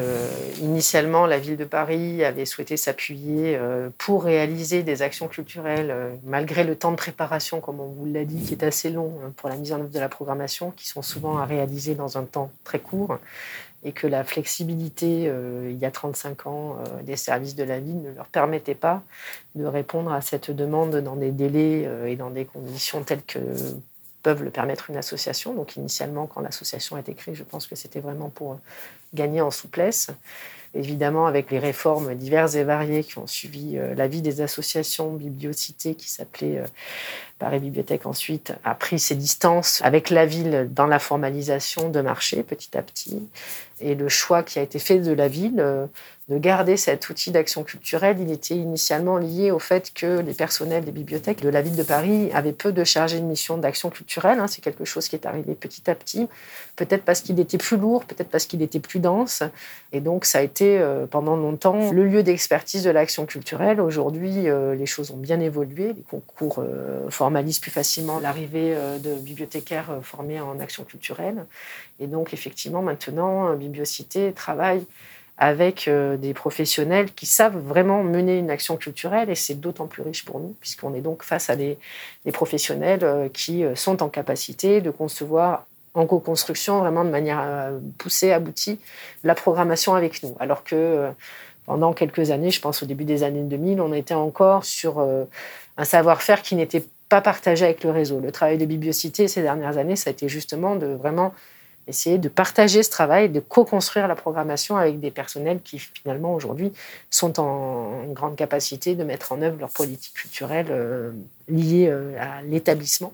initialement 0.60 1.26
la 1.26 1.40
ville 1.40 1.58
de 1.58 1.66
Paris 1.66 2.24
avait 2.24 2.46
souhaité 2.46 2.78
s'appuyer 2.78 3.58
euh, 3.58 3.90
pour 3.98 4.24
réaliser 4.24 4.84
des 4.84 5.02
actions 5.02 5.28
culturelles, 5.28 5.90
euh, 5.90 6.14
malgré 6.24 6.64
le 6.64 6.76
temps 6.76 6.92
de 6.92 6.98
préparation, 6.98 7.62
comme 7.62 7.80
on 7.80 7.88
vous 7.88 8.06
l'a 8.06 8.26
dit, 8.26 8.44
qui 8.44 8.54
est 8.54 8.64
assez 8.64 8.92
long 8.92 9.18
hein, 9.24 9.34
pour 9.38 9.50
la 9.50 9.56
mise 9.56 9.74
en 9.74 9.80
œuvre 9.80 9.90
de 9.90 10.00
la 10.00 10.08
programmation, 10.08 10.72
qui 10.72 10.88
sont 10.88 11.02
souvent 11.02 11.38
à 11.40 11.46
réaliser 11.46 11.96
dans 11.96 12.20
un 12.20 12.26
temps 12.26 12.52
très 12.64 12.80
court 12.80 13.18
et 13.84 13.92
que 13.92 14.06
la 14.06 14.24
flexibilité, 14.24 15.26
euh, 15.28 15.70
il 15.72 15.78
y 15.78 15.86
a 15.86 15.92
35 15.92 16.46
ans, 16.46 16.78
des 17.04 17.16
services 17.16 17.56
de 17.56 17.64
la 17.64 17.80
ville 17.80 18.02
ne 18.02 18.12
leur 18.12 18.28
permettait 18.28 18.76
pas 18.76 19.02
de 19.56 19.66
répondre 19.66 20.12
à 20.14 20.22
cette 20.22 20.52
demande 20.52 20.96
dans 20.98 21.16
des 21.16 21.32
délais 21.32 21.88
et 22.08 22.16
dans 22.16 22.30
des 22.30 22.46
conditions 22.46 23.04
telles 23.04 23.24
que 23.24 23.40
peuvent 24.26 24.44
le 24.44 24.50
permettre 24.50 24.90
une 24.90 24.98
association. 24.98 25.54
Donc 25.54 25.76
initialement, 25.76 26.26
quand 26.26 26.42
l'association 26.42 26.96
a 26.96 27.00
été 27.00 27.14
créée, 27.14 27.36
je 27.36 27.44
pense 27.44 27.68
que 27.68 27.76
c'était 27.76 28.00
vraiment 28.00 28.30
pour 28.30 28.60
gagner 29.14 29.40
en 29.40 29.52
souplesse. 29.52 30.10
Évidemment, 30.74 31.28
avec 31.28 31.52
les 31.52 31.60
réformes 31.60 32.16
diverses 32.16 32.56
et 32.56 32.64
variées 32.64 33.04
qui 33.04 33.20
ont 33.20 33.28
suivi 33.28 33.78
la 33.96 34.08
vie 34.08 34.24
des 34.24 34.42
associations, 34.42 35.14
Bibliocité, 35.14 35.94
qui 35.94 36.10
s'appelait 36.10 36.64
Paris 37.40 37.60
Bibliothèque 37.60 38.06
ensuite, 38.06 38.54
a 38.64 38.76
pris 38.76 38.98
ses 38.98 39.16
distances 39.16 39.82
avec 39.84 40.10
la 40.10 40.26
ville 40.26 40.70
dans 40.72 40.88
la 40.88 41.00
formalisation 41.00 41.90
de 41.90 42.00
marché 42.00 42.44
petit 42.44 42.78
à 42.78 42.82
petit. 42.82 43.22
Et 43.82 43.94
le 43.94 44.08
choix 44.08 44.42
qui 44.42 44.58
a 44.58 44.62
été 44.62 44.80
fait 44.80 45.00
de 45.00 45.12
la 45.12 45.28
ville 45.28 45.60
euh, 45.60 45.86
de 46.30 46.38
garder 46.40 46.76
cet 46.76 47.10
outil 47.10 47.30
d'action 47.30 47.64
culturelle, 47.64 48.18
il 48.20 48.32
était 48.32 48.56
initialement 48.56 49.18
lié 49.18 49.52
au 49.52 49.60
fait 49.60 49.92
que 49.94 50.22
les 50.22 50.34
personnels 50.34 50.84
des 50.84 50.92
bibliothèques 50.92 51.42
de 51.42 51.50
la 51.50 51.62
ville 51.62 51.76
de 51.76 51.84
Paris 51.84 52.32
avaient 52.34 52.54
peu 52.54 52.72
de 52.72 52.84
chargés 52.84 53.20
de 53.20 53.26
mission 53.26 53.58
d'action 53.58 53.92
culturelle. 53.92 54.40
Hein. 54.40 54.48
C'est 54.48 54.62
quelque 54.62 54.86
chose 54.86 55.08
qui 55.08 55.16
est 55.16 55.28
arrivé 55.28 55.54
petit 55.54 55.88
à 55.90 55.94
petit, 55.94 56.28
peut-être 56.78 57.04
parce 57.04 57.22
qu'il 57.22 57.40
était 57.40 57.60
plus 57.60 57.78
lourd, 57.78 58.06
peut-être 58.06 58.30
parce 58.30 58.46
qu'il 58.46 58.64
était 58.64 58.80
plus 58.80 59.00
dense. 59.00 59.44
Et 59.92 60.00
donc, 60.00 60.26
ça 60.26 60.40
a 60.40 60.42
été 60.42 60.80
euh, 60.80 61.06
pendant 61.06 61.36
longtemps 61.36 61.92
le 61.92 62.06
lieu 62.06 62.24
d'expertise 62.24 62.84
de 62.84 62.90
l'action 62.90 63.28
culturelle. 63.28 63.80
Aujourd'hui, 63.80 64.50
euh, 64.50 64.74
les 64.74 64.88
choses 64.88 65.12
ont 65.12 65.18
bien 65.18 65.40
évolué. 65.40 65.94
Les 65.94 66.04
concours 66.10 66.64
plus 67.62 67.72
facilement 67.72 68.20
l'arrivée 68.20 68.76
de 69.04 69.16
bibliothécaires 69.16 70.00
formés 70.02 70.40
en 70.40 70.60
action 70.60 70.84
culturelle. 70.84 71.46
Et 72.00 72.08
donc, 72.08 72.34
effectivement, 72.34 72.82
maintenant, 72.82 73.54
Bibliocité 73.56 74.34
travaille 74.34 74.86
avec 75.38 75.88
euh, 75.88 76.16
des 76.16 76.34
professionnels 76.34 77.12
qui 77.14 77.26
savent 77.26 77.58
vraiment 77.58 78.04
mener 78.04 78.38
une 78.38 78.50
action 78.50 78.78
culturelle 78.78 79.30
et 79.30 79.36
c'est 79.36 79.56
d'autant 79.56 79.88
plus 79.88 80.02
riche 80.02 80.24
pour 80.24 80.40
nous 80.40 80.56
puisqu'on 80.62 80.94
est 80.94 81.02
donc 81.02 81.24
face 81.24 81.50
à 81.50 81.56
des, 81.56 81.78
professionnels 82.34 83.04
euh, 83.04 83.28
qui 83.30 83.66
euh, 83.66 83.76
sont 83.76 84.02
en 84.02 84.10
capacité 84.10 84.80
de 84.80 84.92
concevoir 84.92 85.66
en 85.94 86.06
co-construction 86.06 86.80
vraiment 86.80 87.06
de 87.06 87.10
manière 87.10 87.72
poussée, 87.98 88.34
aboutie, 88.34 88.80
la 89.24 89.34
programmation 89.34 89.96
avec 89.96 90.22
nous. 90.24 90.36
Alors 90.42 90.66
que 90.66 91.10
pendant 91.66 91.94
quelques 91.94 92.32
années, 92.32 92.52
je 92.52 92.60
pense 92.60 92.84
au 92.84 92.86
début 92.86 93.06
des 93.06 93.24
années 93.24 93.44
2000, 93.44 93.80
on 93.80 93.94
était 93.94 94.14
encore 94.14 94.66
sur 94.66 95.00
un 95.00 95.84
savoir-faire 95.86 96.42
qui 96.42 96.56
n'était 96.56 96.84
pas 97.10 97.22
partagé 97.22 97.66
avec 97.66 97.84
le 97.84 97.92
réseau. 97.92 98.20
Le 98.20 98.32
travail 98.32 98.58
de 98.58 98.66
Bibliocité 98.66 99.28
ces 99.28 99.42
dernières 99.42 99.78
années, 99.78 99.96
ça 99.96 100.10
a 100.10 100.12
été 100.12 100.28
justement 100.28 100.76
de 100.76 100.88
vraiment 100.88 101.34
essayer 101.88 102.18
de 102.18 102.30
partager 102.30 102.82
ce 102.82 102.90
travail, 102.90 103.30
de 103.30 103.40
co-construire 103.40 104.08
la 104.08 104.16
programmation 104.16 104.76
avec 104.76 105.00
des 105.00 105.12
personnels 105.12 105.60
qui 105.64 105.80
finalement 105.80 106.34
aujourd'hui 106.34 106.74
sont 107.10 107.40
en 107.40 108.06
grande 108.08 108.36
capacité 108.36 108.96
de 108.96 109.04
mettre 109.04 109.32
en 109.32 109.42
œuvre 109.42 109.60
leur 109.60 109.70
politique 109.70 110.14
culturelle 110.16 110.68
euh, 110.72 111.12
liée 111.48 111.88
euh, 111.90 112.18
à 112.20 112.42
l'établissement. 112.42 113.14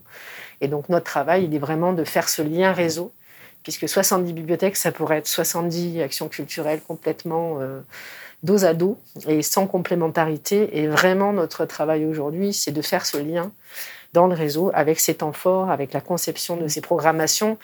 Et 0.62 0.68
donc 0.68 0.90
notre 0.90 1.06
travail, 1.06 1.46
il 1.46 1.54
est 1.54 1.60
vraiment 1.60 1.92
de 1.92 2.04
faire 2.04 2.30
ce 2.30 2.42
lien 2.42 2.72
réseau, 2.72 3.12
puisque 3.63 3.88
70 3.88 4.34
bibliothèques, 4.34 4.78
ça 4.78 4.91
pourrait 4.91 5.17
être 5.17 5.28
70 5.28 6.02
actions 6.02 6.30
culturelles 6.30 6.82
complètement 6.82 7.60
euh, 7.60 7.82
dos 8.43 8.65
à 8.65 8.74
dos 8.74 8.97
et 9.28 9.41
sans 9.41 9.67
complémentarité. 9.67 10.80
Et 10.80 10.88
vraiment 10.88 11.34
notre 11.34 11.65
travail 11.65 12.06
aujourd'hui, 12.06 12.54
c'est 12.54 12.71
de 12.71 12.82
faire 12.82 13.06
ce 13.06 13.17
lien 13.17 13.52
dans 14.13 14.28
le 14.28 14.34
réseau 14.34 14.71
avec 14.74 15.00
ces 15.00 15.15
temps 15.15 15.34
forts, 15.34 15.69
avec 15.69 15.93
la 15.93 16.02
conception 16.02 16.58
de 16.58 16.67
ces 16.67 16.82
programmations 16.82 17.58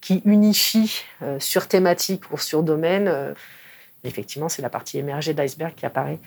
qui 0.00 0.22
unifie 0.24 1.02
euh, 1.22 1.38
sur 1.40 1.66
thématique 1.66 2.30
ou 2.32 2.38
sur 2.38 2.62
domaine. 2.62 3.08
Euh, 3.08 3.34
effectivement, 4.04 4.48
c'est 4.48 4.62
la 4.62 4.68
partie 4.68 4.98
émergée 4.98 5.32
de 5.32 5.38
l'iceberg 5.38 5.74
qui 5.74 5.86
apparaît 5.86 6.18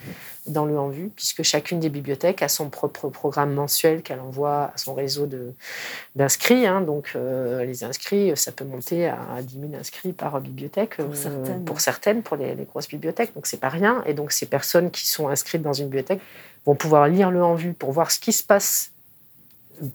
dans 0.47 0.65
le 0.65 0.77
en 0.77 0.89
vue, 0.89 1.09
puisque 1.15 1.43
chacune 1.43 1.79
des 1.79 1.89
bibliothèques 1.89 2.41
a 2.41 2.47
son 2.47 2.69
propre 2.69 3.09
programme 3.09 3.53
mensuel 3.53 4.01
qu'elle 4.01 4.19
envoie 4.19 4.71
à 4.73 4.77
son 4.77 4.93
réseau 4.93 5.29
d'inscrits. 6.15 6.65
Hein. 6.65 6.81
Donc, 6.81 7.11
euh, 7.15 7.63
les 7.63 7.83
inscrits, 7.83 8.31
ça 8.35 8.51
peut 8.51 8.65
monter 8.65 9.07
à 9.07 9.41
10 9.41 9.59
000 9.59 9.73
inscrits 9.79 10.13
par 10.13 10.39
bibliothèque 10.41 10.97
pour, 10.97 11.15
certaines. 11.15 11.65
pour 11.65 11.79
certaines, 11.79 12.23
pour 12.23 12.37
les, 12.37 12.55
les 12.55 12.65
grosses 12.65 12.87
bibliothèques. 12.87 13.33
Donc, 13.35 13.47
c'est 13.47 13.59
pas 13.59 13.69
rien. 13.69 14.03
Et 14.05 14.13
donc, 14.13 14.31
ces 14.31 14.45
personnes 14.45 14.91
qui 14.91 15.07
sont 15.07 15.27
inscrites 15.27 15.61
dans 15.61 15.73
une 15.73 15.85
bibliothèque 15.85 16.21
vont 16.65 16.75
pouvoir 16.75 17.07
lire 17.07 17.31
le 17.31 17.43
en 17.43 17.55
vue 17.55 17.73
pour 17.73 17.91
voir 17.91 18.11
ce 18.11 18.19
qui 18.19 18.33
se 18.33 18.43
passe 18.43 18.91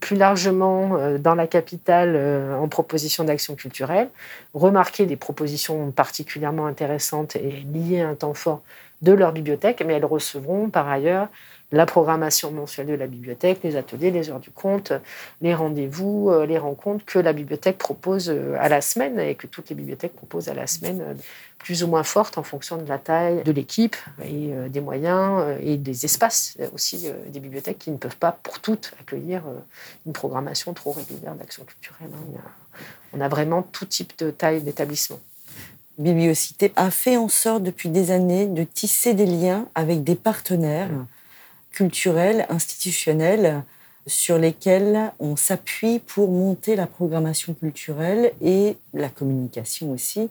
plus 0.01 0.17
largement 0.17 0.97
euh, 0.97 1.19
dans 1.19 1.35
la 1.35 1.47
capitale 1.47 2.15
euh, 2.17 2.57
en 2.57 2.69
proposition 2.69 3.25
d'action 3.25 3.55
culturelle, 3.55 4.09
remarquer 4.55 5.07
des 5.07 5.17
propositions 5.17 5.91
particulièrement 5.91 6.67
intéressantes 6.67 7.37
et 7.37 7.65
liées 7.73 8.01
à 8.01 8.09
un 8.09 8.15
temps 8.15 8.35
fort 8.35 8.63
de 9.03 9.13
leur 9.13 9.33
bibliothèque, 9.33 9.83
mais 9.87 9.95
elles 9.95 10.05
recevront 10.05 10.71
par 10.71 10.89
ailleurs 10.89 11.29
la 11.73 11.87
programmation 11.87 12.51
mensuelle 12.51 12.87
de 12.87 12.95
la 12.95 13.07
bibliothèque, 13.07 13.61
les 13.65 13.77
ateliers, 13.77 14.11
les 14.11 14.29
heures 14.29 14.41
du 14.41 14.51
compte, 14.51 14.93
les 15.41 15.55
rendez-vous, 15.55 16.31
euh, 16.31 16.47
les 16.47 16.59
rencontres 16.59 17.05
que 17.05 17.19
la 17.19 17.33
bibliothèque 17.33 17.79
propose 17.79 18.31
à 18.31 18.69
la 18.69 18.81
semaine 18.81 19.19
et 19.19 19.35
que 19.35 19.47
toutes 19.47 19.71
les 19.71 19.75
bibliothèques 19.75 20.15
proposent 20.15 20.49
à 20.49 20.55
la 20.55 20.67
semaine, 20.67 21.17
plus 21.63 21.83
ou 21.85 21.87
moins 21.87 22.03
fortes 22.03 22.39
en 22.39 22.43
fonction 22.43 22.77
de 22.77 22.89
la 22.89 22.99
taille 22.99 23.43
de 23.45 23.53
l'équipe 23.53 23.97
et 24.25 24.51
des 24.69 24.81
moyens 24.81 25.57
et 25.61 25.77
des 25.77 26.05
espaces 26.05 26.57
aussi 26.75 27.09
des 27.29 27.41
bibliothèques 27.41 27.79
qui 27.79 27.91
ne 27.91 27.97
peuvent 27.97 28.17
pas 28.17 28.39
pour 28.43 28.59
toutes 28.59 28.93
accueillir 29.01 29.43
une 30.05 30.13
programmation 30.13 30.75
trop 30.75 30.93
régulière 30.93 31.35
d'action 31.35 31.65
culturelle. 31.65 32.11
Hein. 32.13 32.41
On 33.13 33.21
a 33.21 33.29
vraiment 33.29 33.63
tout 33.63 33.87
type 33.87 34.19
de 34.19 34.31
taille 34.31 34.63
d'établissement. 34.63 35.21
Bibliocité 35.99 36.73
a 36.77 36.91
fait 36.91 37.17
en 37.17 37.29
sorte 37.29 37.63
depuis 37.63 37.91
des 37.91 38.11
années 38.11 38.47
de 38.47 38.65
tisser 38.65 39.15
des 39.15 39.27
liens 39.27 39.67
avec 39.75 40.03
des 40.03 40.15
partenaires 40.15 40.91
culturels, 41.71 42.47
institutionnels, 42.49 43.63
sur 44.07 44.39
lesquels 44.39 45.13
on 45.21 45.37
s'appuie 45.37 46.01
pour 46.01 46.31
monter 46.31 46.77
la 46.77 46.87
programmation 46.87 47.55
culturelle 47.55 48.33
et 48.41 48.77
la 48.95 49.09
communication 49.09 49.93
aussi. 49.93 50.29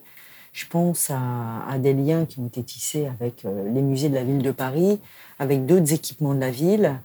Je 0.52 0.66
pense 0.66 1.10
à, 1.10 1.78
des 1.78 1.94
liens 1.94 2.26
qui 2.26 2.40
ont 2.40 2.48
été 2.48 2.62
tissés 2.62 3.08
avec 3.08 3.46
euh, 3.46 3.72
les 3.74 3.82
musées 3.82 4.10
de 4.10 4.16
la 4.16 4.24
ville 4.24 4.42
de 4.42 4.52
Paris, 4.52 5.00
avec 5.40 5.66
d'autres 5.66 5.94
équipements 5.94 6.36
de 6.36 6.42
la 6.42 6.52
ville, 6.52 6.96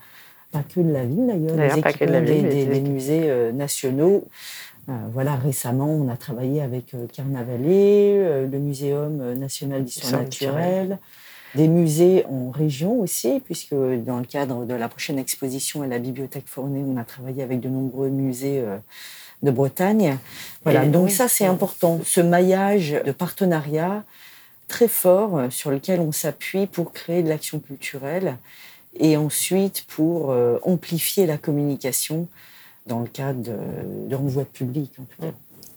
pas 0.51 0.63
que 0.63 0.81
de 0.81 0.93
la 0.93 1.05
ville 1.05 1.27
d'ailleurs, 1.27 1.57
des 1.57 1.79
équipements 1.79 2.23
des, 2.23 2.81
musées 2.81 3.31
euh, 3.31 3.53
nationaux. 3.53 4.25
Euh, 4.89 4.93
voilà, 5.13 5.37
récemment, 5.37 5.91
on 5.91 6.09
a 6.09 6.17
travaillé 6.17 6.61
avec 6.61 6.95
Carnavalet, 7.13 8.47
le 8.47 8.59
Muséum 8.59 9.35
national 9.35 9.85
d'histoire 9.85 10.23
naturelle. 10.23 10.99
Des 11.57 11.69
musées 11.69 12.27
en 12.27 12.51
région 12.51 13.01
aussi, 13.01 13.41
puisque 13.43 13.73
dans 13.73 14.19
le 14.19 14.27
cadre 14.27 14.67
de 14.67 14.75
la 14.75 14.89
prochaine 14.89 15.19
exposition 15.19 15.81
à 15.81 15.87
la 15.87 15.99
Bibliothèque 15.99 16.47
Fournet, 16.47 16.83
on 16.87 16.99
a 16.99 17.05
travaillé 17.05 17.43
avec 17.43 17.61
de 17.61 17.71
nombreux 17.71 18.11
musées 18.11 18.61
euh, 18.61 18.77
de 19.43 19.51
Bretagne. 19.51 20.19
Voilà, 20.65 20.87
donc 20.87 21.11
ça 21.11 21.29
c'est 21.29 21.47
important, 21.47 22.01
ce 22.05 22.21
maillage 22.21 22.97
de 23.05 23.13
partenariat 23.13 24.05
très 24.69 24.89
fort 24.89 25.39
euh, 25.39 25.51
sur 25.51 25.71
lequel 25.71 26.01
on 26.01 26.13
s'appuie 26.13 26.67
pour 26.67 26.93
créer 26.93 27.23
de 27.23 27.29
l'action 27.29 27.61
culturelle 27.61 28.37
et 28.99 29.17
ensuite 29.17 29.85
pour 29.87 30.33
euh, 30.33 30.59
amplifier 30.63 31.27
la 31.27 31.39
communication 31.39 32.29
dans 32.87 33.01
le 33.01 33.07
cadre 33.07 33.43
de, 33.43 33.57
de 34.09 34.15
renvoi 34.15 34.45
public. 34.45 34.93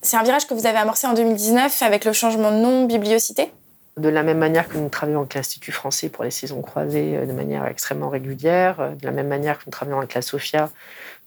C'est 0.02 0.18
un 0.18 0.24
virage 0.24 0.48
que 0.48 0.54
vous 0.54 0.66
avez 0.66 0.78
amorcé 0.78 1.08
en 1.08 1.14
2019 1.14 1.82
avec 1.82 2.06
le 2.06 2.14
changement 2.14 2.52
de 2.52 2.58
nom 2.58 2.86
Bibliocité 2.86 3.52
de 3.98 4.10
la 4.10 4.24
même 4.24 4.38
manière 4.38 4.68
que 4.70 4.78
nous 4.78 4.90
travaillons 4.90 5.20
avec 5.20 5.34
l'Institut 5.34 5.72
français 5.72 6.10
pour 6.10 6.24
les 6.24 6.32
saisons 6.32 6.62
croisées 6.62 7.18
euh, 7.18 7.26
de 7.26 7.34
manière 7.34 7.66
extrêmement 7.68 8.10
régulière, 8.10 8.94
de 9.00 9.06
la 9.06 9.12
même 9.12 9.28
manière 9.28 9.60
que 9.60 9.64
nous 9.68 9.72
travaillons 9.72 9.98
avec 9.98 10.14
la 10.14 10.22
SOFIA 10.22 10.70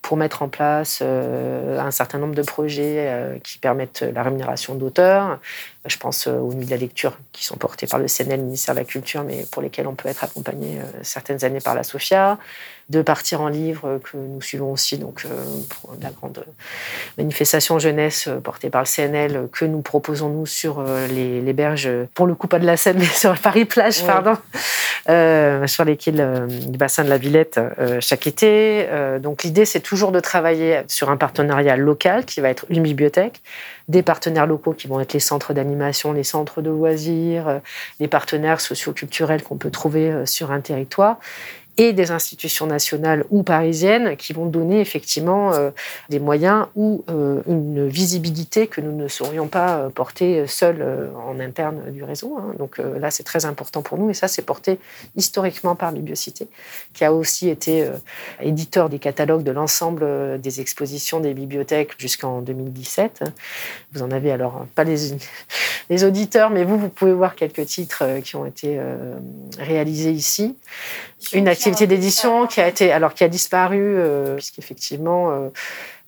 pour 0.02 0.16
mettre 0.16 0.42
en 0.42 0.48
place 0.48 0.98
euh, 1.00 1.78
un 1.78 1.92
certain 1.92 2.18
nombre 2.18 2.34
de 2.34 2.42
projets 2.42 2.96
euh, 2.98 3.38
qui 3.38 3.58
permettent 3.58 4.04
la 4.14 4.22
rémunération 4.22 4.74
d'auteurs. 4.74 5.38
Je 5.84 5.96
pense 5.96 6.26
euh, 6.26 6.38
aux 6.38 6.52
nuits 6.54 6.66
de 6.66 6.70
la 6.70 6.76
lecture 6.76 7.18
qui 7.32 7.44
sont 7.44 7.56
portées 7.56 7.86
par 7.86 7.98
le 7.98 8.06
CNL, 8.06 8.38
le 8.38 8.44
ministère 8.44 8.74
de 8.74 8.80
la 8.80 8.84
Culture, 8.84 9.24
mais 9.24 9.44
pour 9.50 9.62
lesquelles 9.62 9.86
on 9.86 9.94
peut 9.94 10.08
être 10.08 10.24
accompagné 10.24 10.80
certaines 11.02 11.44
années 11.44 11.60
par 11.60 11.74
la 11.74 11.82
SOFIA. 11.82 12.38
De 12.88 13.00
partir 13.00 13.40
en 13.40 13.48
livre 13.48 14.00
que 14.02 14.16
nous 14.16 14.42
suivons 14.42 14.72
aussi, 14.72 14.98
donc 14.98 15.24
pour 15.68 15.94
la 16.02 16.10
grande 16.10 16.44
manifestation 17.16 17.78
jeunesse 17.78 18.28
portée 18.42 18.70
par 18.70 18.82
le 18.82 18.86
CNL 18.86 19.48
que 19.50 19.64
nous 19.64 19.80
proposons 19.80 20.28
nous 20.28 20.46
sur 20.46 20.84
les, 21.08 21.52
berges, 21.52 21.88
pour 22.12 22.26
le 22.26 22.34
coup 22.34 22.48
pas 22.48 22.58
de 22.58 22.66
la 22.66 22.76
Seine, 22.76 22.98
mais 22.98 23.06
sur 23.06 23.38
Paris-Plage, 23.38 24.04
pardon. 24.04 24.36
Euh, 25.08 25.66
sur 25.66 25.84
les 25.84 25.96
quais 25.96 26.12
du 26.12 26.78
bassin 26.78 27.02
de 27.02 27.08
la 27.08 27.18
Villette 27.18 27.58
euh, 27.58 27.98
chaque 28.00 28.28
été. 28.28 28.86
Euh, 28.88 29.18
donc 29.18 29.42
l'idée, 29.42 29.64
c'est 29.64 29.80
toujours 29.80 30.12
de 30.12 30.20
travailler 30.20 30.82
sur 30.86 31.10
un 31.10 31.16
partenariat 31.16 31.76
local 31.76 32.24
qui 32.24 32.40
va 32.40 32.48
être 32.50 32.66
une 32.68 32.82
bibliothèque, 32.82 33.42
des 33.88 34.02
partenaires 34.02 34.46
locaux 34.46 34.74
qui 34.74 34.86
vont 34.86 35.00
être 35.00 35.12
les 35.12 35.20
centres 35.20 35.54
d'animation, 35.54 35.71
les 36.12 36.24
centres 36.24 36.62
de 36.62 36.70
loisirs, 36.70 37.60
les 38.00 38.08
partenaires 38.08 38.60
socioculturels 38.60 39.42
qu'on 39.42 39.56
peut 39.56 39.70
trouver 39.70 40.26
sur 40.26 40.50
un 40.50 40.60
territoire 40.60 41.18
et 41.78 41.92
des 41.92 42.10
institutions 42.10 42.66
nationales 42.66 43.24
ou 43.30 43.42
parisiennes 43.42 44.16
qui 44.16 44.32
vont 44.34 44.46
donner 44.46 44.80
effectivement 44.80 45.54
euh, 45.54 45.70
des 46.10 46.18
moyens 46.18 46.66
ou 46.74 47.02
euh, 47.08 47.40
une 47.48 47.88
visibilité 47.88 48.66
que 48.66 48.82
nous 48.82 48.94
ne 48.94 49.08
saurions 49.08 49.48
pas 49.48 49.78
euh, 49.78 49.88
porter 49.88 50.46
seuls 50.46 51.10
en 51.26 51.40
interne 51.40 51.90
du 51.90 52.04
réseau. 52.04 52.36
Hein. 52.38 52.54
Donc 52.58 52.78
là, 52.78 53.10
c'est 53.10 53.22
très 53.22 53.46
important 53.46 53.82
pour 53.82 53.98
nous 53.98 54.10
et 54.10 54.14
ça, 54.14 54.28
c'est 54.28 54.42
porté 54.42 54.78
historiquement 55.16 55.74
par 55.74 55.92
Bibliocité, 55.92 56.48
qui 56.92 57.04
a 57.04 57.12
aussi 57.12 57.48
été 57.48 57.88
éditeur 58.40 58.88
des 58.88 58.98
catalogues 58.98 59.42
de 59.42 59.50
l'ensemble 59.50 60.40
des 60.40 60.60
expositions 60.60 61.20
des 61.20 61.34
bibliothèques 61.34 61.92
jusqu'en 61.98 62.40
2017. 62.40 63.24
Vous 63.92 64.02
en 64.02 64.10
avez 64.10 64.30
alors 64.30 64.66
pas 64.74 64.84
les, 64.84 65.16
les 65.90 66.04
auditeurs, 66.04 66.50
mais 66.50 66.64
vous, 66.64 66.78
vous 66.78 66.88
pouvez 66.88 67.12
voir 67.12 67.34
quelques 67.34 67.66
titres 67.66 68.20
qui 68.22 68.36
ont 68.36 68.46
été 68.46 68.80
réalisés 69.58 70.12
ici. 70.12 70.56
Une 71.32 71.48
activité 71.48 71.86
d'édition 71.86 72.46
qui 72.46 72.60
a 72.60 72.68
été, 72.68 72.92
alors 72.92 73.14
qui 73.14 73.24
a 73.24 73.28
disparu, 73.28 73.80
euh, 73.80 74.34
puisqu'effectivement, 74.36 75.30
euh, 75.30 75.48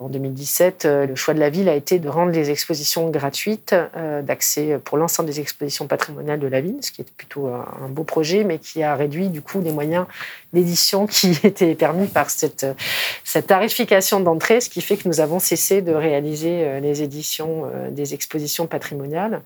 en 0.04 0.08
2017, 0.10 0.84
euh, 0.84 1.06
le 1.06 1.14
choix 1.14 1.32
de 1.32 1.40
la 1.40 1.48
ville 1.48 1.68
a 1.68 1.74
été 1.74 1.98
de 1.98 2.08
rendre 2.08 2.30
les 2.30 2.50
expositions 2.50 3.08
gratuites, 3.08 3.74
euh, 3.96 4.20
d'accès 4.20 4.78
pour 4.84 4.98
l'ensemble 4.98 5.28
des 5.28 5.40
expositions 5.40 5.86
patrimoniales 5.86 6.38
de 6.38 6.46
la 6.46 6.60
ville, 6.60 6.76
ce 6.82 6.92
qui 6.92 7.00
est 7.00 7.10
plutôt 7.16 7.46
un 7.46 7.88
beau 7.88 8.04
projet, 8.04 8.44
mais 8.44 8.58
qui 8.58 8.82
a 8.82 8.94
réduit 8.94 9.28
du 9.28 9.40
coup 9.40 9.62
les 9.62 9.72
moyens 9.72 10.06
d'édition 10.52 11.06
qui 11.14 11.38
étaient 11.42 11.74
permis 11.74 12.06
par 12.06 12.28
cette, 12.28 12.66
tarification 13.46 14.20
d'entrée, 14.20 14.60
ce 14.60 14.68
qui 14.68 14.82
fait 14.82 14.96
que 14.96 15.08
nous 15.08 15.20
avons 15.20 15.38
cessé 15.38 15.80
de 15.80 15.92
réaliser 15.92 16.64
euh, 16.64 16.80
les 16.80 17.02
éditions 17.02 17.70
des 17.90 18.14
expositions 18.14 18.66
patrimoniales. 18.66 19.40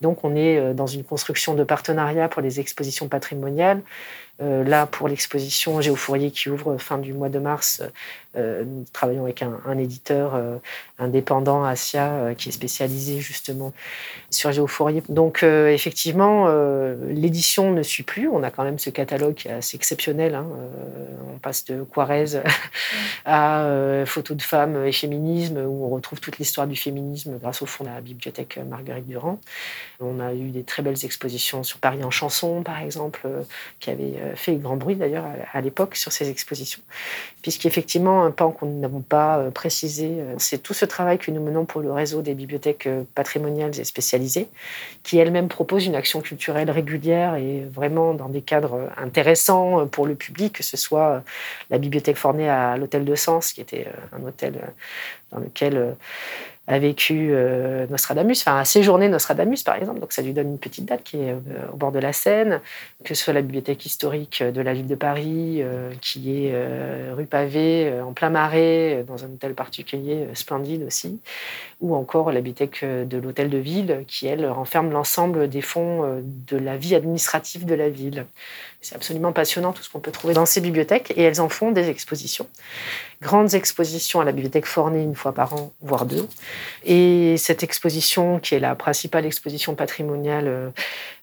Donc 0.00 0.24
on 0.24 0.34
est 0.34 0.74
dans 0.74 0.86
une 0.86 1.04
construction 1.04 1.54
de 1.54 1.64
partenariat 1.64 2.28
pour 2.28 2.42
les 2.42 2.58
expositions 2.60 3.08
patrimoniales. 3.08 3.80
là, 4.40 4.86
pour 4.86 5.08
l'exposition 5.08 5.80
Géofourier 5.80 6.30
qui 6.30 6.50
ouvre 6.50 6.76
fin 6.76 6.98
du 6.98 7.12
mois 7.12 7.28
de 7.28 7.38
mars, 7.38 7.82
nous 8.36 8.84
travaillons 8.92 9.24
avec 9.24 9.42
un 9.42 9.78
éditeur 9.78 9.91
euh, 10.34 10.58
indépendant, 11.02 11.64
Asia, 11.64 12.12
euh, 12.12 12.34
qui 12.34 12.48
est 12.48 12.52
spécialisé 12.52 13.20
justement 13.20 13.72
sur 14.30 14.52
Géofourier. 14.52 15.02
Donc 15.08 15.42
euh, 15.42 15.68
effectivement, 15.68 16.48
l'édition 17.08 17.72
ne 17.72 17.82
suit 17.82 18.02
plus. 18.02 18.28
On 18.28 18.42
a 18.42 18.50
quand 18.50 18.64
même 18.64 18.78
ce 18.78 18.90
catalogue 18.90 19.34
qui 19.34 19.48
est 19.48 19.52
assez 19.52 19.76
exceptionnel. 19.76 20.34
Hein. 20.34 20.46
on 21.34 21.38
passe 21.38 21.64
de 21.64 21.82
Quarez 21.82 22.42
à 23.24 24.04
Photos 24.06 24.36
de 24.36 24.42
femmes 24.42 24.84
et 24.84 24.92
féminisme, 24.92 25.58
où 25.58 25.84
on 25.84 25.90
retrouve 25.90 26.20
toute 26.20 26.38
l'histoire 26.38 26.66
du 26.66 26.76
féminisme 26.76 27.38
grâce 27.38 27.62
au 27.62 27.66
fond 27.66 27.84
de 27.84 27.90
la 27.90 28.00
bibliothèque 28.00 28.58
Marguerite 28.68 29.06
Durand. 29.06 29.38
On 30.00 30.20
a 30.20 30.32
eu 30.32 30.50
des 30.50 30.64
très 30.64 30.82
belles 30.82 31.04
expositions 31.04 31.62
sur 31.62 31.78
Paris 31.78 32.02
en 32.02 32.10
chanson, 32.10 32.62
par 32.62 32.80
exemple, 32.80 33.28
qui 33.80 33.90
avait 33.90 34.14
fait 34.34 34.56
grand 34.56 34.76
bruit 34.76 34.96
d'ailleurs 34.96 35.26
à 35.52 35.60
l'époque 35.60 35.96
sur 35.96 36.12
ces 36.12 36.30
expositions, 36.30 36.82
puisqu'effectivement, 37.42 38.24
un 38.24 38.30
pan 38.30 38.50
qu'on 38.50 38.66
n'avons 38.66 39.00
pas 39.00 39.50
préciser, 39.52 40.16
euh, 40.18 40.34
c'est 40.38 40.62
tout 40.62 40.74
ce 40.74 40.84
travail 40.92 41.18
que 41.18 41.30
nous 41.30 41.42
menons 41.42 41.64
pour 41.64 41.80
le 41.80 41.90
réseau 41.90 42.20
des 42.22 42.34
bibliothèques 42.34 42.86
euh, 42.86 43.04
patrimoniales 43.14 43.78
et 43.80 43.84
spécialisées, 43.84 44.48
qui 45.02 45.18
elles-mêmes 45.18 45.48
proposent 45.48 45.86
une 45.86 45.94
action 45.94 46.20
culturelle 46.20 46.70
régulière 46.70 47.34
et 47.34 47.60
vraiment 47.60 48.12
dans 48.12 48.28
des 48.28 48.42
cadres 48.42 48.90
intéressants 48.96 49.86
pour 49.86 50.06
le 50.06 50.14
public, 50.14 50.52
que 50.52 50.62
ce 50.62 50.76
soit 50.76 51.22
la 51.70 51.78
bibliothèque 51.78 52.18
Fornée 52.18 52.48
à 52.48 52.76
l'hôtel 52.76 53.04
de 53.04 53.14
Sens, 53.14 53.52
qui 53.52 53.60
était 53.62 53.86
euh, 53.88 54.16
un 54.16 54.26
hôtel 54.28 54.54
dans 55.30 55.40
lequel 55.40 55.96
a 56.68 56.78
vécu 56.78 57.30
euh, 57.32 57.86
Nostradamus, 57.88 58.40
enfin 58.40 58.58
a 58.58 58.64
séjourné 58.64 59.08
Nostradamus 59.08 59.64
par 59.64 59.74
exemple, 59.74 59.98
donc 59.98 60.12
ça 60.12 60.22
lui 60.22 60.32
donne 60.32 60.48
une 60.48 60.58
petite 60.58 60.84
date 60.84 61.02
qui 61.02 61.16
est 61.16 61.32
euh, 61.32 61.38
au 61.72 61.76
bord 61.76 61.90
de 61.90 61.98
la 61.98 62.12
Seine, 62.12 62.60
que 63.04 63.14
ce 63.14 63.24
soit 63.24 63.32
la 63.32 63.42
bibliothèque 63.42 63.84
historique 63.84 64.44
de 64.44 64.60
la 64.60 64.72
ville 64.72 64.86
de 64.86 64.94
Paris, 64.94 65.56
euh, 65.60 65.90
qui 66.00 66.46
est 66.46 66.54
rue 67.12 67.26
Pavée, 67.26 68.00
en 68.00 68.12
plein 68.12 68.30
marais, 68.30 69.04
dans 69.06 69.24
un 69.24 69.28
hôtel 69.28 69.54
particulier 69.54 70.28
splendide 70.34 70.84
aussi, 70.84 71.18
ou 71.80 71.96
encore 71.96 72.30
la 72.30 72.40
bibliothèque 72.40 72.84
de 72.84 73.18
l'hôtel 73.18 73.50
de 73.50 73.58
ville, 73.58 74.04
qui 74.06 74.26
elle 74.26 74.46
renferme 74.46 74.92
l'ensemble 74.92 75.48
des 75.48 75.62
fonds 75.62 76.22
de 76.22 76.56
la 76.56 76.76
vie 76.76 76.94
administrative 76.94 77.66
de 77.66 77.74
la 77.74 77.88
ville. 77.88 78.26
C'est 78.82 78.96
absolument 78.96 79.32
passionnant 79.32 79.72
tout 79.72 79.84
ce 79.84 79.88
qu'on 79.88 80.00
peut 80.00 80.10
trouver 80.10 80.34
dans 80.34 80.44
ces 80.44 80.60
bibliothèques 80.60 81.12
et 81.16 81.22
elles 81.22 81.40
en 81.40 81.48
font 81.48 81.70
des 81.70 81.88
expositions. 81.88 82.48
Grandes 83.22 83.54
expositions 83.54 84.20
à 84.20 84.24
la 84.24 84.32
bibliothèque 84.32 84.66
Forney 84.66 85.04
une 85.04 85.14
fois 85.14 85.32
par 85.32 85.54
an, 85.54 85.72
voire 85.82 86.04
deux. 86.04 86.28
Et 86.84 87.36
cette 87.38 87.62
exposition, 87.62 88.40
qui 88.40 88.56
est 88.56 88.60
la 88.60 88.74
principale 88.74 89.24
exposition 89.24 89.76
patrimoniale 89.76 90.48
euh, 90.48 90.70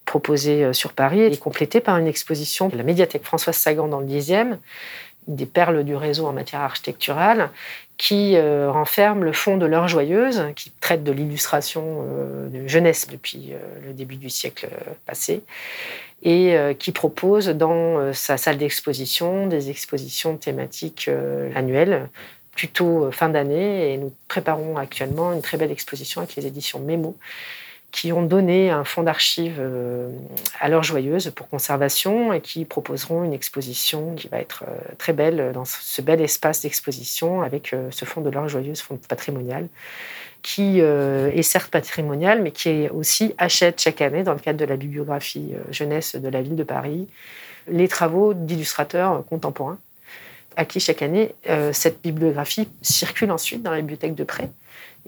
proposée 0.05 0.63
euh, 0.63 0.73
sur 0.73 0.93
Paris, 0.93 1.19
est 1.19 1.37
complétée 1.37 1.81
par 1.81 1.97
une 1.97 2.07
exposition 2.07 2.69
de 2.69 2.77
la 2.77 2.83
médiathèque 2.83 3.25
Françoise 3.25 3.57
Sagan 3.57 3.89
dans 3.89 3.99
le 3.99 4.07
10e, 4.07 4.55
des 5.27 5.45
perles 5.45 5.83
du 5.83 5.97
réseau 5.97 6.27
en 6.27 6.31
matière 6.31 6.61
architecturale, 6.61 7.49
qui 7.97 8.37
euh, 8.37 8.71
renferme 8.71 9.25
le 9.25 9.33
fond 9.33 9.57
de 9.57 9.65
l'heure 9.65 9.89
joyeuse, 9.89 10.45
qui 10.55 10.71
traite 10.79 11.03
de 11.03 11.11
l'illustration 11.11 12.05
de 12.49 12.65
jeunesse 12.65 13.09
depuis 13.11 13.51
le 13.85 13.91
début 13.91 14.15
du 14.15 14.29
siècle 14.29 14.69
passé, 15.05 15.43
et 16.23 16.55
qui 16.77 16.91
propose 16.91 17.47
dans 17.47 18.13
sa 18.13 18.37
salle 18.37 18.57
d'exposition 18.57 19.47
des 19.47 19.69
expositions 19.69 20.35
thématiques 20.37 21.09
annuelles 21.55 22.09
plutôt 22.51 23.09
fin 23.11 23.29
d'année. 23.29 23.93
Et 23.93 23.97
nous 23.97 24.13
préparons 24.27 24.77
actuellement 24.77 25.31
une 25.31 25.41
très 25.41 25.57
belle 25.57 25.71
exposition 25.71 26.21
avec 26.21 26.35
les 26.35 26.45
éditions 26.45 26.79
Memo 26.79 27.15
qui 27.91 28.11
ont 28.13 28.21
donné 28.21 28.69
un 28.69 28.83
fonds 28.83 29.03
d'archives 29.03 29.57
euh, 29.59 30.09
à 30.59 30.69
l'heure 30.69 30.83
joyeuse 30.83 31.31
pour 31.35 31.49
conservation 31.49 32.33
et 32.33 32.41
qui 32.41 32.65
proposeront 32.65 33.23
une 33.23 33.33
exposition 33.33 34.13
qui 34.15 34.27
va 34.27 34.39
être 34.39 34.63
euh, 34.67 34.77
très 34.97 35.13
belle 35.13 35.51
dans 35.53 35.65
ce 35.65 36.01
bel 36.01 36.21
espace 36.21 36.61
d'exposition 36.61 37.41
avec 37.41 37.73
euh, 37.73 37.89
ce 37.91 38.05
fonds 38.05 38.21
de 38.21 38.29
l'heure 38.29 38.47
joyeuse, 38.47 38.81
fonds 38.81 38.99
patrimonial, 39.07 39.67
qui 40.41 40.79
est 40.79 41.41
certes 41.41 41.71
patrimonial, 41.71 42.41
mais 42.41 42.51
qui 42.51 42.87
aussi 42.89 43.33
achète 43.37 43.81
chaque 43.81 44.01
année, 44.01 44.23
dans 44.23 44.33
le 44.33 44.39
cadre 44.39 44.59
de 44.59 44.65
la 44.65 44.77
bibliographie 44.77 45.53
jeunesse 45.71 46.15
de 46.15 46.29
la 46.29 46.41
ville 46.41 46.55
de 46.55 46.63
Paris, 46.63 47.07
les 47.67 47.87
travaux 47.87 48.33
d'illustrateurs 48.33 49.25
contemporains, 49.25 49.77
à 50.55 50.65
qui 50.65 50.79
chaque 50.79 51.01
année 51.01 51.35
cette 51.73 52.01
bibliographie 52.01 52.67
circule 52.81 53.31
ensuite 53.31 53.61
dans 53.63 53.71
la 53.71 53.77
bibliothèque 53.77 54.15
de 54.15 54.23
prêt 54.23 54.49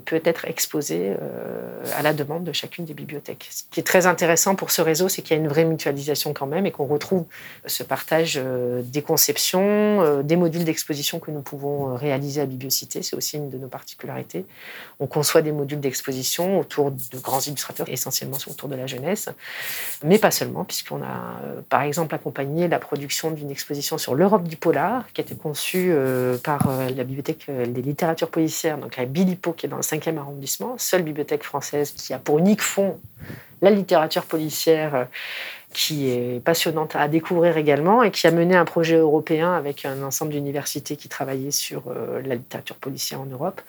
peut 0.01 0.21
être 0.25 0.45
exposé 0.45 1.15
euh, 1.21 1.83
à 1.95 2.01
la 2.01 2.13
demande 2.13 2.43
de 2.43 2.51
chacune 2.51 2.85
des 2.85 2.93
bibliothèques. 2.93 3.47
Ce 3.49 3.63
qui 3.69 3.79
est 3.79 3.83
très 3.83 4.05
intéressant 4.05 4.55
pour 4.55 4.71
ce 4.71 4.81
réseau, 4.81 5.09
c'est 5.09 5.21
qu'il 5.21 5.35
y 5.35 5.39
a 5.39 5.41
une 5.41 5.47
vraie 5.47 5.65
mutualisation 5.65 6.33
quand 6.33 6.47
même 6.47 6.65
et 6.65 6.71
qu'on 6.71 6.85
retrouve 6.85 7.25
ce 7.65 7.83
partage 7.83 8.35
euh, 8.37 8.81
des 8.83 9.01
conceptions, 9.01 10.01
euh, 10.01 10.23
des 10.23 10.35
modules 10.35 10.63
d'exposition 10.63 11.19
que 11.19 11.31
nous 11.31 11.41
pouvons 11.41 11.95
réaliser 11.95 12.41
à 12.41 12.45
Bibliocité. 12.45 13.03
C'est 13.03 13.15
aussi 13.15 13.37
une 13.37 13.49
de 13.49 13.57
nos 13.57 13.67
particularités. 13.67 14.45
On 14.99 15.07
conçoit 15.07 15.41
des 15.41 15.51
modules 15.51 15.79
d'exposition 15.79 16.59
autour 16.59 16.91
de 16.91 17.19
grands 17.19 17.41
illustrateurs, 17.41 17.87
essentiellement 17.89 18.37
autour 18.47 18.69
de 18.69 18.75
la 18.75 18.87
jeunesse, 18.87 19.29
mais 20.03 20.17
pas 20.17 20.31
seulement, 20.31 20.63
puisqu'on 20.63 21.01
a 21.03 21.39
par 21.69 21.81
exemple 21.81 22.15
accompagné 22.15 22.67
la 22.67 22.79
production 22.79 23.31
d'une 23.31 23.51
exposition 23.51 23.97
sur 23.97 24.15
l'Europe 24.15 24.43
du 24.43 24.57
polar, 24.57 25.11
qui 25.13 25.21
a 25.21 25.23
été 25.23 25.35
conçue 25.35 25.93
par 26.43 26.69
la 26.95 27.03
bibliothèque 27.03 27.47
des 27.49 27.81
littératures 27.81 28.29
policières, 28.29 28.77
donc 28.77 28.97
la 28.97 29.05
Bilipo, 29.05 29.53
qui 29.53 29.65
est 29.65 29.69
dans 29.69 29.77
le 29.77 29.83
5e 29.91 30.17
arrondissement, 30.17 30.77
seule 30.77 31.03
bibliothèque 31.03 31.43
française 31.43 31.91
qui 31.91 32.13
a 32.13 32.19
pour 32.19 32.39
unique 32.39 32.61
fond 32.61 32.99
la 33.61 33.69
littérature 33.69 34.23
policière 34.23 34.95
euh, 34.95 35.05
qui 35.73 36.09
est 36.09 36.43
passionnante 36.43 36.95
à 36.95 37.07
découvrir 37.07 37.57
également 37.57 38.03
et 38.03 38.11
qui 38.11 38.27
a 38.27 38.31
mené 38.31 38.55
un 38.55 38.65
projet 38.65 38.97
européen 38.97 39.53
avec 39.53 39.85
un 39.85 40.03
ensemble 40.03 40.31
d'universités 40.31 40.97
qui 40.97 41.07
travaillaient 41.07 41.51
sur 41.51 41.83
euh, 41.87 42.21
la 42.25 42.35
littérature 42.35 42.75
policière 42.75 43.21
en 43.21 43.25
Europe. 43.25 43.61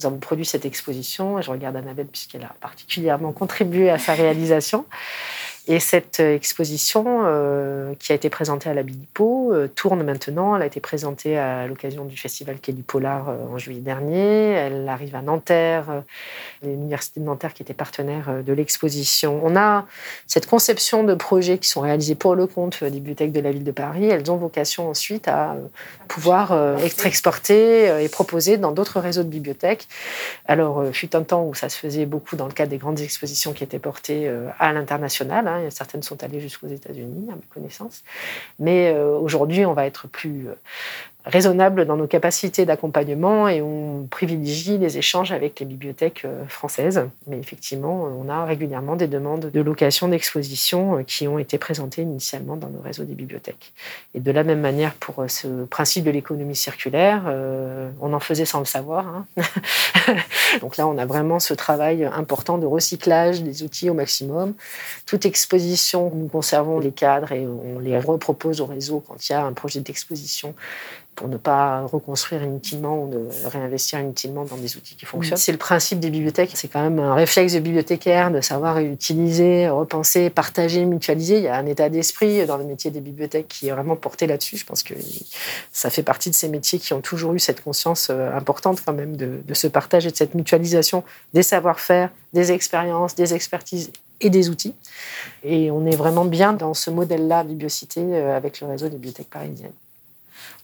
Nous 0.00 0.06
avons 0.06 0.18
produit 0.18 0.46
cette 0.46 0.64
exposition 0.64 1.38
et 1.38 1.42
je 1.42 1.50
regarde 1.50 1.76
Annabelle 1.76 2.06
puisqu'elle 2.06 2.44
a 2.44 2.54
particulièrement 2.60 3.32
contribué 3.32 3.90
à 3.90 3.98
sa 3.98 4.14
réalisation. 4.14 4.86
Et 5.68 5.78
cette 5.78 6.18
euh, 6.18 6.34
exposition, 6.34 7.22
euh, 7.24 7.94
qui 8.00 8.10
a 8.10 8.16
été 8.16 8.28
présentée 8.30 8.68
à 8.68 8.74
la 8.74 8.82
Bilipo, 8.82 9.52
euh, 9.52 9.68
tourne 9.68 10.02
maintenant. 10.02 10.56
Elle 10.56 10.62
a 10.62 10.66
été 10.66 10.80
présentée 10.80 11.38
à 11.38 11.68
l'occasion 11.68 12.04
du 12.04 12.16
festival 12.16 12.56
du 12.60 12.82
Polar 12.82 13.28
en 13.28 13.58
juillet 13.58 13.80
dernier. 13.80 14.52
Elle 14.52 14.88
arrive 14.88 15.14
à 15.14 15.22
Nanterre, 15.22 16.02
l'université 16.62 17.20
de 17.20 17.24
Nanterre 17.24 17.54
qui 17.54 17.62
était 17.62 17.74
partenaire 17.74 18.42
de 18.44 18.52
l'exposition. 18.52 19.40
On 19.42 19.56
a 19.56 19.86
cette 20.26 20.46
conception 20.46 21.04
de 21.04 21.14
projets 21.14 21.58
qui 21.58 21.68
sont 21.68 21.80
réalisés 21.80 22.14
pour 22.14 22.34
le 22.34 22.46
compte 22.46 22.82
des 22.82 22.90
bibliothèques 22.90 23.32
de 23.32 23.40
la 23.40 23.50
ville 23.50 23.64
de 23.64 23.70
Paris. 23.70 24.06
Elles 24.06 24.30
ont 24.30 24.36
vocation 24.36 24.88
ensuite 24.88 25.28
à 25.28 25.56
pouvoir 26.08 26.52
être 26.78 27.06
exportées 27.06 28.02
et 28.02 28.08
proposer 28.08 28.58
dans 28.58 28.72
d'autres 28.72 29.00
réseaux 29.00 29.22
de 29.22 29.28
bibliothèques. 29.28 29.88
Alors, 30.46 30.84
fut 30.92 31.14
un 31.16 31.22
temps 31.22 31.44
où 31.44 31.54
ça 31.54 31.68
se 31.68 31.78
faisait 31.78 32.06
beaucoup 32.06 32.36
dans 32.36 32.46
le 32.46 32.52
cadre 32.52 32.70
des 32.70 32.78
grandes 32.78 33.00
expositions 33.00 33.52
qui 33.52 33.64
étaient 33.64 33.78
portées 33.78 34.30
à 34.58 34.72
l'international 34.72 35.51
Hein, 35.52 35.70
certaines 35.70 36.02
sont 36.02 36.22
allées 36.22 36.40
jusqu'aux 36.40 36.68
États-Unis, 36.68 37.30
à 37.30 37.36
ma 37.36 37.42
connaissance. 37.50 38.02
Mais 38.58 38.92
euh, 38.94 39.16
aujourd'hui, 39.16 39.64
on 39.66 39.72
va 39.72 39.86
être 39.86 40.08
plus 40.08 40.48
euh, 40.48 40.54
raisonnable 41.24 41.86
dans 41.86 41.96
nos 41.96 42.06
capacités 42.06 42.66
d'accompagnement 42.66 43.48
et 43.48 43.62
on 43.62 44.06
privilégie 44.10 44.78
les 44.78 44.98
échanges 44.98 45.30
avec 45.30 45.60
les 45.60 45.66
bibliothèques 45.66 46.22
euh, 46.24 46.44
françaises. 46.46 47.06
Mais 47.28 47.38
effectivement, 47.38 48.08
on 48.20 48.28
a 48.28 48.44
régulièrement 48.44 48.96
des 48.96 49.06
demandes 49.06 49.50
de 49.52 49.60
location 49.60 50.08
d'exposition 50.08 50.98
euh, 50.98 51.02
qui 51.04 51.28
ont 51.28 51.38
été 51.38 51.58
présentées 51.58 52.02
initialement 52.02 52.56
dans 52.56 52.68
nos 52.68 52.80
réseaux 52.80 53.04
des 53.04 53.14
bibliothèques. 53.14 53.72
Et 54.14 54.20
de 54.20 54.30
la 54.32 54.42
même 54.42 54.60
manière, 54.60 54.94
pour 54.94 55.20
euh, 55.20 55.28
ce 55.28 55.64
principe 55.64 56.04
de 56.04 56.10
l'économie 56.10 56.56
circulaire, 56.56 57.22
on 58.00 58.12
en 58.12 58.20
faisait 58.20 58.44
sans 58.44 58.58
le 58.58 58.64
savoir. 58.64 59.06
Hein. 59.06 59.26
Donc 60.60 60.76
là, 60.76 60.86
on 60.86 60.98
a 60.98 61.06
vraiment 61.06 61.38
ce 61.38 61.54
travail 61.54 62.04
important 62.04 62.58
de 62.58 62.66
recyclage 62.66 63.42
des 63.42 63.62
outils 63.62 63.88
au 63.90 63.94
maximum. 63.94 64.54
Toute 65.06 65.26
exposition, 65.26 66.10
nous 66.14 66.28
conservons 66.28 66.78
les 66.78 66.92
cadres 66.92 67.32
et 67.32 67.46
on 67.46 67.78
les 67.78 67.98
repropose 67.98 68.60
au 68.60 68.66
réseau 68.66 69.02
quand 69.06 69.28
il 69.28 69.32
y 69.32 69.34
a 69.34 69.44
un 69.44 69.52
projet 69.52 69.80
d'exposition 69.80 70.54
pour 71.22 71.30
ne 71.30 71.36
pas 71.36 71.82
reconstruire 71.82 72.42
inutilement 72.42 73.04
ou 73.04 73.08
de 73.08 73.28
réinvestir 73.46 74.00
inutilement 74.00 74.44
dans 74.44 74.56
des 74.56 74.76
outils 74.76 74.96
qui 74.96 75.06
fonctionnent. 75.06 75.38
C'est 75.38 75.52
le 75.52 75.58
principe 75.58 76.00
des 76.00 76.10
bibliothèques. 76.10 76.50
C'est 76.54 76.66
quand 76.66 76.82
même 76.82 76.98
un 76.98 77.14
réflexe 77.14 77.52
de 77.52 77.60
bibliothécaire 77.60 78.32
de 78.32 78.40
savoir 78.40 78.80
utiliser, 78.80 79.68
repenser, 79.68 80.30
partager, 80.30 80.84
mutualiser. 80.84 81.36
Il 81.36 81.44
y 81.44 81.48
a 81.48 81.54
un 81.54 81.66
état 81.66 81.88
d'esprit 81.88 82.44
dans 82.44 82.56
le 82.56 82.64
métier 82.64 82.90
des 82.90 83.00
bibliothèques 83.00 83.46
qui 83.46 83.68
est 83.68 83.70
vraiment 83.70 83.94
porté 83.94 84.26
là-dessus. 84.26 84.56
Je 84.56 84.66
pense 84.66 84.82
que 84.82 84.94
ça 85.70 85.90
fait 85.90 86.02
partie 86.02 86.28
de 86.28 86.34
ces 86.34 86.48
métiers 86.48 86.80
qui 86.80 86.92
ont 86.92 87.00
toujours 87.00 87.34
eu 87.34 87.38
cette 87.38 87.62
conscience 87.62 88.08
euh, 88.10 88.36
importante 88.36 88.82
quand 88.84 88.92
même 88.92 89.16
de, 89.16 89.42
de 89.46 89.54
ce 89.54 89.68
partage 89.68 90.08
et 90.08 90.10
de 90.10 90.16
cette 90.16 90.34
mutualisation 90.34 91.04
des 91.34 91.44
savoir-faire, 91.44 92.10
des 92.32 92.50
expériences, 92.50 93.14
des 93.14 93.32
expertises 93.32 93.92
et 94.20 94.28
des 94.28 94.50
outils. 94.50 94.74
Et 95.44 95.70
on 95.70 95.86
est 95.86 95.94
vraiment 95.94 96.24
bien 96.24 96.52
dans 96.52 96.74
ce 96.74 96.90
modèle-là, 96.90 97.44
Bibliocité, 97.44 98.00
euh, 98.00 98.36
avec 98.36 98.60
le 98.60 98.66
réseau 98.66 98.86
des 98.88 98.96
bibliothèques 98.96 99.30
parisiennes. 99.30 99.70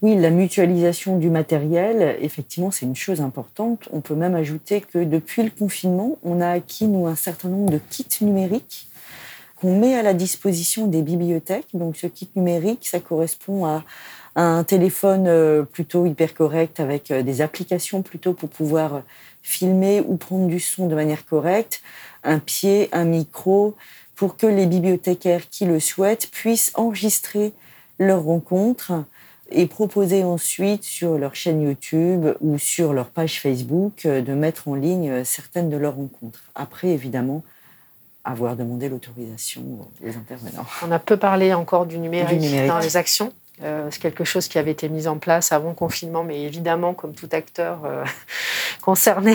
Oui, 0.00 0.14
la 0.14 0.30
mutualisation 0.30 1.18
du 1.18 1.28
matériel, 1.28 2.16
effectivement, 2.20 2.70
c'est 2.70 2.86
une 2.86 2.94
chose 2.94 3.20
importante. 3.20 3.88
On 3.92 4.00
peut 4.00 4.14
même 4.14 4.36
ajouter 4.36 4.80
que 4.80 5.02
depuis 5.02 5.42
le 5.42 5.50
confinement, 5.50 6.18
on 6.22 6.40
a 6.40 6.50
acquis, 6.50 6.86
nous, 6.86 7.08
un 7.08 7.16
certain 7.16 7.48
nombre 7.48 7.72
de 7.72 7.80
kits 7.90 8.06
numériques 8.20 8.86
qu'on 9.56 9.76
met 9.76 9.96
à 9.96 10.02
la 10.02 10.14
disposition 10.14 10.86
des 10.86 11.02
bibliothèques. 11.02 11.66
Donc, 11.74 11.96
ce 11.96 12.06
kit 12.06 12.30
numérique, 12.36 12.86
ça 12.86 13.00
correspond 13.00 13.66
à 13.66 13.82
un 14.36 14.62
téléphone 14.62 15.26
euh, 15.26 15.64
plutôt 15.64 16.06
hyper 16.06 16.32
correct 16.32 16.78
avec 16.78 17.10
euh, 17.10 17.22
des 17.24 17.40
applications 17.40 18.02
plutôt 18.02 18.34
pour 18.34 18.50
pouvoir 18.50 19.02
filmer 19.42 20.00
ou 20.00 20.16
prendre 20.16 20.46
du 20.46 20.60
son 20.60 20.86
de 20.86 20.94
manière 20.94 21.26
correcte, 21.26 21.82
un 22.22 22.38
pied, 22.38 22.88
un 22.92 23.04
micro, 23.04 23.74
pour 24.14 24.36
que 24.36 24.46
les 24.46 24.66
bibliothécaires 24.66 25.48
qui 25.48 25.64
le 25.64 25.80
souhaitent 25.80 26.30
puissent 26.30 26.70
enregistrer 26.76 27.52
leurs 27.98 28.22
rencontres 28.22 28.92
et 29.50 29.66
proposer 29.66 30.24
ensuite 30.24 30.84
sur 30.84 31.18
leur 31.18 31.34
chaîne 31.34 31.62
YouTube 31.62 32.26
ou 32.40 32.58
sur 32.58 32.92
leur 32.92 33.06
page 33.06 33.40
Facebook 33.40 34.04
euh, 34.04 34.20
de 34.20 34.34
mettre 34.34 34.68
en 34.68 34.74
ligne 34.74 35.10
euh, 35.10 35.24
certaines 35.24 35.70
de 35.70 35.76
leurs 35.76 35.94
rencontres. 35.94 36.42
Après, 36.54 36.88
évidemment, 36.88 37.42
avoir 38.24 38.56
demandé 38.56 38.88
l'autorisation 38.88 39.62
des 40.00 40.16
intervenants. 40.16 40.66
On 40.86 40.92
a 40.92 40.98
peu 40.98 41.16
parlé 41.16 41.54
encore 41.54 41.86
du 41.86 41.98
numérique, 41.98 42.66
dans 42.66 42.78
les 42.78 42.96
actions. 42.96 43.32
Euh, 43.62 43.88
c'est 43.90 44.00
quelque 44.00 44.24
chose 44.24 44.48
qui 44.48 44.58
avait 44.58 44.70
été 44.70 44.88
mis 44.88 45.08
en 45.08 45.18
place 45.18 45.50
avant 45.50 45.70
le 45.70 45.74
confinement, 45.74 46.24
mais 46.24 46.42
évidemment, 46.42 46.92
comme 46.92 47.14
tout 47.14 47.28
acteur 47.32 47.78
concerné 48.82 49.34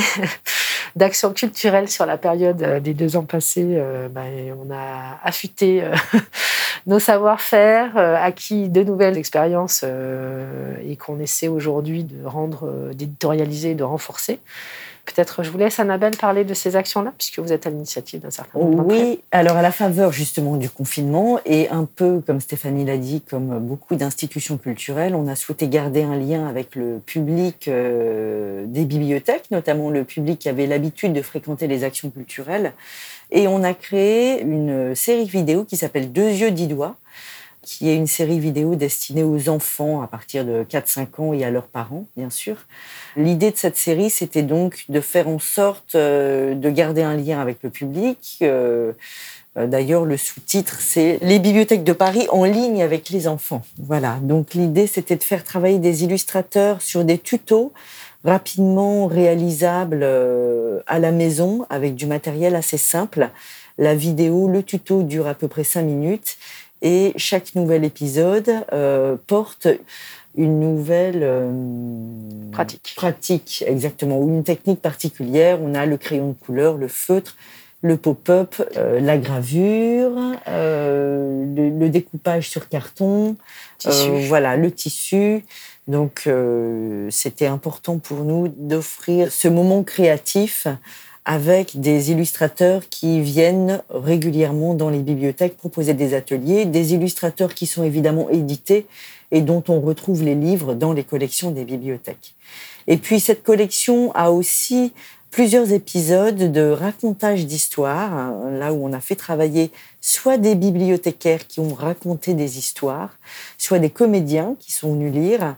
d'actions 0.95 1.33
culturelles 1.33 1.89
sur 1.89 2.05
la 2.05 2.17
période 2.17 2.81
des 2.81 2.93
deux 2.93 3.15
ans 3.17 3.23
passés, 3.23 3.81
ben, 4.11 4.55
on 4.63 4.71
a 4.71 5.19
affûté 5.23 5.83
nos 6.85 6.99
savoir-faire, 6.99 7.97
euh, 7.97 8.15
acquis 8.19 8.69
de 8.69 8.83
nouvelles 8.83 9.17
expériences 9.17 9.81
euh, 9.83 10.75
et 10.85 10.95
qu'on 10.95 11.19
essaie 11.19 11.47
aujourd'hui 11.47 12.03
de 12.03 12.25
rendre, 12.25 12.67
euh, 12.67 12.93
d'éditorialiser, 12.93 13.75
de 13.75 13.83
renforcer. 13.83 14.39
Peut-être 15.05 15.43
je 15.43 15.49
vous 15.49 15.57
laisse, 15.57 15.79
Annabelle, 15.79 16.15
parler 16.15 16.45
de 16.45 16.53
ces 16.53 16.75
actions-là, 16.75 17.13
puisque 17.17 17.39
vous 17.39 17.51
êtes 17.51 17.67
à 17.67 17.69
l'initiative 17.69 18.21
d'un 18.21 18.31
certain 18.31 18.57
nombre 18.57 18.85
Oui, 18.87 19.19
alors 19.31 19.57
à 19.57 19.61
la 19.61 19.71
faveur 19.71 20.11
justement 20.11 20.55
du 20.55 20.69
confinement, 20.69 21.39
et 21.45 21.67
un 21.69 21.85
peu 21.85 22.21
comme 22.25 22.39
Stéphanie 22.39 22.85
l'a 22.85 22.97
dit, 22.97 23.21
comme 23.21 23.59
beaucoup 23.59 23.95
d'institutions 23.95 24.57
culturelles, 24.57 25.13
on 25.13 25.27
a 25.27 25.35
souhaité 25.35 25.67
garder 25.67 26.03
un 26.03 26.15
lien 26.15 26.47
avec 26.47 26.75
le 26.75 26.99
public 27.05 27.69
des 27.69 28.85
bibliothèques, 28.85 29.51
notamment 29.51 29.89
le 29.89 30.05
public 30.05 30.39
qui 30.39 30.49
avait 30.49 30.67
l'habitude 30.67 31.13
de 31.13 31.21
fréquenter 31.21 31.67
les 31.67 31.83
actions 31.83 32.09
culturelles. 32.09 32.71
Et 33.29 33.47
on 33.47 33.63
a 33.63 33.73
créé 33.73 34.41
une 34.41 34.95
série 34.95 35.25
vidéo 35.25 35.65
qui 35.65 35.75
s'appelle 35.75 36.11
Deux 36.11 36.29
yeux, 36.29 36.51
dix 36.51 36.67
doigts, 36.67 36.95
qui 37.63 37.89
est 37.89 37.95
une 37.95 38.07
série 38.07 38.39
vidéo 38.39 38.75
destinée 38.75 39.23
aux 39.23 39.49
enfants 39.49 40.01
à 40.01 40.07
partir 40.07 40.45
de 40.45 40.63
4-5 40.63 41.21
ans 41.21 41.33
et 41.33 41.43
à 41.43 41.49
leurs 41.49 41.67
parents, 41.67 42.05
bien 42.15 42.29
sûr. 42.29 42.57
L'idée 43.15 43.51
de 43.51 43.57
cette 43.57 43.77
série, 43.77 44.09
c'était 44.09 44.43
donc 44.43 44.85
de 44.89 44.99
faire 44.99 45.27
en 45.27 45.39
sorte 45.39 45.95
euh, 45.95 46.53
de 46.55 46.69
garder 46.69 47.01
un 47.01 47.15
lien 47.15 47.39
avec 47.39 47.57
le 47.63 47.69
public. 47.69 48.39
Euh, 48.41 48.93
euh, 49.57 49.67
d'ailleurs, 49.67 50.05
le 50.05 50.17
sous-titre, 50.17 50.77
c'est 50.79 51.19
Les 51.21 51.39
bibliothèques 51.39 51.83
de 51.83 51.93
Paris 51.93 52.27
en 52.31 52.43
ligne 52.43 52.81
avec 52.81 53.09
les 53.09 53.27
enfants. 53.27 53.61
Voilà. 53.77 54.17
Donc, 54.21 54.53
l'idée, 54.53 54.87
c'était 54.87 55.15
de 55.15 55.23
faire 55.23 55.43
travailler 55.43 55.79
des 55.79 56.03
illustrateurs 56.03 56.81
sur 56.81 57.03
des 57.03 57.17
tutos 57.17 57.71
rapidement 58.23 59.07
réalisable 59.07 59.99
euh, 60.01 60.79
à 60.87 60.99
la 60.99 61.11
maison 61.11 61.65
avec 61.69 61.95
du 61.95 62.05
matériel 62.05 62.55
assez 62.55 62.77
simple. 62.77 63.29
La 63.77 63.95
vidéo, 63.95 64.47
le 64.47 64.63
tuto 64.63 65.03
dure 65.03 65.27
à 65.27 65.33
peu 65.33 65.47
près 65.47 65.63
cinq 65.63 65.83
minutes 65.83 66.37
Et 66.83 67.13
chaque 67.15 67.55
nouvel 67.55 67.83
épisode 67.85 68.51
porte 69.25 69.67
une 70.35 70.59
nouvelle 70.59 71.25
pratique. 72.51 72.93
Pratique, 72.95 73.63
exactement, 73.65 74.19
ou 74.19 74.29
une 74.29 74.43
technique 74.43 74.81
particulière. 74.81 75.59
On 75.61 75.73
a 75.75 75.85
le 75.85 75.97
crayon 75.97 76.29
de 76.29 76.45
couleur, 76.45 76.77
le 76.77 76.89
feutre, 76.89 77.35
le 77.83 77.97
pop-up, 77.97 78.55
euh, 78.77 78.99
la 79.01 79.17
gravure, 79.17 80.17
euh, 80.47 81.45
le, 81.53 81.89
découpage 81.89 82.49
sur 82.49 82.69
carton, 82.69 83.35
euh, 83.85 84.25
voilà, 84.25 84.55
le 84.55 84.71
tissu. 84.71 85.43
Donc, 85.89 86.29
c'était 87.09 87.45
important 87.45 87.99
pour 87.99 88.23
nous 88.23 88.47
d'offrir 88.47 89.33
ce 89.33 89.49
moment 89.49 89.83
créatif 89.83 90.65
avec 91.25 91.79
des 91.79 92.11
illustrateurs 92.11 92.89
qui 92.89 93.21
viennent 93.21 93.81
régulièrement 93.89 94.73
dans 94.73 94.89
les 94.89 94.99
bibliothèques 94.99 95.57
proposer 95.57 95.93
des 95.93 96.13
ateliers, 96.13 96.65
des 96.65 96.93
illustrateurs 96.93 97.53
qui 97.53 97.65
sont 97.65 97.83
évidemment 97.83 98.29
édités 98.29 98.85
et 99.31 99.41
dont 99.41 99.63
on 99.69 99.79
retrouve 99.79 100.23
les 100.23 100.35
livres 100.35 100.73
dans 100.73 100.91
les 100.93 101.03
collections 101.03 101.51
des 101.51 101.63
bibliothèques. 101.63 102.35
Et 102.87 102.97
puis 102.97 103.19
cette 103.19 103.43
collection 103.43 104.11
a 104.13 104.31
aussi 104.31 104.91
plusieurs 105.31 105.71
épisodes 105.71 106.51
de 106.51 106.69
racontage 106.69 107.47
d'histoires, 107.47 108.13
hein, 108.13 108.51
là 108.51 108.71
où 108.71 108.85
on 108.85 108.93
a 108.93 108.99
fait 108.99 109.15
travailler 109.15 109.71
soit 109.99 110.37
des 110.37 110.53
bibliothécaires 110.53 111.47
qui 111.47 111.59
ont 111.59 111.73
raconté 111.73 112.35
des 112.35 112.59
histoires, 112.59 113.17
soit 113.57 113.79
des 113.79 113.89
comédiens 113.89 114.55
qui 114.59 114.71
sont 114.71 114.93
venus 114.93 115.11
lire. 115.11 115.55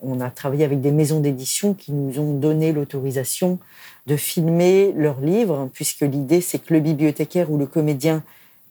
On 0.00 0.20
a 0.20 0.30
travaillé 0.30 0.64
avec 0.64 0.80
des 0.80 0.90
maisons 0.90 1.20
d'édition 1.20 1.74
qui 1.74 1.92
nous 1.92 2.18
ont 2.18 2.32
donné 2.32 2.72
l'autorisation 2.72 3.60
de 4.06 4.16
filmer 4.16 4.92
leurs 4.96 5.20
livres, 5.20 5.68
puisque 5.72 6.00
l'idée 6.00 6.40
c'est 6.40 6.58
que 6.58 6.74
le 6.74 6.80
bibliothécaire 6.80 7.50
ou 7.50 7.58
le 7.58 7.66
comédien 7.66 8.22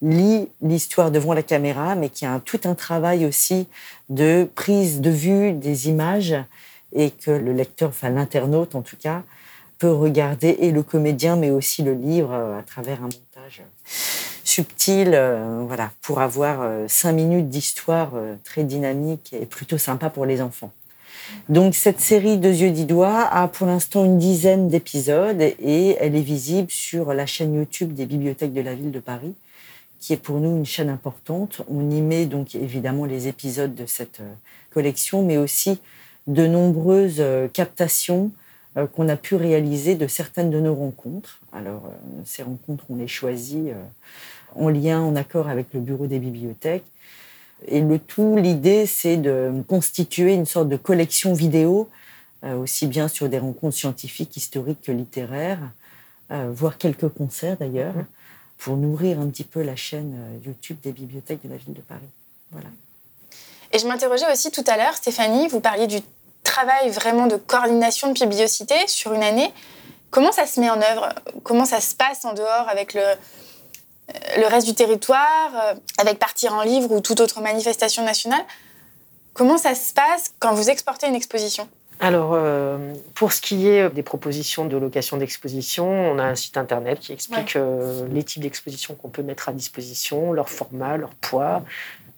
lit 0.02 0.48
l'histoire 0.62 1.12
devant 1.12 1.34
la 1.34 1.44
caméra, 1.44 1.96
mais 1.96 2.10
qu'il 2.10 2.28
y 2.28 2.32
a 2.32 2.40
tout 2.40 2.60
un 2.66 2.76
travail 2.76 3.26
aussi 3.26 3.68
de 4.10 4.50
prise 4.56 5.00
de 5.02 5.12
vue 5.12 5.54
des 5.54 5.90
images 5.90 6.36
et 6.94 7.12
que 7.12 7.32
le 7.32 7.54
lecteur, 7.54 7.90
enfin 7.90 8.10
l'internaute 8.10 8.76
en 8.76 8.82
tout 8.82 8.98
cas, 8.98 9.24
peut 9.82 9.92
regarder 9.92 10.58
et 10.60 10.72
le 10.72 10.84
comédien, 10.84 11.36
mais 11.36 11.50
aussi 11.50 11.82
le 11.82 11.94
livre 11.94 12.34
euh, 12.34 12.60
à 12.60 12.62
travers 12.62 13.00
un 13.00 13.10
montage 13.10 13.64
subtil, 14.44 15.12
euh, 15.14 15.64
voilà, 15.66 15.92
pour 16.02 16.22
avoir 16.22 16.62
euh, 16.62 16.86
cinq 16.88 17.14
minutes 17.14 17.50
d'histoire 17.50 18.12
très 18.44 18.64
dynamique 18.64 19.34
et 19.34 19.46
plutôt 19.46 19.80
sympa 19.80 20.10
pour 20.12 20.26
les 20.26 20.42
enfants. 20.42 20.72
Donc 21.50 21.76
cette 21.76 22.00
série 22.00 22.38
Deux 22.38 22.54
yeux 22.54 22.72
dix 22.72 22.86
doigts 22.86 23.22
a 23.22 23.48
pour 23.48 23.68
l'instant 23.68 24.06
une 24.06 24.18
dizaine 24.18 24.68
d'épisodes 24.68 25.42
et 25.42 25.98
elle 26.00 26.16
est 26.16 26.22
visible 26.22 26.72
sur 26.72 27.14
la 27.14 27.26
chaîne 27.26 27.56
YouTube 27.56 27.94
des 27.94 28.06
bibliothèques 28.06 28.54
de 28.54 28.62
la 28.62 28.74
ville 28.74 28.92
de 28.92 29.00
Paris, 29.00 29.34
qui 30.00 30.14
est 30.14 30.18
pour 30.18 30.40
nous 30.40 30.58
une 30.58 30.66
chaîne 30.66 30.90
importante. 30.90 31.62
On 31.70 31.90
y 31.90 32.02
met 32.02 32.26
donc 32.26 32.56
évidemment 32.56 33.06
les 33.06 33.28
épisodes 33.28 33.76
de 33.76 33.86
cette 33.86 34.22
collection, 34.72 35.24
mais 35.24 35.38
aussi 35.38 35.80
de 36.28 36.48
nombreuses 36.48 37.24
captations 37.54 38.32
euh, 38.78 38.88
qu'on 38.88 39.10
a 39.10 39.18
pu 39.18 39.36
réaliser 39.36 39.96
de 39.96 40.08
certaines 40.08 40.50
de 40.50 40.62
nos 40.62 40.74
rencontres. 40.74 41.42
Alors, 41.52 41.88
euh, 41.88 42.22
ces 42.24 42.42
rencontres, 42.42 42.86
on 42.90 42.96
les 42.96 43.08
choisit 43.08 43.68
euh, 43.68 43.74
en 44.56 44.70
lien, 44.70 45.02
en 45.02 45.18
accord 45.18 45.50
avec 45.50 45.74
le 45.74 45.82
bureau 45.82 46.08
des 46.08 46.20
bibliothèques. 46.20 46.86
Et 47.68 47.82
le 47.82 48.00
tout, 48.00 48.36
l'idée, 48.38 48.86
c'est 48.86 49.18
de 49.18 49.64
constituer 49.68 50.34
une 50.34 50.46
sorte 50.46 50.70
de 50.70 50.78
collection 50.78 51.34
vidéo, 51.34 51.90
aussi 52.44 52.88
bien 52.88 53.08
sur 53.08 53.30
des 53.30 53.38
rencontres 53.38 53.76
scientifiques, 53.76 54.36
historiques 54.36 54.82
que 54.82 54.92
littéraires, 54.92 55.60
voire 56.30 56.78
quelques 56.78 57.10
concerts 57.10 57.58
d'ailleurs, 57.58 57.94
mmh. 57.94 58.06
pour 58.58 58.78
nourrir 58.78 59.20
un 59.20 59.28
petit 59.28 59.44
peu 59.44 59.62
la 59.62 59.76
chaîne 59.76 60.16
YouTube 60.44 60.78
des 60.82 60.92
bibliothèques 60.92 61.44
de 61.44 61.50
la 61.50 61.58
ville 61.58 61.74
de 61.74 61.82
Paris. 61.82 62.02
Voilà. 62.52 62.68
Et 63.74 63.80
je 63.80 63.88
m'interrogeais 63.88 64.32
aussi 64.32 64.52
tout 64.52 64.64
à 64.68 64.76
l'heure, 64.78 64.96
Stéphanie, 64.96 65.48
vous 65.48 65.62
parliez 65.62 65.88
du 65.88 66.00
travail 66.44 66.90
vraiment 66.90 67.28
de 67.28 67.38
coordination 67.38 68.12
de 68.12 68.14
bibliocité 68.14 68.76
sur 68.88 69.14
une 69.14 69.24
année. 69.24 69.52
Comment 70.10 70.32
ça 70.32 70.46
se 70.46 70.60
met 70.60 70.70
en 70.70 70.82
œuvre? 70.82 71.10
Comment 71.44 71.66
ça 71.66 71.80
se 71.80 71.96
passe 71.96 72.26
en 72.26 72.34
dehors 72.34 72.68
avec 72.68 72.94
le, 72.94 73.02
le 74.38 74.48
reste 74.48 74.68
du 74.68 74.74
territoire, 74.74 75.52
euh, 75.56 75.74
avec 75.98 76.20
Partir 76.20 76.54
en 76.54 76.64
livre 76.64 76.92
ou 76.92 77.02
toute 77.02 77.20
autre 77.20 77.42
manifestation 77.42 78.04
nationale 78.04 78.44
Comment 79.34 79.58
ça 79.58 79.76
se 79.76 79.94
passe 79.94 80.34
quand 80.40 80.54
vous 80.54 80.70
exportez 80.70 81.08
une 81.08 81.16
exposition? 81.16 81.68
Alors, 82.02 82.32
euh, 82.34 82.94
pour 83.14 83.32
ce 83.32 83.42
qui 83.42 83.68
est 83.68 83.90
des 83.92 84.04
propositions 84.04 84.66
de 84.66 84.76
location 84.76 85.18
d'exposition, 85.18 85.88
on 85.88 86.20
a 86.20 86.24
un 86.24 86.36
site 86.36 86.58
internet 86.58 87.00
qui 87.00 87.14
explique 87.14 87.56
euh, 87.56 88.08
les 88.12 88.24
types 88.24 88.42
d'expositions 88.42 88.96
qu'on 88.96 89.10
peut 89.10 89.22
mettre 89.22 89.48
à 89.48 89.54
disposition, 89.54 90.34
leur 90.34 90.50
format, 90.50 90.98
leur 90.98 91.12
poids, 91.12 91.64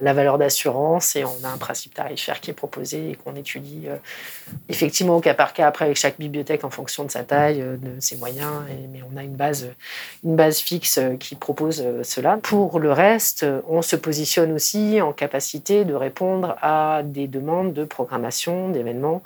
la 0.03 0.13
valeur 0.13 0.37
d'assurance 0.37 1.15
et 1.15 1.23
on 1.23 1.43
a 1.43 1.47
un 1.47 1.57
principe 1.57 1.93
tarifaire 1.93 2.41
qui 2.41 2.51
est 2.51 2.53
proposé 2.53 3.11
et 3.11 3.15
qu'on 3.15 3.35
étudie 3.35 3.83
euh, 3.87 3.95
effectivement 4.67 5.15
au 5.15 5.21
cas 5.21 5.33
par 5.33 5.53
cas 5.53 5.67
après 5.67 5.85
avec 5.85 5.97
chaque 5.97 6.19
bibliothèque 6.19 6.65
en 6.65 6.69
fonction 6.69 7.05
de 7.05 7.11
sa 7.11 7.23
taille, 7.23 7.61
euh, 7.61 7.77
de 7.77 7.99
ses 8.01 8.17
moyens, 8.17 8.51
mais 8.91 8.99
on 9.09 9.15
a 9.17 9.23
une 9.23 9.35
base, 9.35 9.69
une 10.25 10.35
base 10.35 10.59
fixe 10.59 10.97
euh, 10.97 11.15
qui 11.15 11.35
propose 11.35 11.83
cela. 12.03 12.37
Pour 12.43 12.79
le 12.79 12.91
reste, 12.91 13.45
on 13.67 13.81
se 13.81 13.95
positionne 13.95 14.51
aussi 14.51 15.01
en 15.01 15.13
capacité 15.13 15.85
de 15.85 15.93
répondre 15.93 16.57
à 16.61 17.01
des 17.03 17.27
demandes 17.27 17.73
de 17.73 17.85
programmation, 17.85 18.69
d'événements 18.69 19.23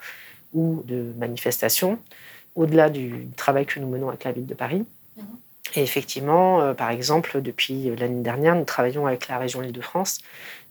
ou 0.54 0.84
de 0.86 1.12
manifestations, 1.18 1.98
au-delà 2.56 2.90
du 2.90 3.28
travail 3.36 3.66
que 3.66 3.80
nous 3.80 3.88
menons 3.88 4.10
avec 4.10 4.24
la 4.24 4.32
ville 4.32 4.46
de 4.46 4.54
Paris. 4.54 4.86
Et 5.76 5.84
effectivement, 5.84 6.74
par 6.74 6.92
exemple, 6.92 7.42
depuis 7.42 7.94
l'année 7.98 8.24
dernière, 8.24 8.56
nous 8.56 8.64
travaillons 8.64 9.06
avec 9.06 9.28
la 9.28 9.38
région 9.38 9.62
Île-de-France 9.62 10.20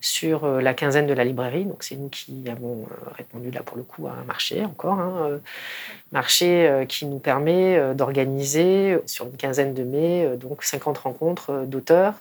sur 0.01 0.45
euh, 0.45 0.61
la 0.61 0.75
quinzaine 0.75 1.07
de 1.07 1.15
la 1.15 1.25
librairie. 1.25 1.65
Donc 1.65 1.83
c'est 1.83 1.97
nous 1.97 2.09
qui 2.09 2.49
avons 2.49 2.87
euh, 2.91 3.11
répondu 3.17 3.51
là 3.51 3.63
pour 3.63 3.77
le 3.77 3.83
coup 3.83 4.07
à 4.07 4.13
un 4.13 4.25
marché 4.25 4.65
encore, 4.65 4.99
hein, 4.99 5.15
euh, 5.31 5.39
marché 6.13 6.85
qui 6.89 7.07
nous 7.07 7.19
permet 7.19 7.95
d'organiser 7.95 8.99
sur 9.07 9.27
une 9.27 9.37
quinzaine 9.37 9.75
de 9.75 9.83
mai 9.83 10.37
donc 10.39 10.63
50 10.63 10.97
rencontres 10.99 11.65
d'auteurs 11.67 12.15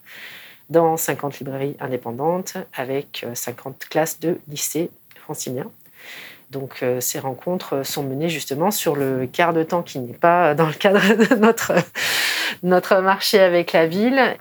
dans 0.70 0.98
50 0.98 1.40
librairies 1.40 1.78
indépendantes 1.80 2.58
avec 2.74 3.26
50 3.34 3.86
classes 3.90 4.20
de 4.20 4.40
lycée 4.48 4.90
franciliens. 5.16 5.70
Donc 6.52 6.84
ces 7.00 7.20
rencontres 7.20 7.84
sont 7.86 8.04
menées 8.04 8.30
justement 8.30 8.72
sur 8.72 8.96
le 8.96 9.28
quart 9.28 9.54
de 9.54 9.64
temps 9.64 9.82
qui 9.82 10.00
n'est 10.00 10.14
pas 10.14 10.54
dans 10.54 10.68
le 10.68 10.74
cadre 10.74 11.02
de 11.30 11.36
notre, 11.36 11.74
notre 12.64 13.02
marché 13.02 13.40
avec 13.40 13.74
la 13.74 13.88
ville. 13.88 14.38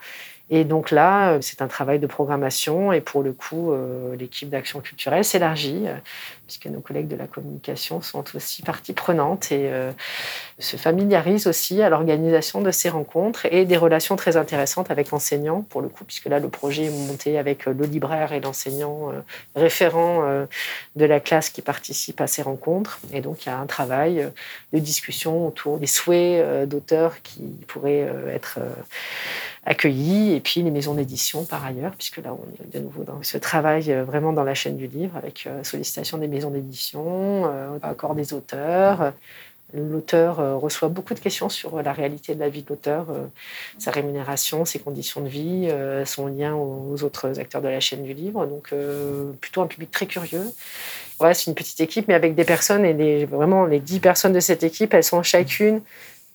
Et 0.51 0.65
donc 0.65 0.91
là, 0.91 1.33
euh, 1.33 1.39
c'est 1.41 1.63
un 1.63 1.69
travail 1.69 1.99
de 1.99 2.07
programmation 2.07 2.93
et 2.93 3.01
pour 3.01 3.23
le 3.23 3.33
coup, 3.33 3.73
euh, 3.73 4.15
l'équipe 4.17 4.51
d'action 4.51 4.81
culturelle 4.81 5.25
s'élargit 5.25 5.85
euh, 5.87 5.95
puisque 6.47 6.67
nos 6.67 6.81
collègues 6.81 7.09
de 7.09 7.17
la 7.17 7.27
communication 7.27 8.03
sont 8.03 8.25
aussi 8.35 8.61
partie 8.61 8.93
prenante 8.93 9.51
et 9.51 9.71
se 10.59 10.77
familiarisent 10.77 11.47
aussi 11.47 11.81
à 11.81 11.89
l'organisation 11.89 12.61
de 12.61 12.71
ces 12.71 12.91
rencontres 12.91 13.47
et 13.47 13.65
des 13.65 13.79
relations 13.79 14.15
très 14.17 14.37
intéressantes 14.37 14.91
avec 14.91 15.11
l'enseignant 15.11 15.63
pour 15.63 15.81
le 15.81 15.89
coup, 15.89 16.05
puisque 16.05 16.27
là, 16.27 16.41
le 16.41 16.51
projet 16.51 16.85
est 16.85 17.09
monté 17.09 17.39
avec 17.39 17.65
le 17.65 17.87
libraire 17.87 18.35
et 18.35 18.41
l'enseignant 18.41 19.11
référent 19.57 20.45
de 20.97 21.05
la 21.07 21.19
classe 21.19 21.49
qui 21.49 21.63
participe 21.63 22.21
à 22.21 22.27
ces 22.27 22.43
rencontres. 22.43 23.01
Et 23.15 23.23
donc, 23.23 23.47
il 23.47 23.49
y 23.49 23.53
a 23.53 23.59
un 23.59 23.65
travail 23.65 24.31
de 24.75 24.79
discussion 24.79 25.47
autour 25.47 25.79
des 25.79 25.87
souhaits 25.87 26.69
d'auteurs 26.69 27.23
qui 27.23 27.41
pourraient 27.67 28.07
être 28.35 28.59
accueillis, 29.67 30.33
et 30.35 30.41
puis 30.41 30.63
les 30.63 30.71
maisons 30.71 30.95
d'édition 30.95 31.45
par 31.45 31.65
ailleurs, 31.65 31.93
puisque 31.93 32.19
là 32.19 32.35
on 32.35 32.65
est 32.65 32.77
de 32.77 32.83
nouveau 32.83 33.05
dans 33.05 33.23
ce 33.23 33.39
travail 33.39 33.91
euh, 33.91 34.05
vraiment 34.05 34.33
dans 34.33 34.45
la 34.45 34.55
chaîne 34.55 34.77
du 34.77 34.87
livre, 34.87 35.17
avec 35.17 35.47
euh, 35.47 35.65
sollicitation 35.65 36.19
des 36.19 36.29
maisons 36.29 36.51
d'édition, 36.51 37.47
euh, 37.47 37.79
accord 37.83 38.15
des 38.15 38.33
auteurs. 38.33 39.13
L'auteur 39.73 40.61
reçoit 40.61 40.89
beaucoup 40.89 41.15
de 41.15 41.19
questions 41.19 41.49
sur 41.49 41.83
la 41.83 41.93
réalité 41.93 42.37
de 42.37 42.39
la 42.39 42.49
vie 42.49 42.63
de 42.63 42.69
l'auteur, 42.69 43.07
sa 43.77 43.91
rémunération, 43.91 44.65
ses 44.65 44.79
conditions 44.79 45.21
de 45.21 45.27
vie, 45.27 45.69
son 46.05 46.29
lien 46.29 46.55
aux 46.55 47.03
autres 47.03 47.41
acteurs 47.41 47.61
de 47.61 47.67
la 47.67 47.81
chaîne 47.81 48.05
du 48.05 48.15
livre. 48.15 48.47
Donc 48.47 48.73
plutôt 49.41 49.63
un 49.63 49.67
public 49.67 49.91
très 49.91 50.07
curieux. 50.07 50.45
Ouais, 51.19 51.35
c'est 51.35 51.47
une 51.51 51.57
petite 51.57 51.81
équipe, 51.81 52.07
mais 52.07 52.15
avec 52.15 52.37
des 52.37 52.45
personnes, 52.45 52.85
et 52.85 53.25
vraiment 53.25 53.67
les 53.67 53.81
dix 53.81 53.99
personnes 53.99 54.33
de 54.33 54.39
cette 54.39 54.63
équipe, 54.63 54.95
elles 54.95 55.03
sont 55.03 55.25
chacune 55.25 55.81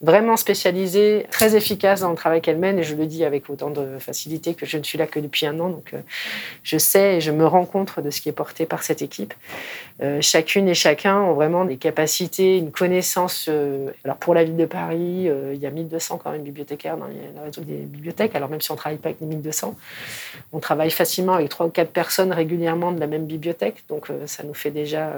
vraiment 0.02 0.38
spécialisée, 0.38 1.26
très 1.30 1.58
efficace 1.58 2.00
dans 2.00 2.10
le 2.10 2.16
travail 2.16 2.40
qu'elle 2.40 2.58
mène, 2.58 2.80
et 2.80 2.84
je 2.84 2.96
le 2.96 3.06
dis 3.06 3.26
avec 3.26 3.50
autant 3.50 3.70
de 3.70 4.00
facilité 4.00 4.54
que 4.54 4.66
je 4.66 4.78
ne 4.78 4.84
suis 4.84 4.98
là 4.98 5.08
que 5.08 5.20
depuis 5.20 5.46
un 5.46 5.60
an, 5.60 5.70
donc 5.70 5.94
euh, 5.94 6.00
je 6.64 6.78
sais 6.78 7.18
et 7.18 7.22
je 7.22 7.32
me 7.32 7.46
rends 7.46 7.66
compte 7.66 8.00
de 8.00 8.10
ce 8.10 8.22
qui 8.22 8.30
est 8.30 8.34
porté 8.34 8.66
par 8.66 8.82
cette 8.84 9.02
équipe. 9.02 9.34
Euh, 10.02 10.20
chacune 10.22 10.70
et 10.70 10.74
chacun 10.74 11.20
ont 11.20 11.34
vraiment 11.34 11.66
des 11.66 11.76
capacités, 11.76 12.58
une 12.58 12.72
connaissance. 12.72 13.48
Euh, 13.50 13.90
alors 14.06 14.16
pour 14.16 14.34
la 14.34 14.46
ville 14.46 14.56
de 14.56 14.66
Paris, 14.66 15.30
il 15.54 15.60
y 15.60 15.66
a 15.66 15.70
1200 15.70 16.22
quand 16.24 16.32
même 16.32 16.44
bibliothécaires 16.44 16.96
dans 16.96 17.08
le 17.08 17.44
réseau 17.44 17.62
des 17.62 17.74
bibliothèques, 17.74 18.36
alors 18.36 18.50
même 18.50 18.62
si 18.62 18.72
on 18.72 18.76
ne 18.76 18.80
travaille 18.80 19.00
pas 19.00 19.10
avec 19.10 19.20
les 19.20 19.28
1200, 19.28 19.76
on 20.54 20.60
travaille 20.60 20.92
facilement 20.92 21.34
avec 21.34 21.50
trois 21.50 21.66
ou 21.66 21.70
quatre 21.70 21.92
personnes 21.92 22.32
régulièrement 22.32 22.94
de 22.94 23.02
la 23.02 23.08
même 23.08 23.26
bibliothèque, 23.26 23.84
donc 23.90 24.08
ça 24.28 24.44
nous 24.44 24.54
fait 24.54 24.72
déjà 24.72 25.12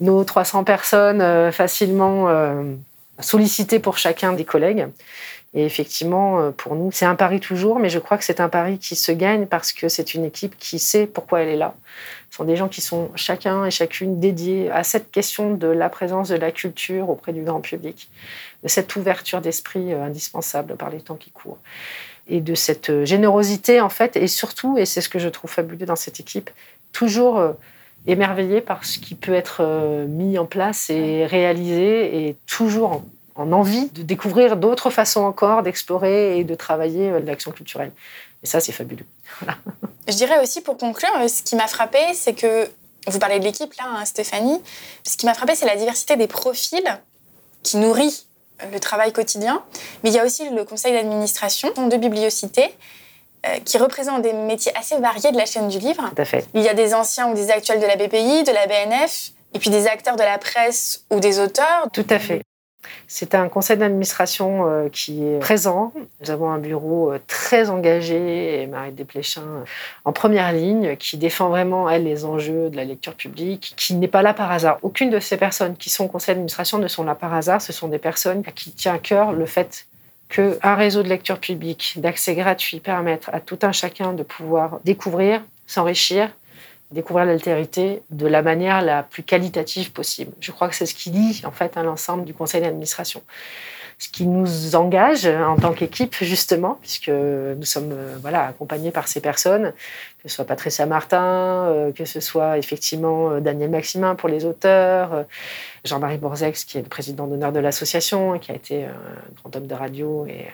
nos 0.00 0.24
300 0.24 0.64
personnes 0.64 1.52
facilement 1.52 2.28
sollicité 3.20 3.78
pour 3.78 3.98
chacun 3.98 4.32
des 4.32 4.44
collègues. 4.44 4.86
Et 5.56 5.64
effectivement, 5.64 6.50
pour 6.50 6.74
nous, 6.74 6.90
c'est 6.90 7.04
un 7.04 7.14
pari 7.14 7.38
toujours, 7.38 7.78
mais 7.78 7.88
je 7.88 8.00
crois 8.00 8.18
que 8.18 8.24
c'est 8.24 8.40
un 8.40 8.48
pari 8.48 8.78
qui 8.78 8.96
se 8.96 9.12
gagne 9.12 9.46
parce 9.46 9.72
que 9.72 9.88
c'est 9.88 10.14
une 10.14 10.24
équipe 10.24 10.58
qui 10.58 10.80
sait 10.80 11.06
pourquoi 11.06 11.42
elle 11.42 11.48
est 11.48 11.56
là. 11.56 11.74
Ce 12.30 12.38
sont 12.38 12.44
des 12.44 12.56
gens 12.56 12.68
qui 12.68 12.80
sont 12.80 13.12
chacun 13.14 13.64
et 13.64 13.70
chacune 13.70 14.18
dédiés 14.18 14.68
à 14.72 14.82
cette 14.82 15.12
question 15.12 15.54
de 15.54 15.68
la 15.68 15.88
présence 15.88 16.28
de 16.30 16.34
la 16.34 16.50
culture 16.50 17.08
auprès 17.08 17.32
du 17.32 17.42
grand 17.42 17.60
public, 17.60 18.10
de 18.64 18.68
cette 18.68 18.96
ouverture 18.96 19.40
d'esprit 19.40 19.92
indispensable 19.92 20.74
par 20.76 20.90
les 20.90 21.00
temps 21.00 21.14
qui 21.14 21.30
courent 21.30 21.58
et 22.26 22.40
de 22.40 22.54
cette 22.54 23.04
générosité 23.04 23.80
en 23.80 23.88
fait, 23.88 24.16
et 24.16 24.26
surtout, 24.26 24.78
et 24.78 24.86
c'est 24.86 25.00
ce 25.00 25.08
que 25.08 25.18
je 25.18 25.28
trouve 25.28 25.50
fabuleux 25.50 25.86
dans 25.86 25.96
cette 25.96 26.20
équipe, 26.20 26.50
toujours 26.92 27.54
émerveillé 28.06 28.60
par 28.60 28.84
ce 28.84 28.98
qui 28.98 29.14
peut 29.14 29.34
être 29.34 29.58
euh, 29.60 30.06
mis 30.06 30.38
en 30.38 30.46
place 30.46 30.90
et 30.90 31.26
réalisé 31.26 32.28
et 32.28 32.36
toujours 32.46 33.02
en, 33.34 33.52
envie 33.52 33.88
de 33.90 34.02
découvrir 34.02 34.56
d'autres 34.56 34.90
façons 34.90 35.22
encore 35.22 35.62
d'explorer 35.62 36.38
et 36.38 36.44
de 36.44 36.54
travailler 36.54 37.10
euh, 37.10 37.20
l'action 37.20 37.50
culturelle. 37.50 37.92
Et 38.42 38.46
ça, 38.46 38.60
c'est 38.60 38.72
fabuleux. 38.72 39.06
Je 40.08 40.14
dirais 40.14 40.42
aussi 40.42 40.60
pour 40.60 40.76
conclure, 40.76 41.10
euh, 41.18 41.28
ce 41.28 41.42
qui 41.42 41.56
m'a 41.56 41.66
frappé, 41.66 41.98
c'est 42.12 42.34
que 42.34 42.68
vous 43.06 43.18
parlez 43.18 43.38
de 43.38 43.44
l'équipe 43.44 43.72
là, 43.74 43.84
hein, 43.86 44.04
Stéphanie. 44.04 44.60
Ce 45.04 45.16
qui 45.16 45.26
m'a 45.26 45.34
frappé, 45.34 45.54
c'est 45.54 45.66
la 45.66 45.76
diversité 45.76 46.16
des 46.16 46.26
profils 46.26 47.00
qui 47.62 47.78
nourrit 47.78 48.26
le 48.72 48.78
travail 48.78 49.12
quotidien. 49.12 49.62
Mais 50.02 50.10
il 50.10 50.16
y 50.16 50.18
a 50.18 50.24
aussi 50.24 50.48
le 50.50 50.64
conseil 50.64 50.92
d'administration 50.92 51.70
de 51.88 51.96
Bibliocité 51.96 52.74
qui 53.64 53.78
représentent 53.78 54.22
des 54.22 54.32
métiers 54.32 54.72
assez 54.76 54.98
variés 54.98 55.32
de 55.32 55.36
la 55.36 55.46
chaîne 55.46 55.68
du 55.68 55.78
livre. 55.78 56.10
Tout 56.14 56.22
à 56.22 56.24
fait. 56.24 56.46
Il 56.54 56.62
y 56.62 56.68
a 56.68 56.74
des 56.74 56.94
anciens 56.94 57.30
ou 57.30 57.34
des 57.34 57.50
actuels 57.50 57.80
de 57.80 57.86
la 57.86 57.96
BPI, 57.96 58.44
de 58.44 58.52
la 58.52 58.66
BNF, 58.66 59.32
et 59.54 59.58
puis 59.58 59.70
des 59.70 59.86
acteurs 59.86 60.16
de 60.16 60.22
la 60.22 60.38
presse 60.38 61.04
ou 61.10 61.20
des 61.20 61.38
auteurs. 61.38 61.88
Tout 61.92 62.06
à 62.10 62.18
fait. 62.18 62.42
C'est 63.06 63.34
un 63.34 63.48
conseil 63.48 63.76
d'administration 63.76 64.68
euh, 64.68 64.88
qui 64.88 65.24
est 65.24 65.38
présent. 65.38 65.92
Nous 66.20 66.30
avons 66.30 66.50
un 66.50 66.58
bureau 66.58 67.12
euh, 67.12 67.18
très 67.26 67.70
engagé, 67.70 68.62
et 68.62 68.66
Marie 68.66 68.92
Desplechin 68.92 69.64
en 70.04 70.12
première 70.12 70.52
ligne, 70.52 70.96
qui 70.96 71.16
défend 71.16 71.48
vraiment, 71.48 71.88
elle, 71.88 72.04
les 72.04 72.24
enjeux 72.24 72.70
de 72.70 72.76
la 72.76 72.84
lecture 72.84 73.14
publique, 73.14 73.74
qui 73.76 73.94
n'est 73.94 74.08
pas 74.08 74.22
là 74.22 74.34
par 74.34 74.50
hasard. 74.50 74.78
Aucune 74.82 75.10
de 75.10 75.20
ces 75.20 75.36
personnes 75.36 75.76
qui 75.76 75.90
sont 75.90 76.04
au 76.04 76.08
conseil 76.08 76.34
d'administration 76.34 76.78
ne 76.78 76.88
sont 76.88 77.04
là 77.04 77.14
par 77.14 77.32
hasard. 77.34 77.62
Ce 77.62 77.72
sont 77.72 77.88
des 77.88 77.98
personnes 77.98 78.42
à 78.46 78.52
qui 78.52 78.72
tient 78.72 78.94
à 78.94 78.98
cœur 78.98 79.32
le 79.32 79.46
fait 79.46 79.86
qu'un 80.34 80.74
réseau 80.74 81.02
de 81.02 81.08
lecture 81.08 81.38
publique 81.38 81.94
d'accès 81.96 82.34
gratuit 82.34 82.80
permette 82.80 83.28
à 83.32 83.40
tout 83.40 83.58
un 83.62 83.72
chacun 83.72 84.12
de 84.12 84.24
pouvoir 84.24 84.80
découvrir, 84.84 85.42
s'enrichir, 85.66 86.28
découvrir 86.90 87.24
l'altérité 87.24 88.02
de 88.10 88.26
la 88.26 88.42
manière 88.42 88.82
la 88.82 89.02
plus 89.04 89.22
qualitative 89.22 89.92
possible. 89.92 90.32
Je 90.40 90.50
crois 90.50 90.68
que 90.68 90.74
c'est 90.74 90.86
ce 90.86 90.94
qui 90.94 91.10
lie 91.10 91.42
en 91.44 91.52
fait 91.52 91.76
à 91.76 91.82
l'ensemble 91.82 92.24
du 92.24 92.34
conseil 92.34 92.60
d'administration 92.60 93.22
ce 93.98 94.08
qui 94.08 94.26
nous 94.26 94.74
engage 94.74 95.26
en 95.26 95.56
tant 95.56 95.72
qu'équipe, 95.72 96.16
justement, 96.20 96.78
puisque 96.80 97.08
nous 97.08 97.64
sommes 97.64 97.92
euh, 97.92 98.16
voilà, 98.20 98.46
accompagnés 98.46 98.90
par 98.90 99.08
ces 99.08 99.20
personnes, 99.20 99.72
que 100.24 100.30
ce 100.30 100.36
soit 100.36 100.46
Patricia 100.46 100.86
Martin, 100.86 101.66
euh, 101.68 101.92
que 101.92 102.06
ce 102.06 102.18
soit 102.18 102.56
effectivement 102.56 103.30
euh, 103.30 103.40
Daniel 103.40 103.68
Maximin 103.68 104.14
pour 104.14 104.30
les 104.30 104.46
auteurs, 104.46 105.26
Jean-Marie 105.84 106.16
Borzex, 106.16 106.64
qui 106.64 106.78
est 106.78 106.82
le 106.82 106.88
président 106.88 107.26
d'honneur 107.26 107.52
de 107.52 107.60
l'association, 107.60 108.38
qui 108.38 108.50
a 108.50 108.54
été 108.54 108.84
un 108.84 108.94
grand 109.36 109.54
homme 109.54 109.66
de 109.66 109.74
radio, 109.74 110.26
et, 110.26 110.46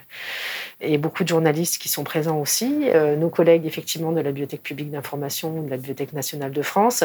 et 0.81 0.99
beaucoup 0.99 1.23
de 1.23 1.29
journalistes 1.29 1.81
qui 1.81 1.89
sont 1.89 2.03
présents 2.03 2.39
aussi, 2.39 2.89
nos 3.17 3.29
collègues 3.29 3.65
effectivement 3.65 4.11
de 4.11 4.21
la 4.21 4.31
Bibliothèque 4.31 4.65
publique 4.65 4.91
d'information, 4.91 5.63
de 5.63 5.71
la 5.71 5.77
Bibliothèque 5.77 6.15
nationale 6.15 6.51
de 6.51 6.63
France. 6.63 7.05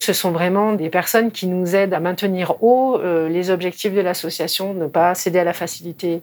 Ce 0.00 0.12
sont 0.12 0.32
vraiment 0.32 0.72
des 0.72 0.90
personnes 0.90 1.30
qui 1.30 1.46
nous 1.46 1.76
aident 1.76 1.94
à 1.94 2.00
maintenir 2.00 2.60
haut 2.64 3.00
les 3.28 3.50
objectifs 3.50 3.92
de 3.92 4.00
l'association, 4.00 4.74
ne 4.74 4.88
pas 4.88 5.14
céder 5.14 5.38
à 5.38 5.44
la 5.44 5.52
facilité 5.52 6.22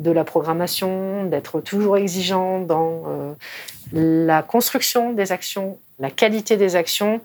de 0.00 0.10
la 0.10 0.24
programmation, 0.24 1.24
d'être 1.24 1.60
toujours 1.60 1.96
exigeant 1.98 2.60
dans 2.60 3.04
euh, 3.06 3.32
la 3.92 4.42
construction 4.42 5.12
des 5.12 5.30
actions, 5.30 5.78
la 5.98 6.10
qualité 6.10 6.56
des 6.56 6.74
actions 6.74 7.20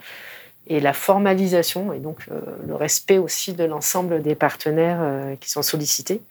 et 0.68 0.82
la 0.82 0.94
formalisation, 0.94 1.94
et 1.94 2.00
donc 2.00 2.26
euh, 2.30 2.42
le 2.68 2.76
respect 2.76 3.18
aussi 3.18 3.54
de 3.54 3.64
l'ensemble 3.64 4.22
des 4.22 4.36
partenaires 4.36 5.00
euh, 5.02 5.36
qui 5.40 5.50
sont 5.50 5.62
sollicités. 5.62 6.22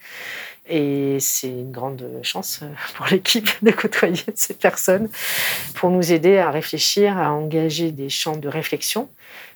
Et 0.68 1.18
c'est 1.20 1.48
une 1.48 1.72
grande 1.72 2.04
chance 2.22 2.60
pour 2.96 3.06
l'équipe 3.06 3.48
de 3.62 3.70
côtoyer 3.70 4.24
ces 4.34 4.54
personnes 4.54 5.08
pour 5.74 5.90
nous 5.90 6.12
aider 6.12 6.38
à 6.38 6.50
réfléchir, 6.50 7.18
à 7.18 7.32
engager 7.32 7.90
des 7.90 8.08
champs 8.08 8.36
de 8.36 8.48
réflexion 8.48 9.08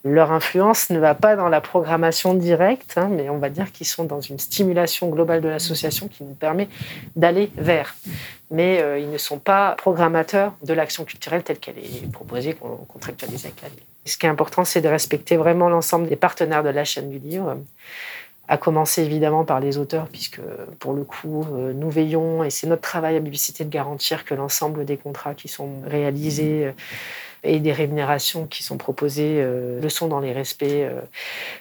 leur 0.04 0.32
influence 0.32 0.90
ne 0.90 0.98
va 0.98 1.14
pas 1.14 1.36
dans 1.36 1.48
la 1.48 1.60
programmation 1.60 2.34
directe, 2.34 2.94
hein, 2.96 3.08
mais 3.10 3.28
on 3.28 3.38
va 3.38 3.50
dire 3.50 3.72
qu'ils 3.72 3.86
sont 3.86 4.04
dans 4.04 4.20
une 4.20 4.38
stimulation 4.38 5.08
globale 5.08 5.40
de 5.40 5.48
l'association 5.48 6.08
qui 6.08 6.24
nous 6.24 6.34
permet 6.34 6.68
d'aller 7.16 7.50
vers. 7.56 7.96
Mais 8.50 8.80
euh, 8.80 8.98
ils 8.98 9.10
ne 9.10 9.18
sont 9.18 9.38
pas 9.38 9.72
programmateurs 9.72 10.54
de 10.62 10.72
l'action 10.72 11.04
culturelle 11.04 11.42
telle 11.42 11.58
qu'elle 11.58 11.78
est 11.78 12.10
proposée, 12.12 12.56
contractualisée 12.88 13.48
avec 13.48 13.62
la 13.62 13.68
ville. 13.68 13.82
Ce 14.06 14.16
qui 14.16 14.24
est 14.24 14.30
important, 14.30 14.64
c'est 14.64 14.80
de 14.80 14.88
respecter 14.88 15.36
vraiment 15.36 15.68
l'ensemble 15.68 16.08
des 16.08 16.16
partenaires 16.16 16.62
de 16.62 16.70
la 16.70 16.84
chaîne 16.84 17.10
du 17.10 17.18
livre 17.18 17.58
à 18.48 18.56
commencer 18.56 19.02
évidemment 19.02 19.44
par 19.44 19.60
les 19.60 19.76
auteurs, 19.76 20.08
puisque 20.08 20.40
pour 20.78 20.94
le 20.94 21.04
coup, 21.04 21.46
euh, 21.52 21.74
nous 21.74 21.90
veillons, 21.90 22.42
et 22.42 22.50
c'est 22.50 22.66
notre 22.66 22.82
travail 22.82 23.16
à 23.16 23.20
Biblicité 23.20 23.64
de 23.64 23.68
garantir 23.70 24.24
que 24.24 24.34
l'ensemble 24.34 24.86
des 24.86 24.96
contrats 24.96 25.34
qui 25.34 25.48
sont 25.48 25.82
réalisés 25.86 26.66
euh, 26.66 26.72
et 27.44 27.60
des 27.60 27.72
rémunérations 27.72 28.46
qui 28.46 28.62
sont 28.62 28.76
proposées 28.76 29.36
euh, 29.38 29.80
le 29.80 29.88
sont 29.88 30.08
dans 30.08 30.20
les 30.20 30.32
respects 30.32 30.64
euh, 30.64 31.00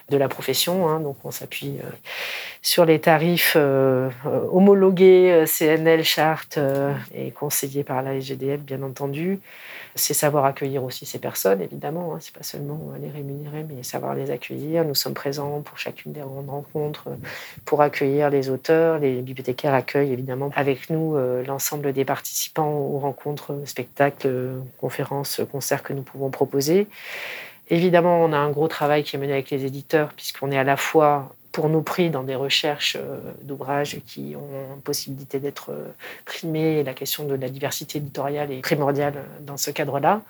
de 0.10 0.18
la 0.18 0.28
profession. 0.28 0.88
Hein. 0.88 1.00
donc 1.00 1.18
on 1.24 1.32
s'appuie 1.32 1.78
euh, 1.84 1.90
sur 2.62 2.86
les 2.86 3.00
tarifs 3.00 3.56
homologués 4.52 5.46
CNL, 5.46 6.04
charte 6.04 6.60
et 7.16 7.32
conseillés 7.32 7.84
par 7.84 8.02
la 8.02 8.16
SGDF, 8.16 8.60
bien 8.60 8.84
entendu. 8.84 9.40
C'est 9.96 10.14
savoir 10.14 10.44
accueillir 10.44 10.84
aussi 10.84 11.06
ces 11.06 11.18
personnes, 11.18 11.62
évidemment. 11.62 12.14
Hein. 12.14 12.18
C'est 12.20 12.36
pas 12.36 12.44
seulement 12.44 12.92
les 13.02 13.10
rémunérer, 13.10 13.66
mais 13.68 13.84
savoir 13.84 14.16
les 14.16 14.32
accueillir. 14.32 14.84
Nous 14.84 14.96
sommes 14.96 15.14
présents 15.14 15.62
pour 15.62 15.78
chacune 15.78 16.12
des 16.12 16.22
rencontres 16.22 17.08
pour 17.64 17.82
accueillir 17.82 18.30
les 18.30 18.50
auteurs. 18.50 19.00
Les 19.00 19.22
bibliothécaires 19.22 19.74
accueillent 19.74 20.12
évidemment 20.12 20.52
avec 20.56 20.90
nous 20.90 21.16
l'ensemble 21.46 21.94
des 21.94 22.04
participants 22.04 22.70
aux 22.70 23.00
rencontres, 23.00 23.54
spectacles, 23.66 24.56
conférences, 24.82 25.42
concerts 25.52 25.67
que 25.76 25.94
nous 25.94 26.02
pouvons 26.02 26.30
proposer. 26.30 26.88
Évidemment, 27.70 28.24
on 28.24 28.32
a 28.32 28.38
un 28.38 28.50
gros 28.50 28.68
travail 28.68 29.04
qui 29.04 29.16
est 29.16 29.20
mené 29.20 29.34
avec 29.34 29.50
les 29.50 29.66
éditeurs, 29.66 30.14
puisqu'on 30.14 30.52
est 30.52 30.58
à 30.58 30.64
la 30.64 30.78
fois 30.78 31.36
pour 31.58 31.70
nos 31.70 31.82
prix 31.82 32.12
dans 32.12 32.22
des 32.22 32.36
recherches 32.36 32.98
euh, 33.00 33.18
d'ouvrages 33.42 33.98
qui 34.06 34.36
ont 34.36 34.80
possibilité 34.84 35.40
d'être 35.40 35.72
euh, 35.72 35.88
primés. 36.24 36.84
La 36.84 36.94
question 36.94 37.26
de 37.26 37.34
la 37.34 37.50
diversité 37.50 37.98
éditoriale 37.98 38.52
est 38.52 38.62
primordiale 38.62 39.16
dans 39.42 39.58
ce 39.58 39.72
cadre-là. 39.72 40.22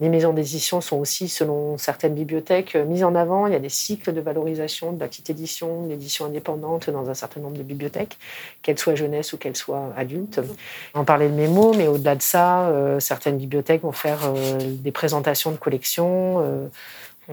Les 0.00 0.08
maisons 0.08 0.32
d'édition 0.32 0.80
sont 0.80 0.96
aussi, 0.96 1.28
selon 1.28 1.76
certaines 1.76 2.14
bibliothèques, 2.14 2.74
mises 2.74 3.04
en 3.04 3.14
avant. 3.14 3.46
Il 3.46 3.52
y 3.52 3.56
a 3.56 3.58
des 3.58 3.68
cycles 3.68 4.14
de 4.14 4.20
valorisation 4.22 4.92
de 4.92 5.00
la 5.00 5.08
petite 5.08 5.28
édition, 5.28 5.88
l'édition 5.88 6.24
indépendante 6.24 6.88
dans 6.88 7.10
un 7.10 7.14
certain 7.14 7.40
nombre 7.40 7.58
de 7.58 7.62
bibliothèques, 7.62 8.16
qu'elles 8.62 8.78
soient 8.78 8.94
jeunesse 8.94 9.34
ou 9.34 9.36
qu'elles 9.36 9.56
soient 9.56 9.92
adultes. 9.94 10.40
On 10.94 11.04
parlait 11.04 11.28
de 11.28 11.34
mémo, 11.34 11.74
mais 11.74 11.86
au-delà 11.86 12.14
de 12.14 12.22
ça, 12.22 12.68
euh, 12.68 12.98
certaines 12.98 13.36
bibliothèques 13.36 13.82
vont 13.82 13.92
faire 13.92 14.20
des 14.58 14.90
présentations 14.90 15.50
de 15.50 15.58
collections 15.58 16.70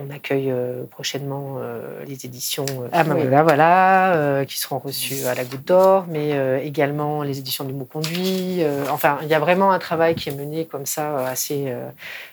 on 0.00 0.10
accueille 0.10 0.50
euh, 0.50 0.84
prochainement 0.90 1.56
euh, 1.58 2.04
les 2.06 2.24
éditions 2.26 2.66
euh, 2.68 2.88
ah, 2.92 3.04
bah 3.04 3.42
voilà, 3.42 4.44
qui 4.46 4.58
seront 4.58 4.78
reçues 4.78 5.26
à 5.26 5.34
la 5.34 5.44
Goutte 5.44 5.66
d'Or, 5.66 6.06
mais 6.08 6.64
également 6.64 7.22
les 7.22 7.38
éditions 7.38 7.64
du 7.64 7.72
Mot 7.72 7.84
Conduit. 7.84 8.62
enfin, 8.90 9.18
il 9.22 9.28
y 9.28 9.34
a 9.34 9.38
vraiment 9.38 9.72
un 9.72 9.78
travail 9.78 10.14
qui 10.14 10.28
est 10.28 10.34
mené 10.34 10.64
comme 10.64 10.86
ça 10.86 11.26
assez, 11.26 11.72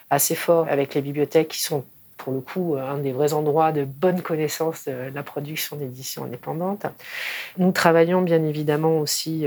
assez 0.10 0.36
fort 0.36 0.68
avec 0.70 0.94
les 0.94 1.02
bibliothèques 1.02 1.50
qui 1.50 1.62
sont 1.62 1.84
pour 2.18 2.34
le 2.34 2.40
coup 2.40 2.76
un 2.76 2.98
des 2.98 3.12
vrais 3.12 3.34
endroits 3.34 3.72
de 3.72 3.84
bonne 3.86 4.22
connaissance 4.22 4.86
de 4.86 5.14
la 5.14 5.24
production 5.24 5.76
d'éditions 5.76 6.26
indépendantes. 6.26 6.86
Nous 7.58 7.72
travaillons 7.72 8.22
bien 8.22 8.44
évidemment 8.44 9.00
aussi 9.00 9.46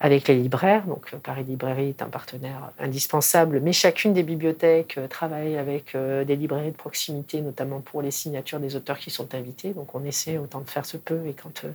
avec 0.00 0.28
les 0.28 0.36
libraires. 0.36 0.84
Donc 0.86 1.14
Paris 1.16 1.44
Librairie 1.44 1.88
est 1.88 2.02
un 2.02 2.08
partenaire 2.08 2.70
indispensable, 2.78 3.60
mais 3.60 3.72
chacune 3.72 4.12
des 4.12 4.22
bibliothèques 4.22 4.96
euh, 4.96 5.08
travaille 5.08 5.56
avec 5.56 5.94
euh, 5.94 6.24
des 6.24 6.36
librairies 6.36 6.70
de 6.70 6.76
proximité, 6.76 7.40
notamment 7.40 7.80
pour 7.80 8.00
les 8.00 8.12
signatures 8.12 8.60
des 8.60 8.76
auteurs 8.76 8.98
qui 8.98 9.10
sont 9.10 9.34
invités. 9.34 9.70
Donc 9.70 9.94
on 9.94 10.04
essaie 10.04 10.38
autant 10.38 10.60
de 10.60 10.70
faire 10.70 10.86
ce 10.86 10.96
peu. 10.96 11.26
Et 11.26 11.32
quand 11.32 11.64
euh, 11.64 11.72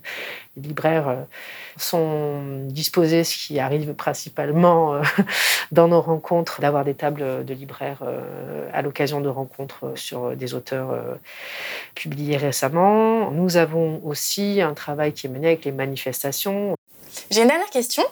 les 0.56 0.64
libraires 0.64 1.26
sont 1.76 2.66
disposés, 2.68 3.24
ce 3.26 3.36
qui 3.36 3.60
arrive 3.60 3.94
principalement 3.94 5.02
dans 5.72 5.88
nos 5.88 6.02
rencontres, 6.02 6.62
d'avoir 6.62 6.86
des 6.86 6.94
tables 6.94 7.44
de 7.44 7.54
libraires 7.54 8.04
à 8.72 8.82
l'occasion 8.82 9.22
de 9.22 9.30
rencontres 9.30 9.94
sur 9.96 10.36
des 10.36 10.54
auteurs 10.54 11.18
publiés 11.96 12.38
récemment. 12.38 13.32
Nous 13.32 13.58
avons 13.58 14.02
aussi 14.04 14.62
un 14.62 14.74
travail 14.74 15.14
qui 15.14 15.28
est 15.28 15.30
mené 15.30 15.48
avec 15.48 15.66
les 15.66 15.72
manifestations. 15.72 16.76
J'ai 17.32 17.42
une 17.42 17.48
dernière 17.48 17.70
question. 17.70 18.04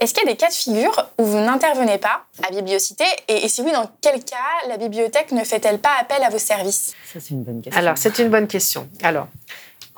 Est-ce 0.00 0.14
qu'il 0.14 0.24
y 0.24 0.28
a 0.28 0.30
des 0.30 0.36
cas 0.36 0.48
de 0.48 0.54
figure 0.54 1.08
où 1.18 1.24
vous 1.24 1.38
n'intervenez 1.38 1.98
pas 1.98 2.24
à 2.46 2.50
Bibliocité 2.50 3.04
et, 3.26 3.48
si 3.48 3.62
oui, 3.62 3.72
dans 3.72 3.90
quel 4.00 4.22
cas 4.22 4.36
la 4.68 4.76
bibliothèque 4.76 5.32
ne 5.32 5.42
fait-elle 5.42 5.78
pas 5.78 5.90
appel 6.00 6.22
à 6.22 6.30
vos 6.30 6.38
services? 6.38 6.94
Ça, 7.12 7.18
c'est 7.20 7.30
une 7.30 7.42
bonne 7.42 7.60
question. 7.62 7.80
Alors, 7.80 7.98
c'est 7.98 8.18
une 8.20 8.28
bonne 8.28 8.46
question. 8.46 8.88
Alors, 9.02 9.26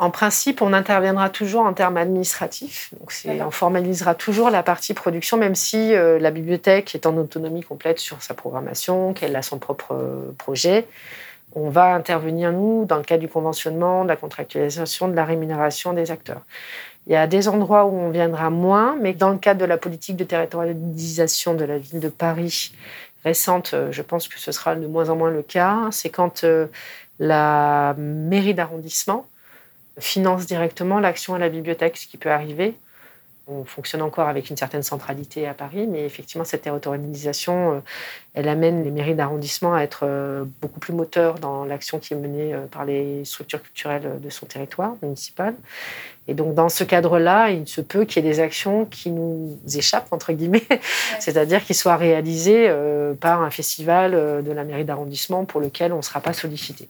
En 0.00 0.10
principe, 0.10 0.62
on 0.62 0.72
interviendra 0.72 1.28
toujours 1.28 1.66
en 1.66 1.74
termes 1.74 1.98
administratifs. 1.98 2.90
Donc, 2.98 3.12
on 3.46 3.50
formalisera 3.50 4.14
toujours 4.14 4.48
la 4.48 4.62
partie 4.62 4.94
production, 4.94 5.36
même 5.36 5.54
si 5.54 5.94
euh, 5.94 6.18
la 6.18 6.30
bibliothèque 6.30 6.94
est 6.94 7.04
en 7.04 7.18
autonomie 7.18 7.62
complète 7.62 7.98
sur 7.98 8.22
sa 8.22 8.32
programmation, 8.32 9.12
qu'elle 9.12 9.36
a 9.36 9.42
son 9.42 9.58
propre 9.58 9.92
euh, 9.92 10.32
projet. 10.38 10.86
On 11.54 11.68
va 11.68 11.92
intervenir, 11.92 12.50
nous, 12.50 12.86
dans 12.86 12.96
le 12.96 13.02
cadre 13.02 13.20
du 13.20 13.28
conventionnement, 13.28 14.04
de 14.04 14.08
la 14.08 14.16
contractualisation, 14.16 15.08
de 15.08 15.14
la 15.14 15.26
rémunération 15.26 15.92
des 15.92 16.10
acteurs. 16.10 16.46
Il 17.06 17.12
y 17.12 17.16
a 17.16 17.26
des 17.26 17.48
endroits 17.48 17.86
où 17.86 17.96
on 17.96 18.10
viendra 18.10 18.50
moins, 18.50 18.96
mais 19.00 19.14
dans 19.14 19.30
le 19.30 19.38
cadre 19.38 19.60
de 19.60 19.64
la 19.64 19.78
politique 19.78 20.16
de 20.16 20.24
territorialisation 20.24 21.54
de 21.54 21.64
la 21.64 21.78
ville 21.78 22.00
de 22.00 22.08
Paris 22.08 22.72
récente, 23.24 23.72
euh, 23.74 23.90
je 23.92 24.02
pense 24.02 24.28
que 24.28 24.38
ce 24.38 24.52
sera 24.52 24.74
de 24.74 24.86
moins 24.86 25.08
en 25.10 25.16
moins 25.16 25.30
le 25.30 25.42
cas. 25.42 25.88
C'est 25.90 26.10
quand 26.10 26.44
la 27.18 27.94
mairie 27.98 28.54
d'arrondissement 28.54 29.26
finance 30.00 30.46
directement 30.46 31.00
l'action 31.00 31.34
à 31.34 31.38
la 31.38 31.48
bibliothèque, 31.48 31.96
ce 31.96 32.06
qui 32.06 32.16
peut 32.16 32.30
arriver. 32.30 32.74
On 33.46 33.64
fonctionne 33.64 34.02
encore 34.02 34.28
avec 34.28 34.48
une 34.48 34.56
certaine 34.56 34.84
centralité 34.84 35.46
à 35.48 35.54
Paris, 35.54 35.86
mais 35.88 36.04
effectivement, 36.04 36.44
cette 36.44 36.62
territorialisation, 36.62 37.74
euh, 37.74 37.80
elle 38.34 38.48
amène 38.48 38.84
les 38.84 38.92
mairies 38.92 39.16
d'arrondissement 39.16 39.74
à 39.74 39.82
être 39.82 40.00
euh, 40.04 40.44
beaucoup 40.60 40.78
plus 40.78 40.92
moteurs 40.92 41.40
dans 41.40 41.64
l'action 41.64 41.98
qui 41.98 42.14
est 42.14 42.16
menée 42.16 42.54
euh, 42.54 42.66
par 42.66 42.84
les 42.84 43.24
structures 43.24 43.60
culturelles 43.60 44.20
de 44.20 44.30
son 44.30 44.46
territoire 44.46 44.94
municipal. 45.02 45.54
Et 46.30 46.34
donc, 46.34 46.54
dans 46.54 46.68
ce 46.68 46.84
cadre-là, 46.84 47.50
il 47.50 47.66
se 47.66 47.80
peut 47.80 48.04
qu'il 48.04 48.24
y 48.24 48.26
ait 48.26 48.30
des 48.30 48.40
actions 48.40 48.84
qui 48.86 49.10
nous 49.10 49.58
échappent, 49.74 50.12
entre 50.12 50.32
guillemets, 50.32 50.62
c'est-à-dire 51.18 51.64
qu'ils 51.64 51.76
soient 51.76 51.96
réalisées 51.96 52.72
par 53.20 53.42
un 53.42 53.50
festival 53.50 54.12
de 54.12 54.52
la 54.52 54.62
mairie 54.64 54.84
d'arrondissement 54.84 55.44
pour 55.44 55.60
lequel 55.60 55.92
on 55.92 55.98
ne 55.98 56.02
sera 56.02 56.20
pas 56.20 56.32
sollicité. 56.32 56.88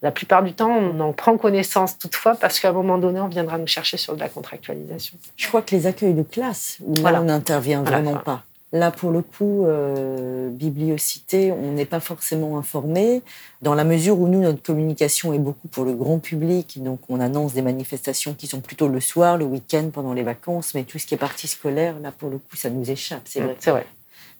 La 0.00 0.12
plupart 0.12 0.44
du 0.44 0.52
temps, 0.52 0.70
on 0.70 1.00
en 1.00 1.12
prend 1.12 1.36
connaissance 1.36 1.98
toutefois 1.98 2.36
parce 2.36 2.60
qu'à 2.60 2.70
un 2.70 2.72
moment 2.72 2.98
donné, 2.98 3.20
on 3.20 3.26
viendra 3.26 3.58
nous 3.58 3.66
chercher 3.66 3.96
sur 3.96 4.14
de 4.14 4.20
la 4.20 4.28
contractualisation. 4.28 5.18
Je 5.36 5.48
crois 5.48 5.60
que 5.60 5.74
les 5.74 5.86
accueils 5.86 6.14
de 6.14 6.22
classe, 6.22 6.78
là, 7.02 7.20
on 7.20 7.24
n'intervient 7.24 7.82
vraiment 7.82 8.16
pas. 8.16 8.44
Là, 8.72 8.90
pour 8.90 9.12
le 9.12 9.22
coup, 9.22 9.64
euh, 9.64 10.50
bibliocité, 10.50 11.52
on 11.52 11.72
n'est 11.72 11.86
pas 11.86 12.00
forcément 12.00 12.58
informé, 12.58 13.22
dans 13.62 13.74
la 13.74 13.84
mesure 13.84 14.20
où 14.20 14.28
nous, 14.28 14.42
notre 14.42 14.62
communication 14.62 15.32
est 15.32 15.38
beaucoup 15.38 15.68
pour 15.68 15.86
le 15.86 15.94
grand 15.94 16.18
public. 16.18 16.82
Donc, 16.82 17.00
on 17.08 17.18
annonce 17.18 17.54
des 17.54 17.62
manifestations 17.62 18.34
qui 18.34 18.46
sont 18.46 18.60
plutôt 18.60 18.88
le 18.88 19.00
soir, 19.00 19.38
le 19.38 19.46
week-end, 19.46 19.88
pendant 19.90 20.12
les 20.12 20.22
vacances. 20.22 20.74
Mais 20.74 20.84
tout 20.84 20.98
ce 20.98 21.06
qui 21.06 21.14
est 21.14 21.18
partie 21.18 21.48
scolaire, 21.48 21.98
là, 22.00 22.12
pour 22.12 22.28
le 22.28 22.36
coup, 22.36 22.56
ça 22.56 22.68
nous 22.68 22.90
échappe. 22.90 23.22
C'est 23.24 23.40
vrai. 23.40 23.56
C'est 23.58 23.70
vrai. 23.70 23.86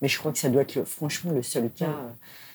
Mais 0.02 0.08
je 0.08 0.18
crois 0.18 0.30
que 0.30 0.38
ça 0.38 0.50
doit 0.50 0.62
être, 0.62 0.84
franchement, 0.84 1.32
le 1.32 1.42
seul 1.42 1.70
cas. 1.70 1.96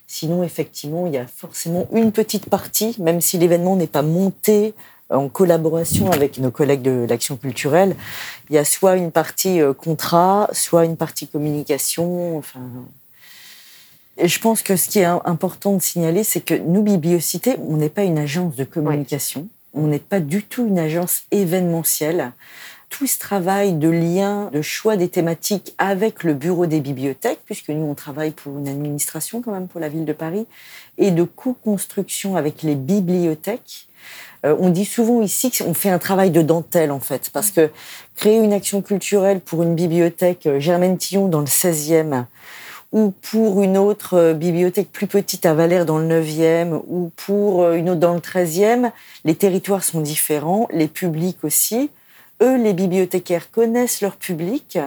Sinon, 0.06 0.44
effectivement, 0.44 1.08
il 1.08 1.14
y 1.14 1.18
a 1.18 1.26
forcément 1.26 1.88
une 1.92 2.12
petite 2.12 2.50
partie, 2.50 2.96
même 3.00 3.20
si 3.20 3.40
l'événement 3.40 3.76
n'est 3.76 3.88
pas 3.88 4.04
monté 4.04 4.76
en 5.14 5.30
collaboration 5.30 6.12
avec 6.12 6.38
nos 6.38 6.52
collègues 6.52 6.82
de 6.82 7.06
l'action 7.08 7.38
culturelle, 7.38 7.96
il 8.50 8.56
y 8.56 8.58
a 8.58 8.66
soit 8.66 8.96
une 8.98 9.12
partie 9.12 9.62
euh, 9.62 9.74
contrat, 9.74 10.50
soit 10.52 10.86
une 10.86 10.98
partie 10.98 11.28
communication. 11.28 12.38
Enfin, 12.38 12.62
et 14.18 14.28
je 14.28 14.40
pense 14.40 14.62
que 14.62 14.76
ce 14.76 14.90
qui 14.90 15.00
est 15.00 15.06
important 15.06 15.74
de 15.74 15.82
signaler, 15.82 16.24
c'est 16.24 16.42
que 16.42 16.54
nous, 16.54 16.84
Bibliocité, 16.84 17.56
on 17.68 17.78
n'est 17.78 17.90
pas 17.90 18.04
une 18.04 18.20
agence 18.20 18.56
de 18.56 18.64
communication, 18.64 19.48
on 19.74 19.88
n'est 19.88 20.00
pas 20.00 20.20
du 20.20 20.44
tout 20.44 20.68
une 20.68 20.80
agence 20.80 21.24
événementielle 21.32 22.34
tout 22.94 23.08
ce 23.08 23.18
travail 23.18 23.74
de 23.74 23.90
lien, 23.90 24.52
de 24.54 24.62
choix 24.62 24.98
des 24.98 25.10
thématiques 25.10 25.74
avec 25.80 26.24
le 26.24 26.36
bureau 26.36 26.68
des 26.68 26.80
bibliothèques, 26.80 27.40
puisque 27.44 27.70
nous, 27.70 27.86
on 27.86 27.96
travaille 27.96 28.30
pour 28.30 28.60
une 28.60 28.68
administration 28.68 29.42
quand 29.42 29.52
même 29.52 29.68
pour 29.68 29.82
la 29.82 29.90
ville 29.90 30.06
de 30.06 30.14
Paris, 30.14 30.46
et 31.00 31.10
de 31.10 31.24
co-construction 31.24 32.36
avec 32.36 32.62
les 32.62 32.76
bibliothèques. 32.76 33.88
Euh, 34.46 34.56
on 34.60 34.70
dit 34.70 34.86
souvent 34.86 35.22
ici 35.22 35.52
qu'on 35.52 35.74
fait 35.74 35.90
un 35.90 36.00
travail 36.00 36.32
de 36.32 36.42
dentelle, 36.42 36.92
en 36.92 37.00
fait, 37.00 37.30
parce 37.32 37.52
que 37.52 37.70
créer 38.16 38.38
une 38.38 38.54
action 38.54 38.82
culturelle 38.82 39.40
pour 39.40 39.64
une 39.64 39.76
bibliothèque 39.76 40.48
euh, 40.48 40.60
Germaine 40.60 40.98
Tillon 40.98 41.28
dans 41.28 41.40
le 41.40 41.46
16e, 41.46 42.26
ou 42.92 43.12
pour 43.32 43.64
une 43.64 43.78
autre 43.78 44.16
euh, 44.18 44.34
bibliothèque 44.34 44.92
plus 44.92 45.08
petite 45.08 45.46
à 45.46 45.54
Valère 45.54 45.86
dans 45.86 45.98
le 45.98 46.08
9e, 46.08 46.82
ou 46.88 47.12
pour 47.16 47.72
une 47.72 47.90
autre 47.90 48.00
dans 48.00 48.14
le 48.14 48.20
13e, 48.20 48.92
les 49.26 49.36
territoires 49.36 49.84
sont 49.84 50.02
différents, 50.02 50.68
les 50.72 50.88
publics 50.88 51.44
aussi 51.44 51.90
eux, 52.42 52.58
les 52.58 52.74
bibliothécaires, 52.74 53.52
connaissent 53.52 54.02
leur 54.02 54.18
public. 54.18 54.78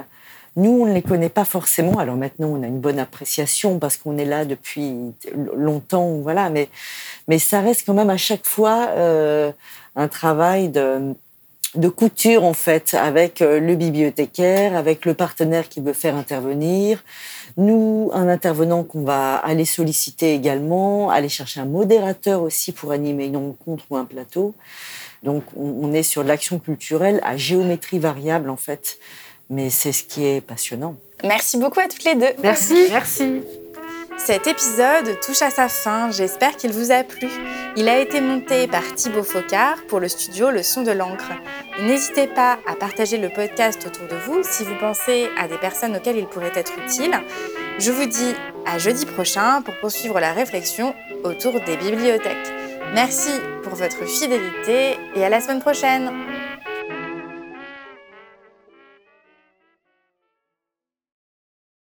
Nous, 0.56 0.70
on 0.70 0.86
ne 0.86 0.94
les 0.94 1.02
connaît 1.02 1.28
pas 1.28 1.44
forcément. 1.44 1.98
Alors 1.98 2.16
maintenant, 2.16 2.48
on 2.48 2.62
a 2.62 2.66
une 2.66 2.80
bonne 2.80 2.98
appréciation 2.98 3.78
parce 3.78 3.98
qu'on 3.98 4.16
est 4.16 4.24
là 4.24 4.44
depuis 4.46 5.12
longtemps, 5.54 6.18
voilà. 6.22 6.48
Mais, 6.48 6.68
mais 7.28 7.38
ça 7.38 7.60
reste 7.60 7.84
quand 7.86 7.94
même 7.94 8.10
à 8.10 8.16
chaque 8.16 8.46
fois 8.46 8.88
euh, 8.96 9.52
un 9.96 10.08
travail 10.08 10.70
de, 10.70 11.14
de 11.74 11.88
couture 11.88 12.44
en 12.44 12.54
fait 12.54 12.94
avec 12.94 13.42
euh, 13.42 13.60
le 13.60 13.74
bibliothécaire, 13.74 14.74
avec 14.74 15.04
le 15.04 15.12
partenaire 15.12 15.68
qui 15.68 15.80
veut 15.80 15.92
faire 15.92 16.16
intervenir. 16.16 17.04
Nous, 17.58 18.10
un 18.14 18.28
intervenant 18.28 18.82
qu'on 18.82 19.02
va 19.02 19.36
aller 19.36 19.66
solliciter 19.66 20.34
également, 20.34 21.10
aller 21.10 21.28
chercher 21.28 21.60
un 21.60 21.66
modérateur 21.66 22.42
aussi 22.42 22.72
pour 22.72 22.92
animer 22.92 23.26
une 23.26 23.36
rencontre 23.36 23.84
ou 23.90 23.96
un 23.96 24.04
plateau. 24.04 24.54
Donc, 25.22 25.42
on 25.56 25.92
est 25.92 26.02
sur 26.02 26.22
l'action 26.22 26.58
culturelle 26.58 27.20
à 27.24 27.36
géométrie 27.36 27.98
variable, 27.98 28.50
en 28.50 28.56
fait. 28.56 28.98
Mais 29.48 29.70
c'est 29.70 29.92
ce 29.92 30.04
qui 30.04 30.24
est 30.24 30.40
passionnant. 30.40 30.96
Merci 31.24 31.58
beaucoup 31.58 31.80
à 31.80 31.88
toutes 31.88 32.04
les 32.04 32.14
deux. 32.14 32.32
Merci. 32.42 32.86
Merci. 32.90 33.42
Cet 34.18 34.46
épisode 34.46 35.20
touche 35.20 35.42
à 35.42 35.50
sa 35.50 35.68
fin, 35.68 36.10
j'espère 36.10 36.56
qu'il 36.56 36.72
vous 36.72 36.90
a 36.90 37.04
plu. 37.04 37.28
Il 37.76 37.88
a 37.88 38.00
été 38.00 38.20
monté 38.20 38.66
par 38.66 38.82
Thibaut 38.94 39.22
Focard 39.22 39.76
pour 39.88 40.00
le 40.00 40.08
studio 40.08 40.50
Le 40.50 40.62
Son 40.62 40.82
de 40.82 40.90
l'encre. 40.90 41.30
N'hésitez 41.82 42.26
pas 42.26 42.58
à 42.66 42.74
partager 42.74 43.18
le 43.18 43.28
podcast 43.28 43.86
autour 43.86 44.08
de 44.08 44.16
vous 44.24 44.42
si 44.42 44.64
vous 44.64 44.74
pensez 44.80 45.28
à 45.38 45.48
des 45.48 45.58
personnes 45.58 45.94
auxquelles 45.94 46.16
il 46.16 46.26
pourrait 46.26 46.52
être 46.54 46.72
utile. 46.84 47.12
Je 47.78 47.92
vous 47.92 48.06
dis 48.06 48.34
à 48.64 48.78
jeudi 48.78 49.04
prochain 49.04 49.60
pour 49.62 49.78
poursuivre 49.80 50.18
la 50.18 50.32
réflexion 50.32 50.94
autour 51.22 51.60
des 51.60 51.76
bibliothèques. 51.76 52.52
Merci 52.94 53.30
pour 53.62 53.74
votre 53.74 54.06
fidélité 54.06 54.96
et 55.14 55.24
à 55.24 55.28
la 55.28 55.40
semaine 55.40 55.60
prochaine 55.60 56.10